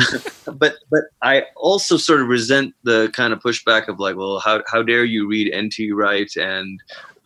but 0.58 0.76
but 0.90 1.04
I 1.22 1.44
also 1.56 1.98
sort 1.98 2.22
of 2.22 2.28
resent 2.28 2.74
the 2.82 3.10
kind 3.12 3.34
of 3.34 3.40
pushback 3.40 3.88
of 3.88 4.00
like, 4.00 4.16
well, 4.16 4.38
how 4.38 4.62
how 4.68 4.82
dare 4.82 5.04
you 5.04 5.28
read 5.28 5.52
N.T. 5.52 5.92
Wright 5.92 6.34
and 6.36 6.80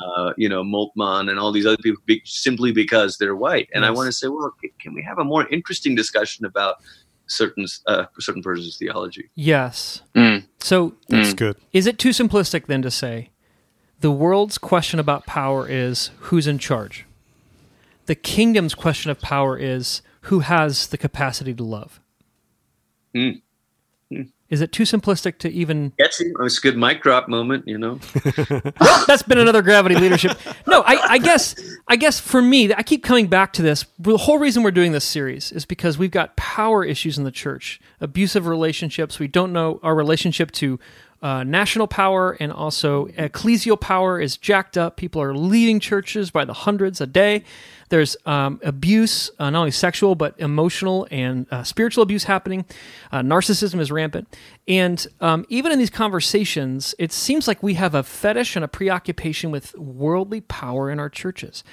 uh, 0.05 0.33
you 0.37 0.49
know, 0.49 0.63
Moltmann 0.63 1.31
and 1.31 1.39
all 1.39 1.53
these 1.53 1.67
other 1.67 1.77
people 1.77 2.03
be, 2.07 2.23
simply 2.25 2.73
because 2.73 3.19
they're 3.19 3.37
white. 3.37 3.69
And 3.75 3.85
I 3.85 3.91
want 3.91 4.07
to 4.07 4.13
say, 4.13 4.29
well, 4.29 4.55
can 4.79 4.95
we 4.95 5.03
have 5.03 5.19
a 5.19 5.25
more 5.25 5.47
interesting 5.49 5.95
discussion 5.95 6.45
about 6.45 6.77
certain 7.27 7.67
uh, 7.87 8.07
certain 8.19 8.43
persons' 8.43 8.77
theology? 8.77 9.31
Yes. 9.35 10.03
Mm. 10.15 10.47
So 10.61 10.95
That's 11.09 11.35
good. 11.35 11.57
Is 11.73 11.87
it 11.87 11.99
too 11.99 12.11
simplistic 12.11 12.67
then 12.67 12.83
to 12.83 12.91
say 12.91 13.31
the 14.01 14.11
world's 14.11 14.59
question 14.59 14.99
about 14.99 15.27
power 15.27 15.69
is 15.69 16.11
who's 16.19 16.47
in 16.47 16.59
charge? 16.59 17.05
The 18.07 18.15
kingdom's 18.15 18.75
question 18.75 19.11
of 19.11 19.21
power 19.21 19.57
is 19.57 20.03
who 20.23 20.41
has 20.41 20.89
the 20.89 20.99
capacity 20.99 21.55
to 21.55 21.63
love? 21.63 22.01
Mm. 23.15 23.43
Is 24.51 24.61
it 24.61 24.73
too 24.73 24.83
simplistic 24.83 25.39
to 25.39 25.49
even 25.49 25.93
Catchy. 25.93 26.33
Oh, 26.39 26.45
it's 26.45 26.59
a 26.59 26.61
good 26.61 26.77
mic 26.77 27.03
drop 27.03 27.29
moment, 27.29 27.67
you 27.69 27.79
know. 27.79 28.01
well, 28.81 29.05
that's 29.07 29.23
been 29.23 29.39
another 29.39 29.63
gravity 29.63 29.95
leadership. 29.95 30.37
No, 30.67 30.83
I, 30.83 31.13
I 31.13 31.19
guess 31.19 31.55
I 31.87 31.97
guess 31.97 32.19
for 32.19 32.43
me, 32.43 32.75
I 32.75 32.83
keep 32.83 33.05
coming 33.05 33.29
back 33.29 33.53
to 33.55 33.63
this. 33.63 33.87
The 33.99 34.17
whole 34.17 34.39
reason 34.39 34.63
we're 34.63 34.73
doing 34.73 34.93
this 34.93 35.05
series 35.05 35.53
is 35.53 35.65
because 35.65 35.99
we've 35.99 36.11
got 36.11 36.37
power 36.37 36.85
issues 36.85 37.17
in 37.17 37.25
the 37.25 37.31
church, 37.31 37.81
abusive 38.01 38.47
relationships. 38.47 39.19
We 39.21 39.29
don't 39.29 39.53
know 39.53 39.79
our 39.83 39.95
relationship 39.95 40.51
to 40.53 40.81
uh, 41.23 41.45
national 41.45 41.87
power 41.87 42.33
and 42.41 42.51
also 42.53 43.07
ecclesial 43.09 43.79
power 43.79 44.19
is 44.21 44.37
jacked 44.39 44.79
up. 44.79 44.97
People 44.97 45.21
are 45.21 45.35
leaving 45.35 45.79
churches 45.81 46.31
by 46.31 46.45
the 46.45 46.53
hundreds 46.55 47.01
a 47.01 47.07
day. 47.07 47.45
There's 47.91 48.17
um, 48.25 48.61
abuse, 48.63 49.31
uh, 49.39 49.51
not 49.51 49.59
only 49.61 49.71
sexual 49.73 50.15
but 50.15 50.35
emotional 50.39 51.07
and 51.11 51.47
uh, 51.51 51.63
spiritual 51.65 52.03
abuse 52.03 52.25
happening. 52.25 52.65
Uh, 53.13 53.21
narcissism 53.21 53.81
is 53.81 53.91
rampant, 53.91 54.35
and 54.69 55.05
um, 55.21 55.45
even 55.49 55.73
in 55.73 55.79
these 55.79 55.91
conversations, 55.91 56.95
it 56.99 57.11
seems 57.13 57.49
like 57.49 57.63
we 57.63 57.75
have 57.75 57.95
a 57.95 58.03
fetish 58.05 58.55
and 58.57 58.65
a 58.65 58.69
preoccupation 58.69 59.51
with 59.51 59.77
worldly 59.77 60.41
power 60.41 60.89
in 60.91 61.01
our 61.01 61.09
churches, 61.11 61.65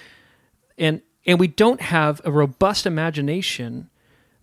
and 0.77 1.01
and 1.25 1.39
we 1.39 1.47
don't 1.47 1.81
have 1.81 2.19
a 2.25 2.31
robust 2.31 2.85
imagination 2.85 3.89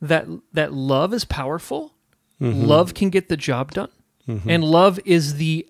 that 0.00 0.26
that 0.52 0.72
love 0.72 1.12
is 1.12 1.24
powerful, 1.24 1.94
Mhm. 2.40 2.66
love 2.66 2.94
can 2.94 3.10
get 3.10 3.28
the 3.28 3.36
job 3.36 3.72
done, 3.72 3.90
Mhm. 4.28 4.42
and 4.46 4.64
love 4.64 4.98
is 5.04 5.34
the 5.36 5.66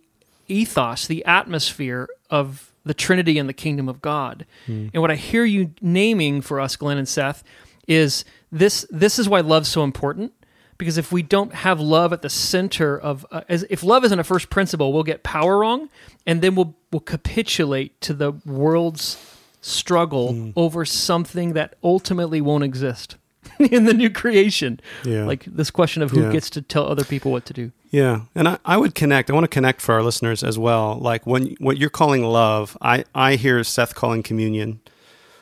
ethos, 0.48 1.06
the 1.06 1.24
atmosphere 1.24 2.08
of 2.30 2.70
the 2.84 2.94
Trinity 2.94 3.38
and 3.38 3.48
the 3.48 3.52
kingdom 3.54 3.88
of 3.88 4.02
God. 4.02 4.44
Hmm. 4.66 4.88
And 4.92 5.00
what 5.00 5.10
I 5.10 5.16
hear 5.16 5.44
you 5.44 5.70
naming 5.80 6.40
for 6.42 6.60
us, 6.60 6.76
Glenn 6.76 6.98
and 6.98 7.08
Seth, 7.08 7.42
is 7.88 8.24
this. 8.52 8.86
This 8.90 9.18
is 9.18 9.28
why 9.28 9.40
love's 9.40 9.68
so 9.68 9.82
important. 9.84 10.32
Because 10.76 10.98
if 10.98 11.12
we 11.12 11.22
don't 11.22 11.54
have 11.54 11.80
love 11.80 12.12
at 12.12 12.20
the 12.22 12.28
center 12.28 12.98
of, 12.98 13.24
uh, 13.30 13.42
as 13.48 13.64
if 13.70 13.82
love 13.84 14.04
isn't 14.04 14.18
a 14.18 14.24
first 14.24 14.50
principle, 14.50 14.92
we'll 14.92 15.04
get 15.04 15.22
power 15.22 15.58
wrong, 15.58 15.88
and 16.26 16.42
then 16.42 16.54
we'll 16.56 16.74
we'll 16.92 17.00
capitulate 17.00 18.00
to 18.02 18.12
the 18.12 18.32
world's 18.44 19.16
struggle 19.60 20.32
Hmm. 20.32 20.50
over 20.56 20.84
something 20.84 21.54
that 21.54 21.74
ultimately 21.82 22.40
won't 22.40 22.64
exist 22.64 23.16
in 23.70 23.84
the 23.84 23.94
new 23.94 24.10
creation. 24.10 24.80
Yeah. 25.04 25.24
Like 25.24 25.44
this 25.44 25.70
question 25.70 26.02
of 26.02 26.10
who 26.10 26.22
Yeah. 26.22 26.32
gets 26.32 26.50
to 26.50 26.62
tell 26.62 26.86
other 26.88 27.04
people 27.04 27.32
what 27.32 27.44
to 27.46 27.52
do. 27.52 27.72
Yeah, 27.90 28.22
and 28.34 28.48
I, 28.48 28.58
I 28.64 28.76
would 28.76 28.94
connect. 28.96 29.30
I 29.30 29.34
want 29.34 29.44
to 29.44 29.48
connect 29.48 29.80
for 29.80 29.94
our 29.94 30.02
listeners 30.02 30.42
as 30.42 30.58
well. 30.58 30.98
Like 30.98 31.26
when 31.26 31.54
what 31.60 31.78
you're 31.78 31.90
calling 31.90 32.24
love, 32.24 32.76
I 32.82 33.04
I 33.14 33.36
hear 33.36 33.62
Seth 33.62 33.94
calling 33.94 34.22
communion. 34.24 34.80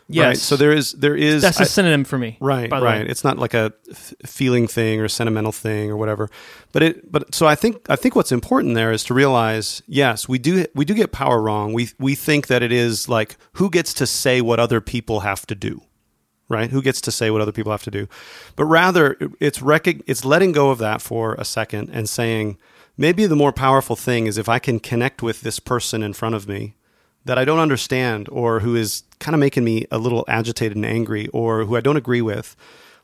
Right? 0.09 0.17
Yes. 0.37 0.43
So 0.43 0.57
there 0.57 0.73
is 0.73 0.93
there 0.93 1.17
is 1.17 1.41
That's 1.41 1.61
a 1.61 1.63
I- 1.63 1.67
synonym 1.67 2.05
for 2.05 2.19
me, 2.19 2.37
Right. 2.41 2.71
right. 2.71 2.83
way. 2.83 3.07
It's 3.09 3.25
not 3.25 3.39
like 3.39 3.55
a 3.55 3.73
f- 3.91 4.13
feeling 4.27 4.67
thing 4.69 5.01
or 5.01 5.09
sentimental 5.09 5.53
thing 5.53 5.91
or 5.91 5.97
whatever. 5.97 6.29
But 6.73 6.83
it 6.83 7.11
but 7.11 7.35
so 7.35 7.47
I 7.47 7.55
think 7.55 7.89
I 7.89 7.97
think 7.97 8.15
what's 8.15 8.33
important 8.33 8.75
there 8.75 8.93
is 8.93 9.05
to 9.05 9.15
realize 9.15 9.81
yes 9.87 10.29
we 10.29 10.39
do 10.39 10.67
we 10.75 10.85
do 10.85 10.93
get 10.93 11.13
power 11.13 11.41
wrong. 11.41 11.73
We 11.73 11.89
we 11.99 12.15
think 12.15 12.49
that 12.49 12.63
it 12.63 12.73
is 12.73 13.09
like 13.09 13.37
who 13.55 13.71
gets 13.71 13.95
to 13.95 14.07
say 14.07 14.43
what 14.43 14.61
other 14.61 14.83
people 14.83 15.21
have 15.21 15.47
to 15.47 15.55
do 15.55 15.81
right? 16.53 16.71
Who 16.71 16.83
gets 16.83 17.01
to 17.03 17.11
say 17.11 17.31
what 17.31 17.41
other 17.41 17.53
people 17.53 17.73
have 17.73 17.83
to 17.85 17.91
do? 17.91 18.07
But 18.55 18.67
rather, 18.67 19.17
it's 19.41 19.59
recog- 19.59 20.03
it's 20.07 20.25
letting 20.25 20.53
go 20.53 20.71
of 20.71 20.79
that 20.79 21.03
for 21.03 21.35
a 21.35 21.45
second 21.45 21.91
and 21.93 22.09
saying 22.09 22.59
maybe 22.97 23.27
the 23.27 23.37
more 23.37 23.53
powerful 23.53 23.97
thing 23.97 24.27
is 24.27 24.39
if 24.39 24.49
I 24.49 24.59
can 24.59 24.79
connect 24.79 25.23
with 25.23 25.41
this 25.41 25.59
person 25.59 26.03
in 26.03 26.13
front 26.13 26.35
of 26.35 26.47
me 26.47 26.75
that 27.25 27.39
I 27.39 27.45
don't 27.45 27.59
understand 27.59 28.29
or 28.31 28.61
who 28.61 28.77
is 28.77 29.05
kind 29.19 29.35
of 29.35 29.41
making 29.41 29.65
me 29.65 29.87
a 29.91 29.99
little 29.99 30.25
agitated 30.29 30.77
and 30.77 30.87
angry 30.87 31.29
or 31.29 31.65
who 31.65 31.77
I 31.77 31.81
don't 31.81 31.97
agree 31.97 32.23
with, 32.23 32.57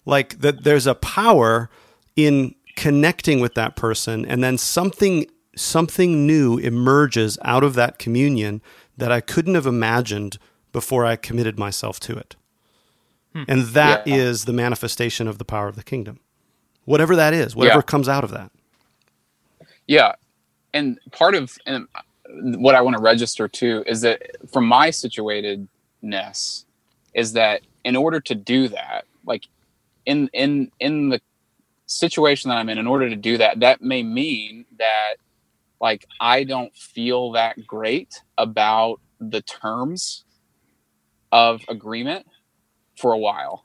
like 0.04 0.40
that 0.40 0.64
there's 0.64 0.86
a 0.86 0.94
power 0.94 1.70
in 2.16 2.54
connecting 2.76 3.40
with 3.40 3.54
that 3.54 3.74
person 3.74 4.24
and 4.24 4.42
then 4.42 4.58
something 4.58 5.26
something 5.56 6.26
new 6.26 6.58
emerges 6.58 7.36
out 7.42 7.64
of 7.64 7.74
that 7.74 7.98
communion 7.98 8.62
that 8.96 9.10
I 9.10 9.20
couldn't 9.20 9.56
have 9.56 9.66
imagined 9.66 10.38
before 10.72 11.04
I 11.04 11.16
committed 11.16 11.58
myself 11.58 11.98
to 12.00 12.16
it. 12.16 12.36
Hmm. 13.34 13.44
And 13.48 13.62
that 13.68 14.06
yeah. 14.06 14.16
is 14.16 14.44
the 14.44 14.52
manifestation 14.52 15.28
of 15.28 15.38
the 15.38 15.44
power 15.44 15.68
of 15.68 15.76
the 15.76 15.82
kingdom. 15.82 16.20
Whatever 16.84 17.16
that 17.16 17.34
is, 17.34 17.54
whatever 17.54 17.78
yeah. 17.78 17.82
comes 17.82 18.08
out 18.08 18.24
of 18.24 18.30
that. 18.30 18.50
Yeah. 19.86 20.14
And 20.72 20.98
part 21.12 21.34
of 21.34 21.56
and 21.66 21.86
what 22.56 22.74
I 22.74 22.80
want 22.80 22.96
to 22.96 23.02
register 23.02 23.48
too 23.48 23.84
is 23.86 24.02
that 24.02 24.22
from 24.50 24.66
my 24.66 24.88
situatedness 24.88 26.64
is 27.14 27.32
that 27.32 27.62
in 27.84 27.96
order 27.96 28.20
to 28.20 28.34
do 28.34 28.68
that, 28.68 29.04
like 29.24 29.46
in 30.06 30.28
in 30.32 30.70
in 30.78 31.08
the 31.10 31.20
situation 31.86 32.50
that 32.50 32.56
I'm 32.56 32.68
in, 32.68 32.78
in 32.78 32.86
order 32.86 33.08
to 33.08 33.16
do 33.16 33.38
that, 33.38 33.60
that 33.60 33.82
may 33.82 34.02
mean 34.02 34.66
that 34.78 35.14
like 35.80 36.06
I 36.20 36.44
don't 36.44 36.74
feel 36.76 37.32
that 37.32 37.66
great 37.66 38.22
about 38.36 39.00
the 39.20 39.42
terms 39.42 40.24
of 41.32 41.62
agreement 41.68 42.26
for 42.98 43.12
a 43.12 43.18
while. 43.18 43.64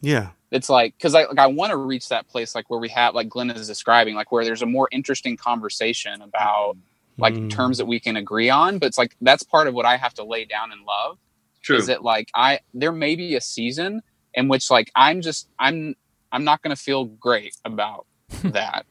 Yeah. 0.00 0.30
It's 0.50 0.68
like 0.68 0.94
because 0.96 1.14
I 1.14 1.24
like 1.24 1.38
I 1.38 1.46
want 1.46 1.70
to 1.70 1.76
reach 1.76 2.08
that 2.08 2.28
place 2.28 2.54
like 2.54 2.68
where 2.68 2.80
we 2.80 2.88
have 2.90 3.14
like 3.14 3.28
Glenn 3.28 3.50
is 3.50 3.66
describing, 3.66 4.14
like 4.14 4.30
where 4.32 4.44
there's 4.44 4.62
a 4.62 4.66
more 4.66 4.88
interesting 4.92 5.36
conversation 5.36 6.20
about 6.20 6.76
like 7.18 7.34
mm. 7.34 7.50
terms 7.50 7.78
that 7.78 7.86
we 7.86 8.00
can 8.00 8.16
agree 8.16 8.50
on. 8.50 8.78
But 8.78 8.86
it's 8.86 8.98
like 8.98 9.16
that's 9.20 9.42
part 9.42 9.66
of 9.66 9.74
what 9.74 9.86
I 9.86 9.96
have 9.96 10.12
to 10.14 10.24
lay 10.24 10.44
down 10.44 10.72
in 10.72 10.84
love. 10.84 11.18
True. 11.62 11.76
Is 11.76 11.86
that 11.86 12.02
like 12.02 12.28
I 12.34 12.60
there 12.74 12.92
may 12.92 13.16
be 13.16 13.34
a 13.34 13.40
season 13.40 14.02
in 14.34 14.48
which 14.48 14.70
like 14.70 14.90
I'm 14.94 15.22
just 15.22 15.48
I'm 15.58 15.94
I'm 16.30 16.44
not 16.44 16.60
gonna 16.60 16.76
feel 16.76 17.04
great 17.06 17.56
about 17.64 18.06
that. 18.44 18.84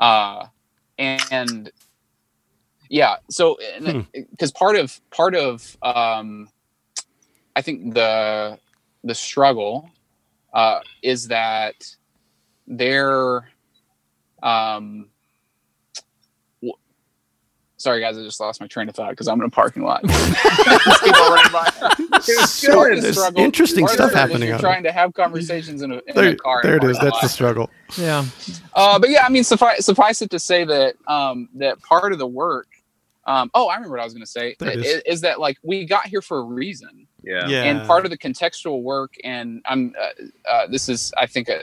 Uh 0.00 0.46
and 1.00 1.72
yeah 2.90 3.16
so 3.30 3.56
because 4.12 4.50
hmm. 4.50 4.58
part 4.58 4.76
of 4.76 5.00
part 5.10 5.34
of 5.34 5.76
um 5.82 6.48
i 7.56 7.62
think 7.62 7.94
the 7.94 8.58
the 9.04 9.14
struggle 9.14 9.88
uh 10.52 10.80
is 11.02 11.28
that 11.28 11.74
they're 12.66 13.48
um 14.42 15.08
Sorry, 17.80 18.02
guys, 18.02 18.18
I 18.18 18.22
just 18.22 18.38
lost 18.40 18.60
my 18.60 18.66
train 18.66 18.90
of 18.90 18.94
thought 18.94 19.08
because 19.08 19.26
I'm 19.26 19.40
in 19.40 19.46
a 19.46 19.48
parking 19.48 19.84
lot. 19.84 20.02
There's 22.26 23.18
interesting 23.36 23.88
stuff 23.88 24.12
happening. 24.12 24.54
Trying 24.58 24.82
to 24.82 24.92
have 24.92 25.14
conversations 25.14 25.80
in 25.80 25.92
a, 25.92 25.94
in 25.94 26.02
there, 26.14 26.28
a 26.28 26.36
car. 26.36 26.60
There 26.62 26.76
it 26.76 26.84
is. 26.84 26.98
That's 26.98 27.14
lot. 27.14 27.22
the 27.22 27.28
struggle. 27.30 27.70
Yeah. 27.96 28.26
Uh, 28.74 28.98
but 28.98 29.08
yeah, 29.08 29.24
I 29.24 29.30
mean, 29.30 29.44
suffice, 29.44 29.86
suffice 29.86 30.20
it 30.20 30.28
to 30.32 30.38
say 30.38 30.64
that 30.64 30.96
um, 31.08 31.48
that 31.54 31.80
part 31.80 32.12
of 32.12 32.18
the 32.18 32.26
work. 32.26 32.66
Um, 33.26 33.50
oh, 33.54 33.68
I 33.68 33.74
remember 33.74 33.96
what 33.96 34.00
I 34.00 34.04
was 34.04 34.14
going 34.14 34.24
to 34.24 34.30
say. 34.30 34.56
Is. 34.60 35.02
is. 35.06 35.20
that 35.20 35.40
like 35.40 35.58
we 35.62 35.84
got 35.84 36.06
here 36.06 36.22
for 36.22 36.38
a 36.38 36.42
reason? 36.42 37.06
Yeah. 37.22 37.46
yeah. 37.48 37.64
And 37.64 37.86
part 37.86 38.04
of 38.04 38.10
the 38.10 38.18
contextual 38.18 38.82
work, 38.82 39.12
and 39.24 39.62
I'm 39.66 39.94
uh, 40.00 40.50
uh, 40.50 40.66
this 40.68 40.88
is 40.88 41.12
I 41.18 41.26
think 41.26 41.50
uh, 41.50 41.58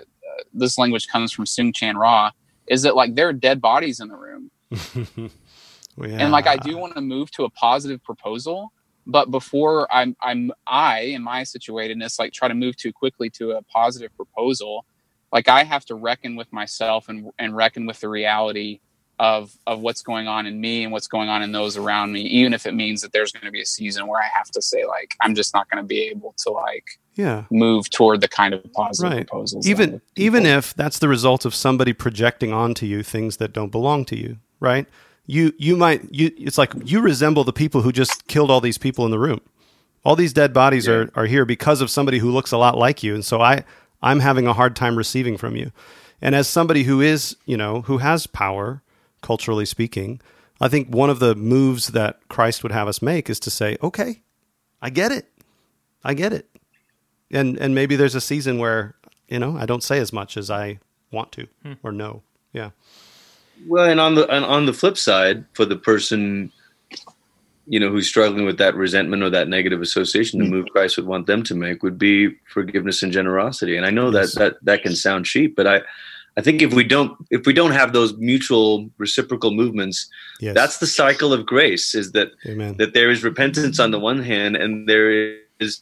this 0.53 0.77
language 0.77 1.07
comes 1.07 1.31
from 1.31 1.45
Soong-Chan 1.45 1.97
Rah, 1.97 2.31
is 2.67 2.83
that 2.83 2.95
like 2.95 3.15
there 3.15 3.27
are 3.27 3.33
dead 3.33 3.59
bodies 3.59 3.99
in 3.99 4.07
the 4.07 4.15
room. 4.15 4.51
Yeah. 5.97 6.17
And 6.19 6.31
like 6.31 6.47
I 6.47 6.57
do 6.57 6.77
want 6.77 6.93
to 6.95 7.01
move 7.01 7.31
to 7.31 7.45
a 7.45 7.49
positive 7.49 8.03
proposal, 8.03 8.71
but 9.05 9.31
before 9.31 9.91
I'm 9.93 10.15
I'm 10.21 10.51
I 10.67 10.99
in 10.99 11.23
my 11.23 11.41
situatedness 11.41 12.19
like 12.19 12.33
try 12.33 12.47
to 12.47 12.53
move 12.53 12.77
too 12.77 12.93
quickly 12.93 13.29
to 13.31 13.51
a 13.51 13.63
positive 13.63 14.15
proposal, 14.15 14.85
like 15.31 15.47
I 15.49 15.63
have 15.63 15.85
to 15.85 15.95
reckon 15.95 16.35
with 16.35 16.51
myself 16.53 17.09
and 17.09 17.31
and 17.39 17.55
reckon 17.55 17.85
with 17.87 17.99
the 17.99 18.09
reality 18.09 18.79
of 19.19 19.57
of 19.65 19.79
what's 19.79 20.01
going 20.01 20.27
on 20.27 20.45
in 20.45 20.61
me 20.61 20.83
and 20.83 20.91
what's 20.91 21.07
going 21.07 21.27
on 21.27 21.41
in 21.41 21.51
those 21.51 21.75
around 21.75 22.11
me 22.11 22.21
even 22.21 22.53
if 22.53 22.67
it 22.67 22.73
means 22.73 23.01
that 23.01 23.11
there's 23.11 23.31
going 23.31 23.45
to 23.45 23.51
be 23.51 23.61
a 23.61 23.65
season 23.65 24.05
where 24.07 24.21
i 24.21 24.27
have 24.31 24.49
to 24.51 24.61
say 24.61 24.85
like 24.85 25.15
i'm 25.21 25.33
just 25.33 25.53
not 25.53 25.67
going 25.69 25.83
to 25.83 25.87
be 25.87 26.01
able 26.01 26.35
to 26.37 26.51
like 26.51 26.85
yeah 27.15 27.45
move 27.49 27.89
toward 27.89 28.21
the 28.21 28.27
kind 28.27 28.53
of 28.53 28.63
positive 28.73 29.11
right. 29.11 29.27
proposals 29.27 29.67
even 29.67 30.01
even 30.15 30.45
if 30.45 30.73
that's 30.75 30.99
the 30.99 31.07
result 31.07 31.45
of 31.45 31.55
somebody 31.55 31.93
projecting 31.93 32.53
onto 32.53 32.85
you 32.85 33.01
things 33.01 33.37
that 33.37 33.53
don't 33.53 33.71
belong 33.71 34.05
to 34.05 34.15
you 34.15 34.37
right 34.59 34.87
you 35.27 35.53
you 35.57 35.75
might 35.75 36.01
you 36.11 36.31
it's 36.37 36.57
like 36.57 36.71
you 36.85 37.01
resemble 37.01 37.43
the 37.43 37.53
people 37.53 37.81
who 37.81 37.91
just 37.91 38.27
killed 38.27 38.49
all 38.49 38.61
these 38.61 38.77
people 38.77 39.05
in 39.05 39.11
the 39.11 39.19
room. 39.19 39.41
All 40.03 40.15
these 40.15 40.33
dead 40.33 40.53
bodies 40.53 40.87
yeah. 40.87 40.93
are 40.93 41.11
are 41.15 41.25
here 41.25 41.45
because 41.45 41.81
of 41.81 41.91
somebody 41.91 42.17
who 42.19 42.31
looks 42.31 42.51
a 42.51 42.57
lot 42.57 42.77
like 42.77 43.03
you, 43.03 43.13
and 43.13 43.23
so 43.23 43.41
I 43.41 43.65
I'm 44.01 44.21
having 44.21 44.47
a 44.47 44.53
hard 44.53 44.75
time 44.75 44.95
receiving 44.95 45.37
from 45.37 45.55
you. 45.55 45.71
And 46.21 46.33
as 46.33 46.47
somebody 46.47 46.83
who 46.83 47.01
is, 47.01 47.35
you 47.45 47.57
know, 47.57 47.81
who 47.83 47.99
has 47.99 48.25
power, 48.25 48.81
culturally 49.21 49.65
speaking, 49.65 50.21
I 50.59 50.67
think 50.67 50.93
one 50.93 51.09
of 51.09 51.19
the 51.19 51.35
moves 51.35 51.87
that 51.87 52.19
Christ 52.29 52.63
would 52.63 52.71
have 52.71 52.87
us 52.87 53.01
make 53.01 53.29
is 53.29 53.39
to 53.41 53.49
say, 53.49 53.77
"Okay, 53.81 54.21
I 54.81 54.89
get 54.89 55.11
it. 55.11 55.27
I 56.03 56.13
get 56.13 56.33
it." 56.33 56.49
And 57.31 57.57
and 57.57 57.75
maybe 57.75 57.95
there's 57.95 58.15
a 58.15 58.21
season 58.21 58.57
where, 58.57 58.95
you 59.27 59.39
know, 59.39 59.57
I 59.57 59.65
don't 59.65 59.83
say 59.83 59.99
as 59.99 60.11
much 60.11 60.37
as 60.37 60.49
I 60.49 60.79
want 61.11 61.31
to 61.33 61.47
hmm. 61.63 61.73
or 61.83 61.91
know. 61.91 62.23
Yeah. 62.53 62.71
Well, 63.67 63.89
and 63.89 63.99
on 63.99 64.15
the 64.15 64.27
and 64.29 64.45
on 64.45 64.65
the 64.65 64.73
flip 64.73 64.97
side, 64.97 65.45
for 65.53 65.65
the 65.65 65.75
person, 65.75 66.51
you 67.67 67.79
know, 67.79 67.89
who's 67.89 68.07
struggling 68.07 68.45
with 68.45 68.57
that 68.59 68.75
resentment 68.75 69.23
or 69.23 69.29
that 69.29 69.47
negative 69.47 69.81
association, 69.81 70.39
the 70.39 70.45
move 70.45 70.67
Christ 70.71 70.97
would 70.97 71.07
want 71.07 71.27
them 71.27 71.43
to 71.43 71.55
make 71.55 71.83
would 71.83 71.97
be 71.97 72.35
forgiveness 72.45 73.03
and 73.03 73.11
generosity. 73.11 73.75
And 73.75 73.85
I 73.85 73.89
know 73.89 74.11
yes. 74.11 74.33
that 74.33 74.39
that 74.39 74.65
that 74.65 74.83
can 74.83 74.95
sound 74.95 75.25
cheap, 75.25 75.55
but 75.55 75.67
I 75.67 75.81
I 76.37 76.41
think 76.41 76.61
if 76.61 76.73
we 76.73 76.83
don't 76.83 77.17
if 77.31 77.47
we 77.47 77.53
don't 77.53 77.71
have 77.71 77.93
those 77.93 78.15
mutual 78.17 78.89
reciprocal 78.99 79.51
movements, 79.51 80.07
yes. 80.39 80.53
that's 80.53 80.77
the 80.77 80.85
cycle 80.85 81.33
of 81.33 81.47
grace. 81.47 81.95
Is 81.95 82.11
that 82.11 82.31
Amen. 82.45 82.77
that 82.77 82.93
there 82.93 83.09
is 83.09 83.23
repentance 83.23 83.79
on 83.79 83.89
the 83.89 83.99
one 83.99 84.21
hand, 84.21 84.55
and 84.55 84.87
there 84.87 85.39
is 85.59 85.81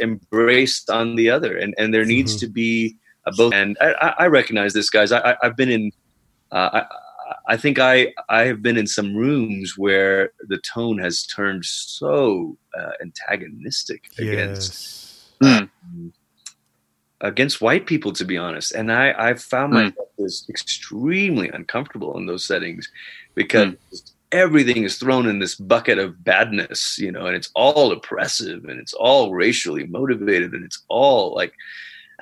embraced 0.00 0.88
on 0.88 1.16
the 1.16 1.30
other, 1.30 1.58
and 1.58 1.74
and 1.78 1.92
there 1.92 2.04
needs 2.04 2.36
mm-hmm. 2.36 2.46
to 2.46 2.52
be 2.52 2.96
a 3.26 3.32
both. 3.32 3.52
And 3.52 3.76
I, 3.80 4.14
I, 4.20 4.26
recognize 4.26 4.72
this, 4.72 4.88
guys. 4.88 5.10
I, 5.10 5.36
have 5.42 5.56
been 5.56 5.70
in. 5.70 5.90
Uh, 6.52 6.70
I, 6.72 6.84
I 7.48 7.56
think 7.56 7.80
I 7.80 8.14
I 8.28 8.44
have 8.44 8.62
been 8.62 8.76
in 8.76 8.86
some 8.86 9.16
rooms 9.16 9.76
where 9.76 10.30
the 10.46 10.58
tone 10.58 10.98
has 10.98 11.26
turned 11.26 11.64
so 11.64 12.56
uh, 12.78 12.92
antagonistic 13.02 14.10
against 14.16 15.26
yes. 15.42 15.68
Against 17.20 17.60
white 17.60 17.86
people, 17.86 18.12
to 18.12 18.24
be 18.24 18.36
honest. 18.36 18.72
And 18.72 18.92
I 18.92 19.14
I 19.18 19.34
found 19.34 19.72
mm. 19.72 19.94
myself 20.16 20.48
extremely 20.48 21.48
uncomfortable 21.48 22.16
in 22.16 22.26
those 22.26 22.44
settings 22.44 22.90
because. 23.34 23.68
Mm. 23.68 24.12
Everything 24.30 24.84
is 24.84 24.98
thrown 24.98 25.26
in 25.26 25.38
this 25.38 25.54
bucket 25.54 25.98
of 25.98 26.22
badness, 26.22 26.98
you 26.98 27.10
know, 27.10 27.24
and 27.24 27.34
it's 27.34 27.48
all 27.54 27.92
oppressive 27.92 28.66
and 28.66 28.78
it's 28.78 28.92
all 28.92 29.32
racially 29.32 29.86
motivated 29.86 30.52
and 30.52 30.66
it's 30.66 30.82
all 30.88 31.34
like 31.34 31.54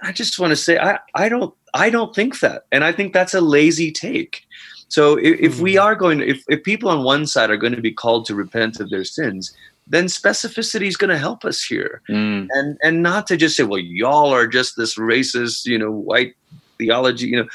I 0.02 0.12
just 0.12 0.38
want 0.38 0.52
to 0.52 0.56
say 0.56 0.78
I, 0.78 1.00
I 1.16 1.28
don't 1.28 1.52
I 1.74 1.90
don't 1.90 2.14
think 2.14 2.38
that. 2.40 2.66
And 2.72 2.84
I 2.84 2.92
think 2.92 3.12
that's 3.12 3.34
a 3.34 3.40
lazy 3.40 3.90
take. 3.90 4.46
So 4.88 5.16
if, 5.16 5.40
if 5.40 5.60
we 5.60 5.74
hmm. 5.74 5.80
are 5.80 5.94
going 5.94 6.18
to, 6.18 6.28
if, 6.28 6.44
if 6.48 6.62
people 6.62 6.88
on 6.88 7.04
one 7.04 7.26
side 7.26 7.50
are 7.50 7.56
going 7.56 7.74
to 7.74 7.80
be 7.80 7.92
called 7.92 8.24
to 8.26 8.34
repent 8.34 8.80
of 8.80 8.90
their 8.90 9.04
sins, 9.04 9.54
then 9.86 10.06
specificity 10.06 10.86
is 10.86 10.96
going 10.96 11.10
to 11.10 11.18
help 11.18 11.44
us 11.44 11.62
here. 11.62 12.02
Mm. 12.08 12.48
And 12.50 12.78
and 12.82 13.02
not 13.02 13.26
to 13.28 13.36
just 13.36 13.56
say, 13.56 13.62
well, 13.62 13.78
y'all 13.78 14.32
are 14.32 14.46
just 14.46 14.76
this 14.76 14.96
racist, 14.96 15.66
you 15.66 15.78
know, 15.78 15.90
white 15.90 16.34
theology, 16.78 17.28
you 17.28 17.36
know. 17.36 17.48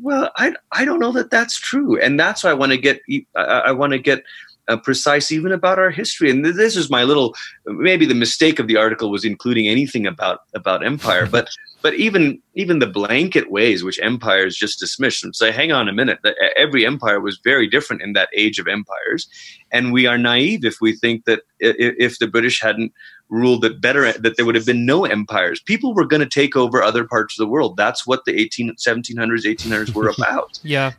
Well, 0.00 0.30
I 0.36 0.54
I 0.72 0.84
don't 0.84 0.98
know 0.98 1.12
that 1.12 1.30
that's 1.30 1.58
true. 1.58 2.00
And 2.00 2.18
that's 2.18 2.44
why 2.44 2.50
I 2.50 2.54
want 2.54 2.72
to 2.72 2.78
get 2.78 3.00
I, 3.36 3.42
I 3.42 3.72
want 3.72 3.92
to 3.92 3.98
get 3.98 4.24
uh, 4.68 4.76
precise 4.76 5.30
even 5.30 5.52
about 5.52 5.78
our 5.78 5.90
history. 5.90 6.30
And 6.30 6.44
this 6.44 6.76
is 6.76 6.90
my 6.90 7.04
little 7.04 7.34
maybe 7.66 8.06
the 8.06 8.14
mistake 8.14 8.58
of 8.58 8.66
the 8.66 8.76
article 8.76 9.10
was 9.10 9.24
including 9.24 9.68
anything 9.68 10.06
about 10.06 10.40
about 10.54 10.84
empire, 10.84 11.26
but 11.26 11.50
but 11.84 11.94
even 11.96 12.40
even 12.54 12.78
the 12.78 12.86
blanket 12.86 13.50
ways 13.50 13.84
which 13.84 14.00
empires 14.02 14.56
just 14.56 14.80
dismiss 14.80 15.22
and 15.22 15.36
say, 15.36 15.52
hang 15.52 15.70
on 15.70 15.86
a 15.86 15.92
minute, 15.92 16.18
that 16.24 16.34
every 16.56 16.86
empire 16.86 17.20
was 17.20 17.38
very 17.44 17.68
different 17.68 18.00
in 18.00 18.14
that 18.14 18.30
age 18.32 18.58
of 18.58 18.66
empires, 18.66 19.28
and 19.70 19.92
we 19.92 20.06
are 20.06 20.16
naive 20.16 20.64
if 20.64 20.80
we 20.80 20.96
think 20.96 21.26
that 21.26 21.42
if 21.60 22.18
the 22.18 22.26
British 22.26 22.58
hadn't 22.62 22.90
ruled 23.28 23.66
it 23.66 23.82
better 23.82 24.10
that 24.12 24.36
there 24.36 24.46
would 24.46 24.54
have 24.54 24.64
been 24.64 24.86
no 24.86 25.04
empires. 25.04 25.60
People 25.60 25.94
were 25.94 26.06
going 26.06 26.20
to 26.20 26.40
take 26.40 26.56
over 26.56 26.82
other 26.82 27.04
parts 27.04 27.38
of 27.38 27.44
the 27.44 27.50
world. 27.50 27.76
That's 27.76 28.06
what 28.06 28.24
the 28.24 28.34
18 28.40 28.76
1700s 28.76 29.44
1800s 29.44 29.94
were 29.94 30.08
about. 30.18 30.58
Yeah. 30.62 30.92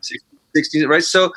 16 0.56 0.88
right? 0.88 1.04
So 1.04 1.34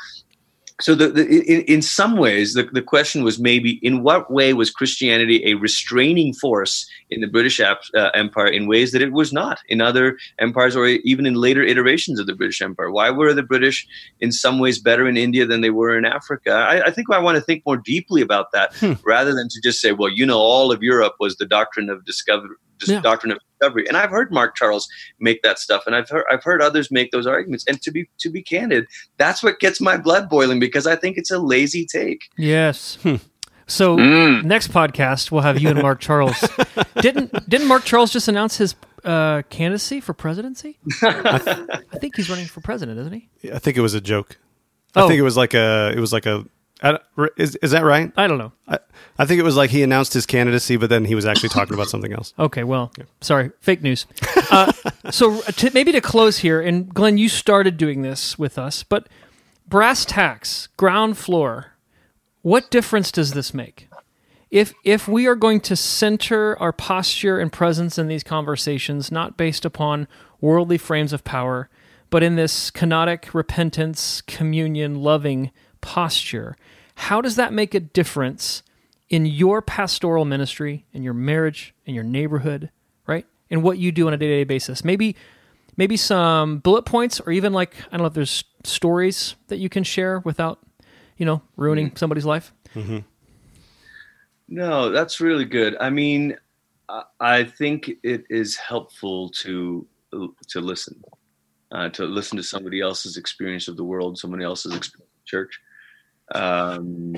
so 0.80 0.94
the, 0.94 1.08
the 1.08 1.26
in, 1.26 1.62
in, 1.62 1.82
some 1.82 2.16
ways 2.16 2.54
the, 2.54 2.62
the 2.72 2.82
question 2.82 3.24
was 3.24 3.38
maybe 3.38 3.72
in 3.82 4.02
what 4.02 4.30
way 4.30 4.52
was 4.54 4.70
christianity 4.70 5.42
a 5.44 5.54
restraining 5.54 6.32
force 6.34 6.88
in 7.10 7.20
the 7.20 7.26
british 7.26 7.60
uh, 7.60 7.76
empire 8.14 8.46
in 8.46 8.66
ways 8.66 8.92
that 8.92 9.02
it 9.02 9.12
was 9.12 9.32
not 9.32 9.60
in 9.68 9.80
other 9.80 10.16
empires 10.38 10.76
or 10.76 10.86
even 10.86 11.26
in 11.26 11.34
later 11.34 11.62
iterations 11.62 12.20
of 12.20 12.26
the 12.26 12.34
british 12.34 12.62
empire 12.62 12.90
why 12.90 13.10
were 13.10 13.34
the 13.34 13.42
british 13.42 13.86
in 14.20 14.30
some 14.32 14.58
ways 14.58 14.78
better 14.78 15.08
in 15.08 15.16
india 15.16 15.46
than 15.46 15.60
they 15.60 15.70
were 15.70 15.96
in 15.96 16.04
africa 16.04 16.52
i, 16.52 16.86
I 16.86 16.90
think 16.90 17.10
i 17.10 17.18
want 17.18 17.36
to 17.36 17.42
think 17.42 17.64
more 17.66 17.76
deeply 17.76 18.22
about 18.22 18.52
that 18.52 18.74
hmm. 18.76 18.94
rather 19.04 19.34
than 19.34 19.48
to 19.48 19.60
just 19.62 19.80
say 19.80 19.92
well 19.92 20.10
you 20.10 20.26
know 20.26 20.38
all 20.38 20.70
of 20.72 20.82
europe 20.82 21.14
was 21.18 21.36
the 21.36 21.46
doctrine 21.46 21.90
of 21.90 22.04
discover, 22.04 22.48
just 22.78 22.90
Yeah. 22.92 23.00
doctrine 23.00 23.32
of 23.32 23.38
discovery. 23.60 23.86
And 23.88 23.96
I've 23.96 24.10
heard 24.10 24.32
Mark 24.32 24.54
Charles 24.56 24.88
make 25.20 25.42
that 25.42 25.58
stuff, 25.58 25.82
and 25.86 25.94
I've 25.94 26.08
heard 26.08 26.24
I've 26.30 26.44
heard 26.44 26.62
others 26.62 26.90
make 26.90 27.10
those 27.10 27.26
arguments. 27.26 27.64
And 27.68 27.80
to 27.82 27.90
be 27.90 28.08
to 28.18 28.30
be 28.30 28.42
candid, 28.42 28.86
that's 29.16 29.42
what 29.42 29.58
gets 29.60 29.80
my 29.80 29.96
blood 29.96 30.28
boiling 30.28 30.58
because 30.60 30.86
I 30.86 30.96
think 30.96 31.16
it's 31.18 31.30
a 31.30 31.38
lazy 31.38 31.84
take. 31.86 32.22
Yes. 32.36 32.98
So 33.66 33.96
Mm. 33.98 34.44
next 34.44 34.68
podcast 34.72 35.30
we'll 35.30 35.42
have 35.42 35.58
you 35.60 35.68
and 35.68 35.82
Mark 35.82 36.00
Charles. 36.00 36.36
didn't 37.02 37.48
didn't 37.48 37.66
Mark 37.68 37.84
Charles 37.84 38.10
just 38.12 38.26
announce 38.28 38.56
his 38.56 38.74
uh, 39.04 39.42
candidacy 39.50 40.00
for 40.00 40.12
presidency? 40.14 40.78
I 41.02 41.78
think 42.00 42.16
he's 42.16 42.30
running 42.30 42.46
for 42.46 42.60
president, 42.60 42.98
isn't 42.98 43.12
he? 43.12 43.52
I 43.52 43.58
think 43.58 43.76
it 43.76 43.80
was 43.80 43.94
a 43.94 44.00
joke. 44.00 44.38
Oh. 44.96 45.04
I 45.04 45.08
think 45.08 45.18
it 45.18 45.22
was 45.22 45.36
like 45.36 45.52
a. 45.54 45.92
It 45.94 46.00
was 46.00 46.12
like 46.12 46.24
a. 46.26 46.44
Is 47.36 47.56
is 47.56 47.72
that 47.72 47.84
right? 47.84 48.12
I 48.16 48.26
don't 48.26 48.38
know. 48.38 48.52
I, 48.68 48.78
I 49.18 49.24
think 49.24 49.40
it 49.40 49.42
was 49.42 49.56
like 49.56 49.70
he 49.70 49.82
announced 49.82 50.12
his 50.14 50.26
candidacy, 50.26 50.76
but 50.76 50.90
then 50.90 51.04
he 51.04 51.14
was 51.14 51.26
actually 51.26 51.48
talking 51.48 51.74
about 51.74 51.88
something 51.88 52.12
else. 52.12 52.32
Okay, 52.38 52.62
well, 52.64 52.92
sorry, 53.20 53.50
fake 53.60 53.82
news. 53.82 54.06
Uh, 54.50 54.72
so 55.10 55.40
to, 55.40 55.70
maybe 55.74 55.92
to 55.92 56.00
close 56.00 56.38
here, 56.38 56.60
and 56.60 56.92
Glenn, 56.94 57.18
you 57.18 57.28
started 57.28 57.76
doing 57.76 58.02
this 58.02 58.38
with 58.38 58.58
us, 58.58 58.82
but 58.82 59.08
brass 59.66 60.04
tacks, 60.04 60.68
ground 60.76 61.18
floor, 61.18 61.72
what 62.42 62.70
difference 62.70 63.10
does 63.12 63.32
this 63.32 63.52
make? 63.52 63.88
If 64.50 64.72
if 64.84 65.08
we 65.08 65.26
are 65.26 65.34
going 65.34 65.60
to 65.62 65.76
center 65.76 66.56
our 66.58 66.72
posture 66.72 67.38
and 67.38 67.52
presence 67.52 67.98
in 67.98 68.08
these 68.08 68.22
conversations 68.22 69.12
not 69.12 69.36
based 69.36 69.64
upon 69.64 70.08
worldly 70.40 70.78
frames 70.78 71.12
of 71.12 71.24
power, 71.24 71.68
but 72.08 72.22
in 72.22 72.36
this 72.36 72.70
kenotic 72.70 73.34
repentance, 73.34 74.22
communion, 74.22 75.02
loving 75.02 75.50
posture, 75.80 76.56
how 76.98 77.20
does 77.20 77.36
that 77.36 77.52
make 77.52 77.74
a 77.74 77.80
difference 77.80 78.62
in 79.08 79.24
your 79.24 79.62
pastoral 79.62 80.24
ministry, 80.24 80.84
in 80.92 81.02
your 81.02 81.14
marriage, 81.14 81.72
in 81.86 81.94
your 81.94 82.04
neighborhood, 82.04 82.70
right? 83.06 83.24
In 83.48 83.62
what 83.62 83.78
you 83.78 83.92
do 83.92 84.06
on 84.08 84.12
a 84.12 84.16
day-to-day 84.16 84.44
basis. 84.44 84.84
Maybe 84.84 85.16
maybe 85.76 85.96
some 85.96 86.58
bullet 86.58 86.82
points 86.84 87.20
or 87.20 87.30
even 87.32 87.52
like 87.52 87.74
I 87.86 87.90
don't 87.92 88.00
know 88.00 88.06
if 88.06 88.14
there's 88.14 88.44
stories 88.64 89.36
that 89.46 89.58
you 89.58 89.68
can 89.68 89.84
share 89.84 90.18
without, 90.20 90.58
you 91.16 91.24
know, 91.24 91.40
ruining 91.56 91.94
somebody's 91.96 92.26
life. 92.26 92.52
Mm-hmm. 92.74 92.98
No, 94.48 94.90
that's 94.90 95.20
really 95.20 95.44
good. 95.44 95.76
I 95.80 95.90
mean, 95.90 96.36
I- 96.88 97.04
I 97.20 97.44
think 97.44 97.90
it 98.02 98.24
is 98.28 98.56
helpful 98.56 99.28
to 99.42 99.86
to 100.48 100.60
listen, 100.60 101.00
uh, 101.70 101.90
to 101.90 102.06
listen 102.06 102.38
to 102.38 102.42
somebody 102.42 102.80
else's 102.80 103.16
experience 103.18 103.68
of 103.68 103.76
the 103.76 103.84
world, 103.84 104.18
somebody 104.18 104.42
else's 104.42 104.74
experience 104.74 105.12
of 105.20 105.24
church, 105.26 105.60
um, 106.34 107.14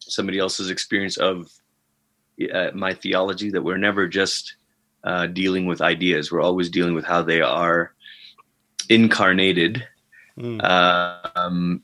somebody 0.00 0.38
else's 0.38 0.70
experience 0.70 1.16
of 1.16 1.50
uh, 2.52 2.70
my 2.74 2.94
theology. 2.94 3.50
That 3.50 3.62
we're 3.62 3.78
never 3.78 4.08
just 4.08 4.56
uh, 5.04 5.26
dealing 5.26 5.66
with 5.66 5.80
ideas; 5.80 6.30
we're 6.30 6.42
always 6.42 6.70
dealing 6.70 6.94
with 6.94 7.04
how 7.04 7.22
they 7.22 7.40
are 7.40 7.92
incarnated. 8.88 9.86
Um, 10.38 11.82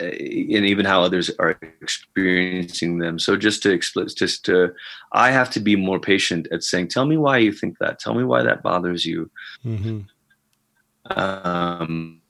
uh, 0.00 0.04
and 0.04 0.64
even 0.64 0.86
how 0.86 1.02
others 1.02 1.30
are 1.38 1.58
experiencing 1.82 2.98
them. 2.98 3.18
So 3.18 3.36
just 3.36 3.62
to 3.64 3.70
explain, 3.70 4.08
just 4.08 4.44
to, 4.46 4.72
I 5.12 5.30
have 5.30 5.50
to 5.50 5.60
be 5.60 5.76
more 5.76 6.00
patient 6.00 6.48
at 6.50 6.62
saying, 6.62 6.88
"Tell 6.88 7.04
me 7.04 7.18
why 7.18 7.38
you 7.38 7.52
think 7.52 7.78
that. 7.78 7.98
Tell 7.98 8.14
me 8.14 8.24
why 8.24 8.42
that 8.42 8.62
bothers 8.62 9.04
you." 9.04 9.30
Mm-hmm. 9.64 10.00
Um, 11.10 12.22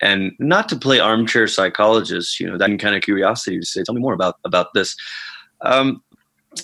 and 0.00 0.32
not 0.38 0.68
to 0.68 0.76
play 0.76 1.00
armchair 1.00 1.46
psychologist, 1.46 2.40
you 2.40 2.48
know, 2.48 2.58
that 2.58 2.78
kind 2.78 2.94
of 2.94 3.02
curiosity 3.02 3.58
to 3.58 3.66
say, 3.66 3.82
"Tell 3.82 3.94
me 3.94 4.00
more 4.00 4.14
about 4.14 4.36
about 4.44 4.72
this." 4.74 4.96
Um, 5.60 6.02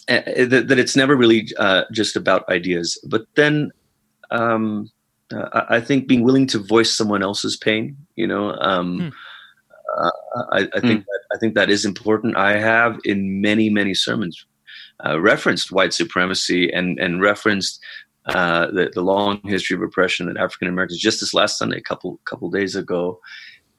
eh, 0.08 0.44
that, 0.44 0.68
that 0.68 0.78
it's 0.78 0.96
never 0.96 1.16
really 1.16 1.48
uh, 1.58 1.84
just 1.92 2.16
about 2.16 2.48
ideas, 2.48 2.98
but 3.08 3.22
then. 3.34 3.70
Um, 4.30 4.90
uh, 5.32 5.64
I 5.68 5.80
think 5.80 6.06
being 6.06 6.22
willing 6.22 6.46
to 6.48 6.58
voice 6.58 6.92
someone 6.92 7.22
else's 7.22 7.56
pain, 7.56 7.96
you 8.14 8.26
know, 8.26 8.56
um, 8.60 9.12
uh, 9.96 10.10
I, 10.52 10.68
I 10.74 10.80
think 10.80 11.04
that, 11.04 11.20
I 11.32 11.38
think 11.38 11.54
that 11.54 11.70
is 11.70 11.84
important. 11.84 12.36
I 12.36 12.58
have 12.58 12.98
in 13.04 13.40
many 13.40 13.70
many 13.70 13.94
sermons 13.94 14.44
uh, 15.04 15.20
referenced 15.20 15.72
white 15.72 15.92
supremacy 15.92 16.72
and 16.72 16.98
and 16.98 17.20
referenced 17.20 17.80
uh, 18.26 18.66
the, 18.70 18.90
the 18.94 19.02
long 19.02 19.40
history 19.44 19.76
of 19.76 19.82
oppression 19.82 20.26
that 20.26 20.36
African 20.36 20.68
Americans. 20.68 21.00
Just 21.00 21.20
this 21.20 21.34
last 21.34 21.58
Sunday, 21.58 21.78
a 21.78 21.82
couple 21.82 22.18
couple 22.24 22.50
days 22.50 22.74
ago, 22.76 23.20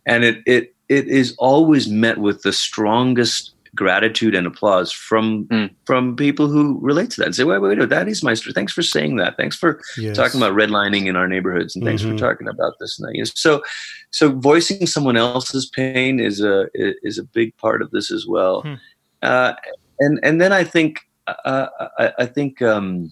and 0.05 0.23
it 0.23 0.39
it 0.45 0.75
it 0.89 1.07
is 1.07 1.35
always 1.37 1.87
met 1.89 2.17
with 2.19 2.41
the 2.43 2.53
strongest 2.53 3.51
gratitude 3.73 4.33
and 4.35 4.47
applause 4.47 4.89
from 4.91 5.49
from 5.85 6.15
people 6.15 6.47
who 6.47 6.79
relate 6.81 7.09
to 7.11 7.17
that 7.19 7.25
and 7.25 7.35
say, 7.35 7.43
wait, 7.43 7.59
wait, 7.59 7.77
wait, 7.77 7.89
that 7.89 8.07
is 8.07 8.23
my 8.23 8.33
story. 8.33 8.53
Thanks 8.53 8.71
for 8.71 8.81
saying 8.81 9.17
that. 9.17 9.35
Thanks 9.35 9.55
for 9.57 9.81
Yes. 9.97 10.15
talking 10.15 10.39
about 10.39 10.53
redlining 10.55 11.07
in 11.07 11.15
our 11.17 11.27
neighborhoods, 11.27 11.75
and 11.75 11.83
thanks 11.83 12.01
Mhm. 12.01 12.11
for 12.11 12.17
talking 12.17 12.47
about 12.47 12.73
this 12.79 12.97
and 12.97 13.07
that. 13.09 13.15
You 13.15 13.21
know, 13.21 13.31
so, 13.35 13.63
so 14.11 14.31
voicing 14.31 14.87
someone 14.87 15.17
else's 15.17 15.69
pain 15.69 16.19
is 16.19 16.39
a 16.39 16.67
is 16.73 17.17
a 17.17 17.23
big 17.23 17.55
part 17.57 17.81
of 17.81 17.91
this 17.91 18.11
as 18.11 18.25
well. 18.27 18.61
Hmm. 18.61 18.75
Uh, 19.21 19.53
and 19.99 20.19
and 20.23 20.39
then 20.39 20.53
I 20.53 20.63
think 20.63 20.99
uh, 21.27 21.67
I, 21.97 22.13
I 22.19 22.25
think 22.27 22.61
um, 22.61 23.11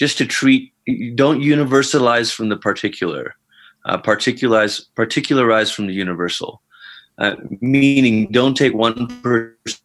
just 0.00 0.16
to 0.16 0.24
treat 0.24 0.72
don't 1.14 1.42
universalize 1.42 2.34
from 2.34 2.48
the 2.48 2.56
particular, 2.56 3.36
uh, 3.84 3.98
particularize 3.98 4.80
particularize 4.96 5.70
from 5.70 5.86
the 5.86 5.92
universal. 5.92 6.62
Uh, 7.18 7.36
meaning, 7.60 8.26
don't 8.32 8.56
take 8.56 8.72
one 8.72 9.06
person's 9.20 9.78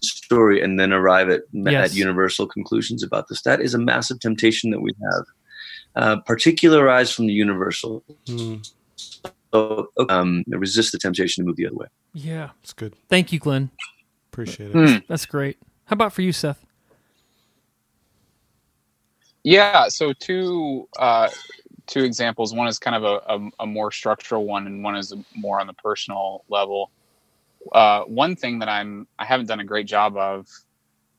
story 0.00 0.62
and 0.62 0.80
then 0.80 0.90
arrive 0.90 1.28
at, 1.28 1.42
Yes. 1.52 1.90
at 1.90 1.96
universal 1.96 2.46
conclusions 2.46 3.02
about 3.02 3.28
this. 3.28 3.42
That 3.42 3.60
is 3.60 3.74
a 3.74 3.78
massive 3.78 4.20
temptation 4.20 4.70
that 4.70 4.80
we 4.80 4.92
have. 5.12 5.24
Uh, 5.94 6.16
particularize 6.22 7.12
from 7.12 7.26
the 7.26 7.34
universal. 7.34 8.02
Mm. 8.24 8.66
So, 9.52 9.88
um, 10.08 10.44
resist 10.48 10.92
the 10.92 10.98
temptation 10.98 11.44
to 11.44 11.46
move 11.46 11.56
the 11.56 11.66
other 11.66 11.76
way. 11.76 11.88
Yeah. 12.14 12.50
It's 12.62 12.72
good. 12.72 12.94
Thank 13.10 13.32
you, 13.32 13.38
Glenn. 13.38 13.70
Appreciate 14.32 14.74
it. 14.74 14.88
Hmm. 14.88 14.96
That's 15.08 15.26
great. 15.26 15.58
How 15.84 15.92
about 15.94 16.14
for 16.14 16.22
you, 16.22 16.32
Seth? 16.32 16.64
Yeah. 19.44 19.88
So 19.88 20.12
two 20.12 20.88
uh, 20.98 21.28
two 21.86 22.04
examples. 22.04 22.54
One 22.54 22.68
is 22.68 22.78
kind 22.78 22.96
of 22.96 23.04
a, 23.04 23.34
a, 23.34 23.50
a 23.60 23.66
more 23.66 23.90
structural 23.90 24.44
one, 24.46 24.66
and 24.66 24.84
one 24.84 24.96
is 24.96 25.14
more 25.34 25.60
on 25.60 25.66
the 25.66 25.74
personal 25.74 26.44
level. 26.48 26.90
Uh, 27.72 28.02
one 28.02 28.36
thing 28.36 28.58
that 28.60 28.68
I'm 28.68 29.06
I 29.18 29.24
haven't 29.24 29.46
done 29.46 29.60
a 29.60 29.64
great 29.64 29.86
job 29.86 30.16
of 30.16 30.46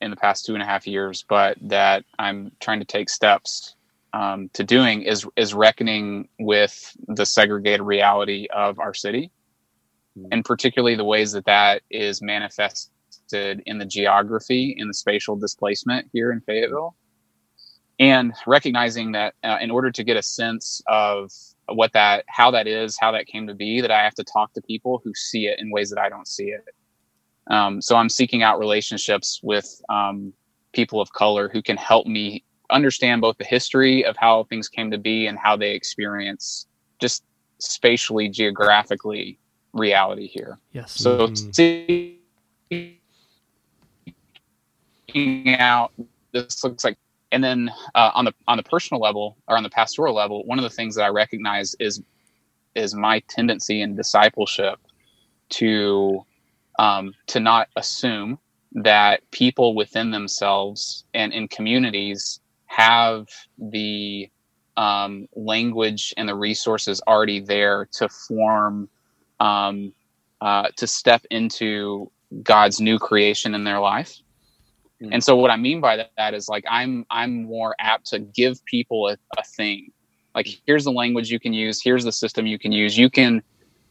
in 0.01 0.09
the 0.09 0.17
past 0.17 0.45
two 0.45 0.53
and 0.53 0.63
a 0.63 0.65
half 0.65 0.85
years, 0.87 1.25
but 1.27 1.57
that 1.61 2.05
I'm 2.19 2.51
trying 2.59 2.79
to 2.79 2.85
take 2.85 3.09
steps 3.09 3.75
um, 4.13 4.49
to 4.53 4.63
doing 4.63 5.03
is 5.03 5.25
is 5.35 5.53
reckoning 5.53 6.27
with 6.39 6.95
the 7.07 7.25
segregated 7.25 7.81
reality 7.81 8.47
of 8.53 8.79
our 8.79 8.93
city, 8.93 9.31
and 10.31 10.45
particularly 10.45 10.95
the 10.95 11.05
ways 11.05 11.31
that 11.33 11.45
that 11.45 11.81
is 11.89 12.21
manifested 12.21 13.63
in 13.65 13.77
the 13.77 13.85
geography, 13.85 14.75
in 14.77 14.87
the 14.87 14.93
spatial 14.93 15.35
displacement 15.35 16.09
here 16.13 16.31
in 16.31 16.41
Fayetteville 16.41 16.95
and 17.99 18.33
recognizing 18.47 19.11
that 19.11 19.35
uh, 19.43 19.57
in 19.61 19.69
order 19.71 19.91
to 19.91 20.03
get 20.03 20.17
a 20.17 20.23
sense 20.23 20.81
of 20.87 21.31
what 21.67 21.93
that 21.93 22.25
how 22.27 22.51
that 22.51 22.67
is 22.67 22.97
how 22.99 23.11
that 23.11 23.25
came 23.25 23.47
to 23.47 23.53
be 23.53 23.79
that 23.81 23.91
i 23.91 24.03
have 24.03 24.13
to 24.13 24.23
talk 24.23 24.51
to 24.53 24.61
people 24.61 25.01
who 25.03 25.13
see 25.13 25.47
it 25.47 25.59
in 25.59 25.71
ways 25.71 25.89
that 25.89 25.99
i 25.99 26.09
don't 26.09 26.27
see 26.27 26.45
it. 26.45 26.65
Um, 27.47 27.81
so 27.81 27.95
i'm 27.95 28.09
seeking 28.09 28.43
out 28.43 28.59
relationships 28.59 29.39
with 29.43 29.81
um, 29.89 30.33
people 30.73 30.99
of 30.99 31.11
color 31.13 31.49
who 31.49 31.61
can 31.61 31.77
help 31.77 32.07
me 32.07 32.43
understand 32.69 33.21
both 33.21 33.37
the 33.37 33.45
history 33.45 34.03
of 34.03 34.17
how 34.17 34.43
things 34.45 34.67
came 34.67 34.89
to 34.91 34.97
be 34.97 35.27
and 35.27 35.37
how 35.37 35.55
they 35.55 35.71
experience 35.71 36.67
just 36.99 37.23
spatially 37.59 38.29
geographically 38.29 39.37
reality 39.73 40.27
here. 40.27 40.59
Yes. 40.71 40.91
so 40.91 41.31
seeking 41.33 42.19
out 45.57 45.91
this 46.31 46.63
looks 46.63 46.83
like 46.83 46.97
and 47.33 47.43
then 47.43 47.71
uh, 47.95 48.11
on 48.15 48.25
the 48.25 48.33
on 48.47 48.57
the 48.57 48.63
personal 48.63 49.01
level 49.01 49.37
or 49.49 49.57
on 49.57 49.63
the 49.63 49.71
pastoral 49.71 50.15
level 50.15 50.45
one 50.45 50.59
of 50.59 50.63
the 50.63 50.71
things 50.71 50.95
that 50.95 51.03
i 51.05 51.09
recognize 51.09 51.75
is 51.81 52.03
is 52.75 52.95
my 52.95 53.19
tendency 53.29 53.81
in 53.81 53.95
discipleship 53.95 54.79
to 55.49 56.21
um, 56.79 57.13
to 57.27 57.39
not 57.39 57.69
assume 57.77 58.39
that 58.73 59.21
people 59.31 59.75
within 59.75 60.11
themselves 60.11 61.05
and 61.13 61.33
in 61.33 61.47
communities 61.47 62.41
have 62.67 63.27
the 63.59 64.29
um, 64.77 65.27
language 65.35 66.13
and 66.17 66.29
the 66.29 66.35
resources 66.35 67.01
already 67.07 67.39
there 67.41 67.87
to 67.93 68.09
form 68.09 68.89
um, 69.39 69.93
uh, 70.41 70.69
to 70.77 70.87
step 70.87 71.25
into 71.31 72.11
god's 72.43 72.81
new 72.81 72.99
creation 72.99 73.55
in 73.55 73.63
their 73.65 73.79
life 73.81 74.22
and 75.11 75.23
so 75.23 75.35
what 75.35 75.51
I 75.51 75.57
mean 75.57 75.81
by 75.81 75.97
that, 75.97 76.11
that 76.17 76.33
is 76.33 76.47
like 76.47 76.63
I'm 76.69 77.05
I'm 77.09 77.43
more 77.43 77.75
apt 77.79 78.07
to 78.07 78.19
give 78.19 78.63
people 78.65 79.07
a, 79.09 79.17
a 79.37 79.43
thing. 79.43 79.91
Like 80.35 80.47
here's 80.65 80.83
the 80.85 80.91
language 80.91 81.29
you 81.29 81.39
can 81.39 81.53
use, 81.53 81.81
here's 81.83 82.03
the 82.03 82.11
system 82.11 82.45
you 82.47 82.57
can 82.59 82.71
use. 82.71 82.97
You 82.97 83.09
can 83.09 83.41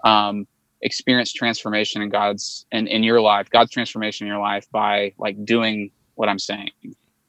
um, 0.04 0.46
experience 0.80 1.32
transformation 1.32 2.02
in 2.02 2.08
God's 2.08 2.66
in, 2.72 2.86
in 2.86 3.02
your 3.02 3.20
life, 3.20 3.48
God's 3.50 3.70
transformation 3.70 4.26
in 4.26 4.32
your 4.32 4.40
life 4.40 4.66
by 4.72 5.12
like 5.18 5.44
doing 5.44 5.90
what 6.14 6.28
I'm 6.28 6.38
saying, 6.38 6.70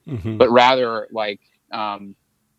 Mhm. 0.07 0.37
but 0.37 0.49
rather 0.51 1.07
like 1.11 1.39
um, 1.71 2.15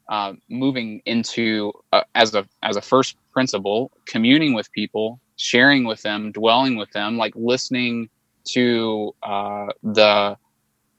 uh, 0.08 0.34
moving 0.48 1.00
into 1.06 1.72
uh, 1.92 2.02
as 2.14 2.34
a 2.34 2.46
as 2.62 2.76
a 2.76 2.80
first 2.82 3.16
principle, 3.32 3.90
communing 4.06 4.54
with 4.54 4.70
people, 4.72 5.20
sharing 5.36 5.84
with 5.84 6.02
them, 6.02 6.32
dwelling 6.32 6.76
with 6.76 6.90
them, 6.92 7.16
like 7.16 7.32
listening 7.36 8.08
to 8.48 9.14
uh, 9.22 9.66
the 9.82 10.36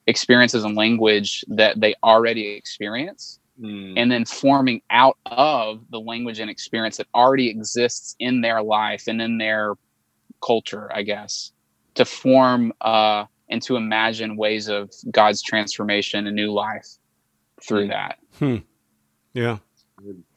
experiences 0.07 0.63
and 0.63 0.75
language 0.75 1.43
that 1.47 1.79
they 1.79 1.95
already 2.03 2.47
experience 2.47 3.39
and 3.97 4.11
then 4.11 4.25
forming 4.25 4.81
out 4.89 5.17
of 5.25 5.79
the 5.89 5.99
language 5.99 6.39
and 6.39 6.49
experience 6.49 6.97
that 6.97 7.07
already 7.15 7.49
exists 7.49 8.15
in 8.19 8.41
their 8.41 8.61
life 8.61 9.07
and 9.07 9.21
in 9.21 9.37
their 9.37 9.75
culture 10.45 10.91
i 10.93 11.01
guess 11.01 11.51
to 11.93 12.03
form 12.03 12.73
uh, 12.81 13.23
and 13.49 13.61
to 13.61 13.77
imagine 13.77 14.35
ways 14.35 14.67
of 14.67 14.91
god's 15.09 15.41
transformation 15.41 16.27
and 16.27 16.35
new 16.35 16.51
life 16.51 16.87
through 17.61 17.87
that 17.87 18.19
Hmm. 18.39 18.57
Yeah. 19.33 19.57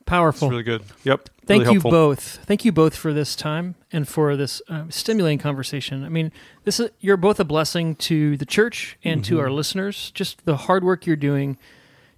Powerful. 0.07 0.49
It's 0.49 0.51
really 0.51 0.63
good. 0.63 0.85
Yep. 1.05 1.29
Thank 1.49 1.63
really 1.65 1.75
you 1.75 1.81
both. 1.81 2.45
Thank 2.45 2.65
you 2.65 2.73
both 2.73 2.95
for 2.95 3.13
this 3.13 3.35
time 3.35 3.75
and 3.91 4.07
for 4.07 4.37
this 4.37 4.63
uh, 4.69 4.85
stimulating 4.91 5.39
conversation. 5.39 6.05
I 6.05 6.09
mean, 6.11 6.31
this 6.65 6.79
is 6.79 6.91
you're 7.01 7.17
both 7.17 7.41
a 7.41 7.45
blessing 7.45 7.97
to 7.97 8.37
the 8.37 8.47
church 8.47 8.97
and 9.03 9.25
to 9.25 9.37
Mhm. 9.37 9.41
our 9.41 9.51
listeners. 9.51 10.11
Just 10.15 10.45
the 10.45 10.57
hard 10.57 10.85
work 10.85 11.07
you're 11.07 11.17
doing 11.17 11.57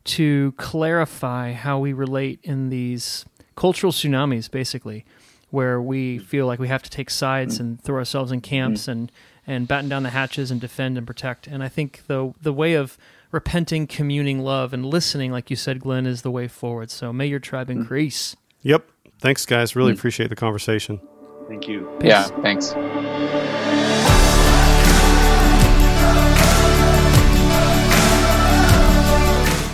to 0.04 0.52
clarify 0.56 1.52
how 1.52 1.78
we 1.78 1.92
relate 1.92 2.40
in 2.42 2.70
these 2.70 3.24
cultural 3.54 3.92
tsunamis, 3.92 4.50
basically, 4.50 5.04
where 5.50 5.80
we 5.80 6.18
feel 6.18 6.46
like 6.46 6.58
we 6.58 6.68
have 6.68 6.82
to 6.82 6.90
take 6.90 7.10
sides 7.10 7.60
and 7.60 7.80
throw 7.82 7.96
ourselves 7.98 8.32
in 8.32 8.40
camps 8.40 8.88
and 8.88 9.10
and 9.46 9.66
batten 9.66 9.88
down 9.88 10.02
the 10.02 10.10
hatches 10.10 10.50
and 10.50 10.60
defend 10.60 10.96
and 10.98 11.06
protect. 11.06 11.46
And 11.46 11.62
I 11.62 11.68
think 11.68 12.02
the 12.06 12.32
the 12.40 12.52
way 12.52 12.74
of 12.74 12.98
repenting, 13.32 13.86
communing, 13.86 14.40
love, 14.40 14.72
and 14.72 14.84
listening, 14.84 15.30
like 15.30 15.50
you 15.50 15.56
said, 15.56 15.78
Glenn, 15.80 16.04
is 16.06 16.22
the 16.22 16.30
way 16.32 16.48
forward. 16.48 16.90
So 16.90 17.12
may 17.12 17.26
your 17.26 17.38
tribe 17.38 17.70
increase. 17.70 18.34
Yep. 18.62 18.88
Thanks, 19.20 19.44
guys. 19.46 19.76
Really 19.76 19.92
Mm. 19.92 19.98
appreciate 19.98 20.28
the 20.30 20.36
conversation. 20.36 21.00
Thank 21.48 21.66
you. 21.68 21.88
yeah 22.02 22.22
thanks 22.42 22.72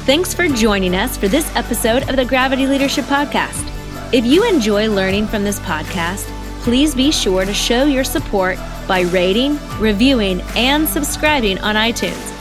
Thanks 0.06 0.32
for 0.32 0.46
joining 0.46 0.94
us 0.94 1.16
for 1.16 1.26
this 1.26 1.50
episode 1.56 2.08
of 2.08 2.14
the 2.14 2.24
Gravity 2.24 2.66
Leadership 2.68 3.04
Podcast. 3.06 3.64
If 4.14 4.24
you 4.24 4.48
enjoy 4.48 4.88
learning 4.88 5.26
from 5.26 5.42
this 5.42 5.58
podcast, 5.60 6.24
please 6.62 6.94
be 6.94 7.10
sure 7.10 7.44
to 7.44 7.52
show 7.52 7.84
your 7.86 8.04
support 8.04 8.56
by 8.86 9.00
rating, 9.00 9.58
reviewing, 9.80 10.42
and 10.54 10.88
subscribing 10.88 11.58
on 11.58 11.74
iTunes. 11.74 12.32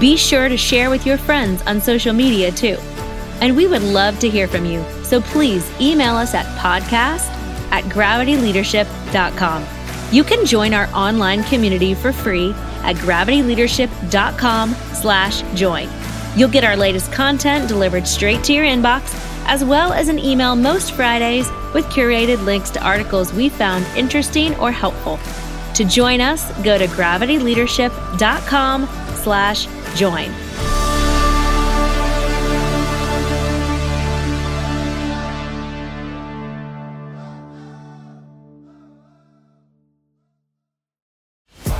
Be 0.00 0.16
sure 0.16 0.48
to 0.48 0.56
share 0.56 0.90
with 0.90 1.04
your 1.06 1.18
friends 1.18 1.60
on 1.62 1.80
social 1.80 2.12
media 2.12 2.52
too. 2.52 2.76
And 3.40 3.56
we 3.56 3.66
would 3.66 3.82
love 3.82 4.20
to 4.20 4.30
hear 4.30 4.46
from 4.46 4.64
you, 4.64 4.80
so 5.08 5.20
please 5.20 5.68
email 5.80 6.16
us 6.16 6.34
at 6.34 6.46
podcast 6.58 7.26
at 7.70 7.84
gravityleadership.com. 7.84 9.64
You 10.12 10.24
can 10.24 10.46
join 10.46 10.74
our 10.74 10.88
online 10.94 11.44
community 11.44 11.94
for 11.94 12.12
free 12.12 12.52
at 12.82 12.96
gravityleadership.com 12.96 14.74
slash 14.94 15.42
join. 15.54 15.88
You'll 16.36 16.48
get 16.48 16.64
our 16.64 16.76
latest 16.76 17.12
content 17.12 17.68
delivered 17.68 18.06
straight 18.06 18.44
to 18.44 18.52
your 18.52 18.64
inbox, 18.64 19.14
as 19.46 19.64
well 19.64 19.92
as 19.92 20.08
an 20.08 20.18
email 20.18 20.54
most 20.54 20.92
Fridays 20.92 21.48
with 21.74 21.84
curated 21.86 22.44
links 22.44 22.70
to 22.70 22.82
articles 22.82 23.32
we 23.32 23.48
found 23.48 23.84
interesting 23.96 24.54
or 24.56 24.70
helpful. 24.70 25.18
To 25.74 25.84
join 25.84 26.20
us, 26.20 26.50
go 26.62 26.78
to 26.78 26.86
gravityleadership.com 26.86 28.88
slash 29.16 29.66
join. 29.96 30.47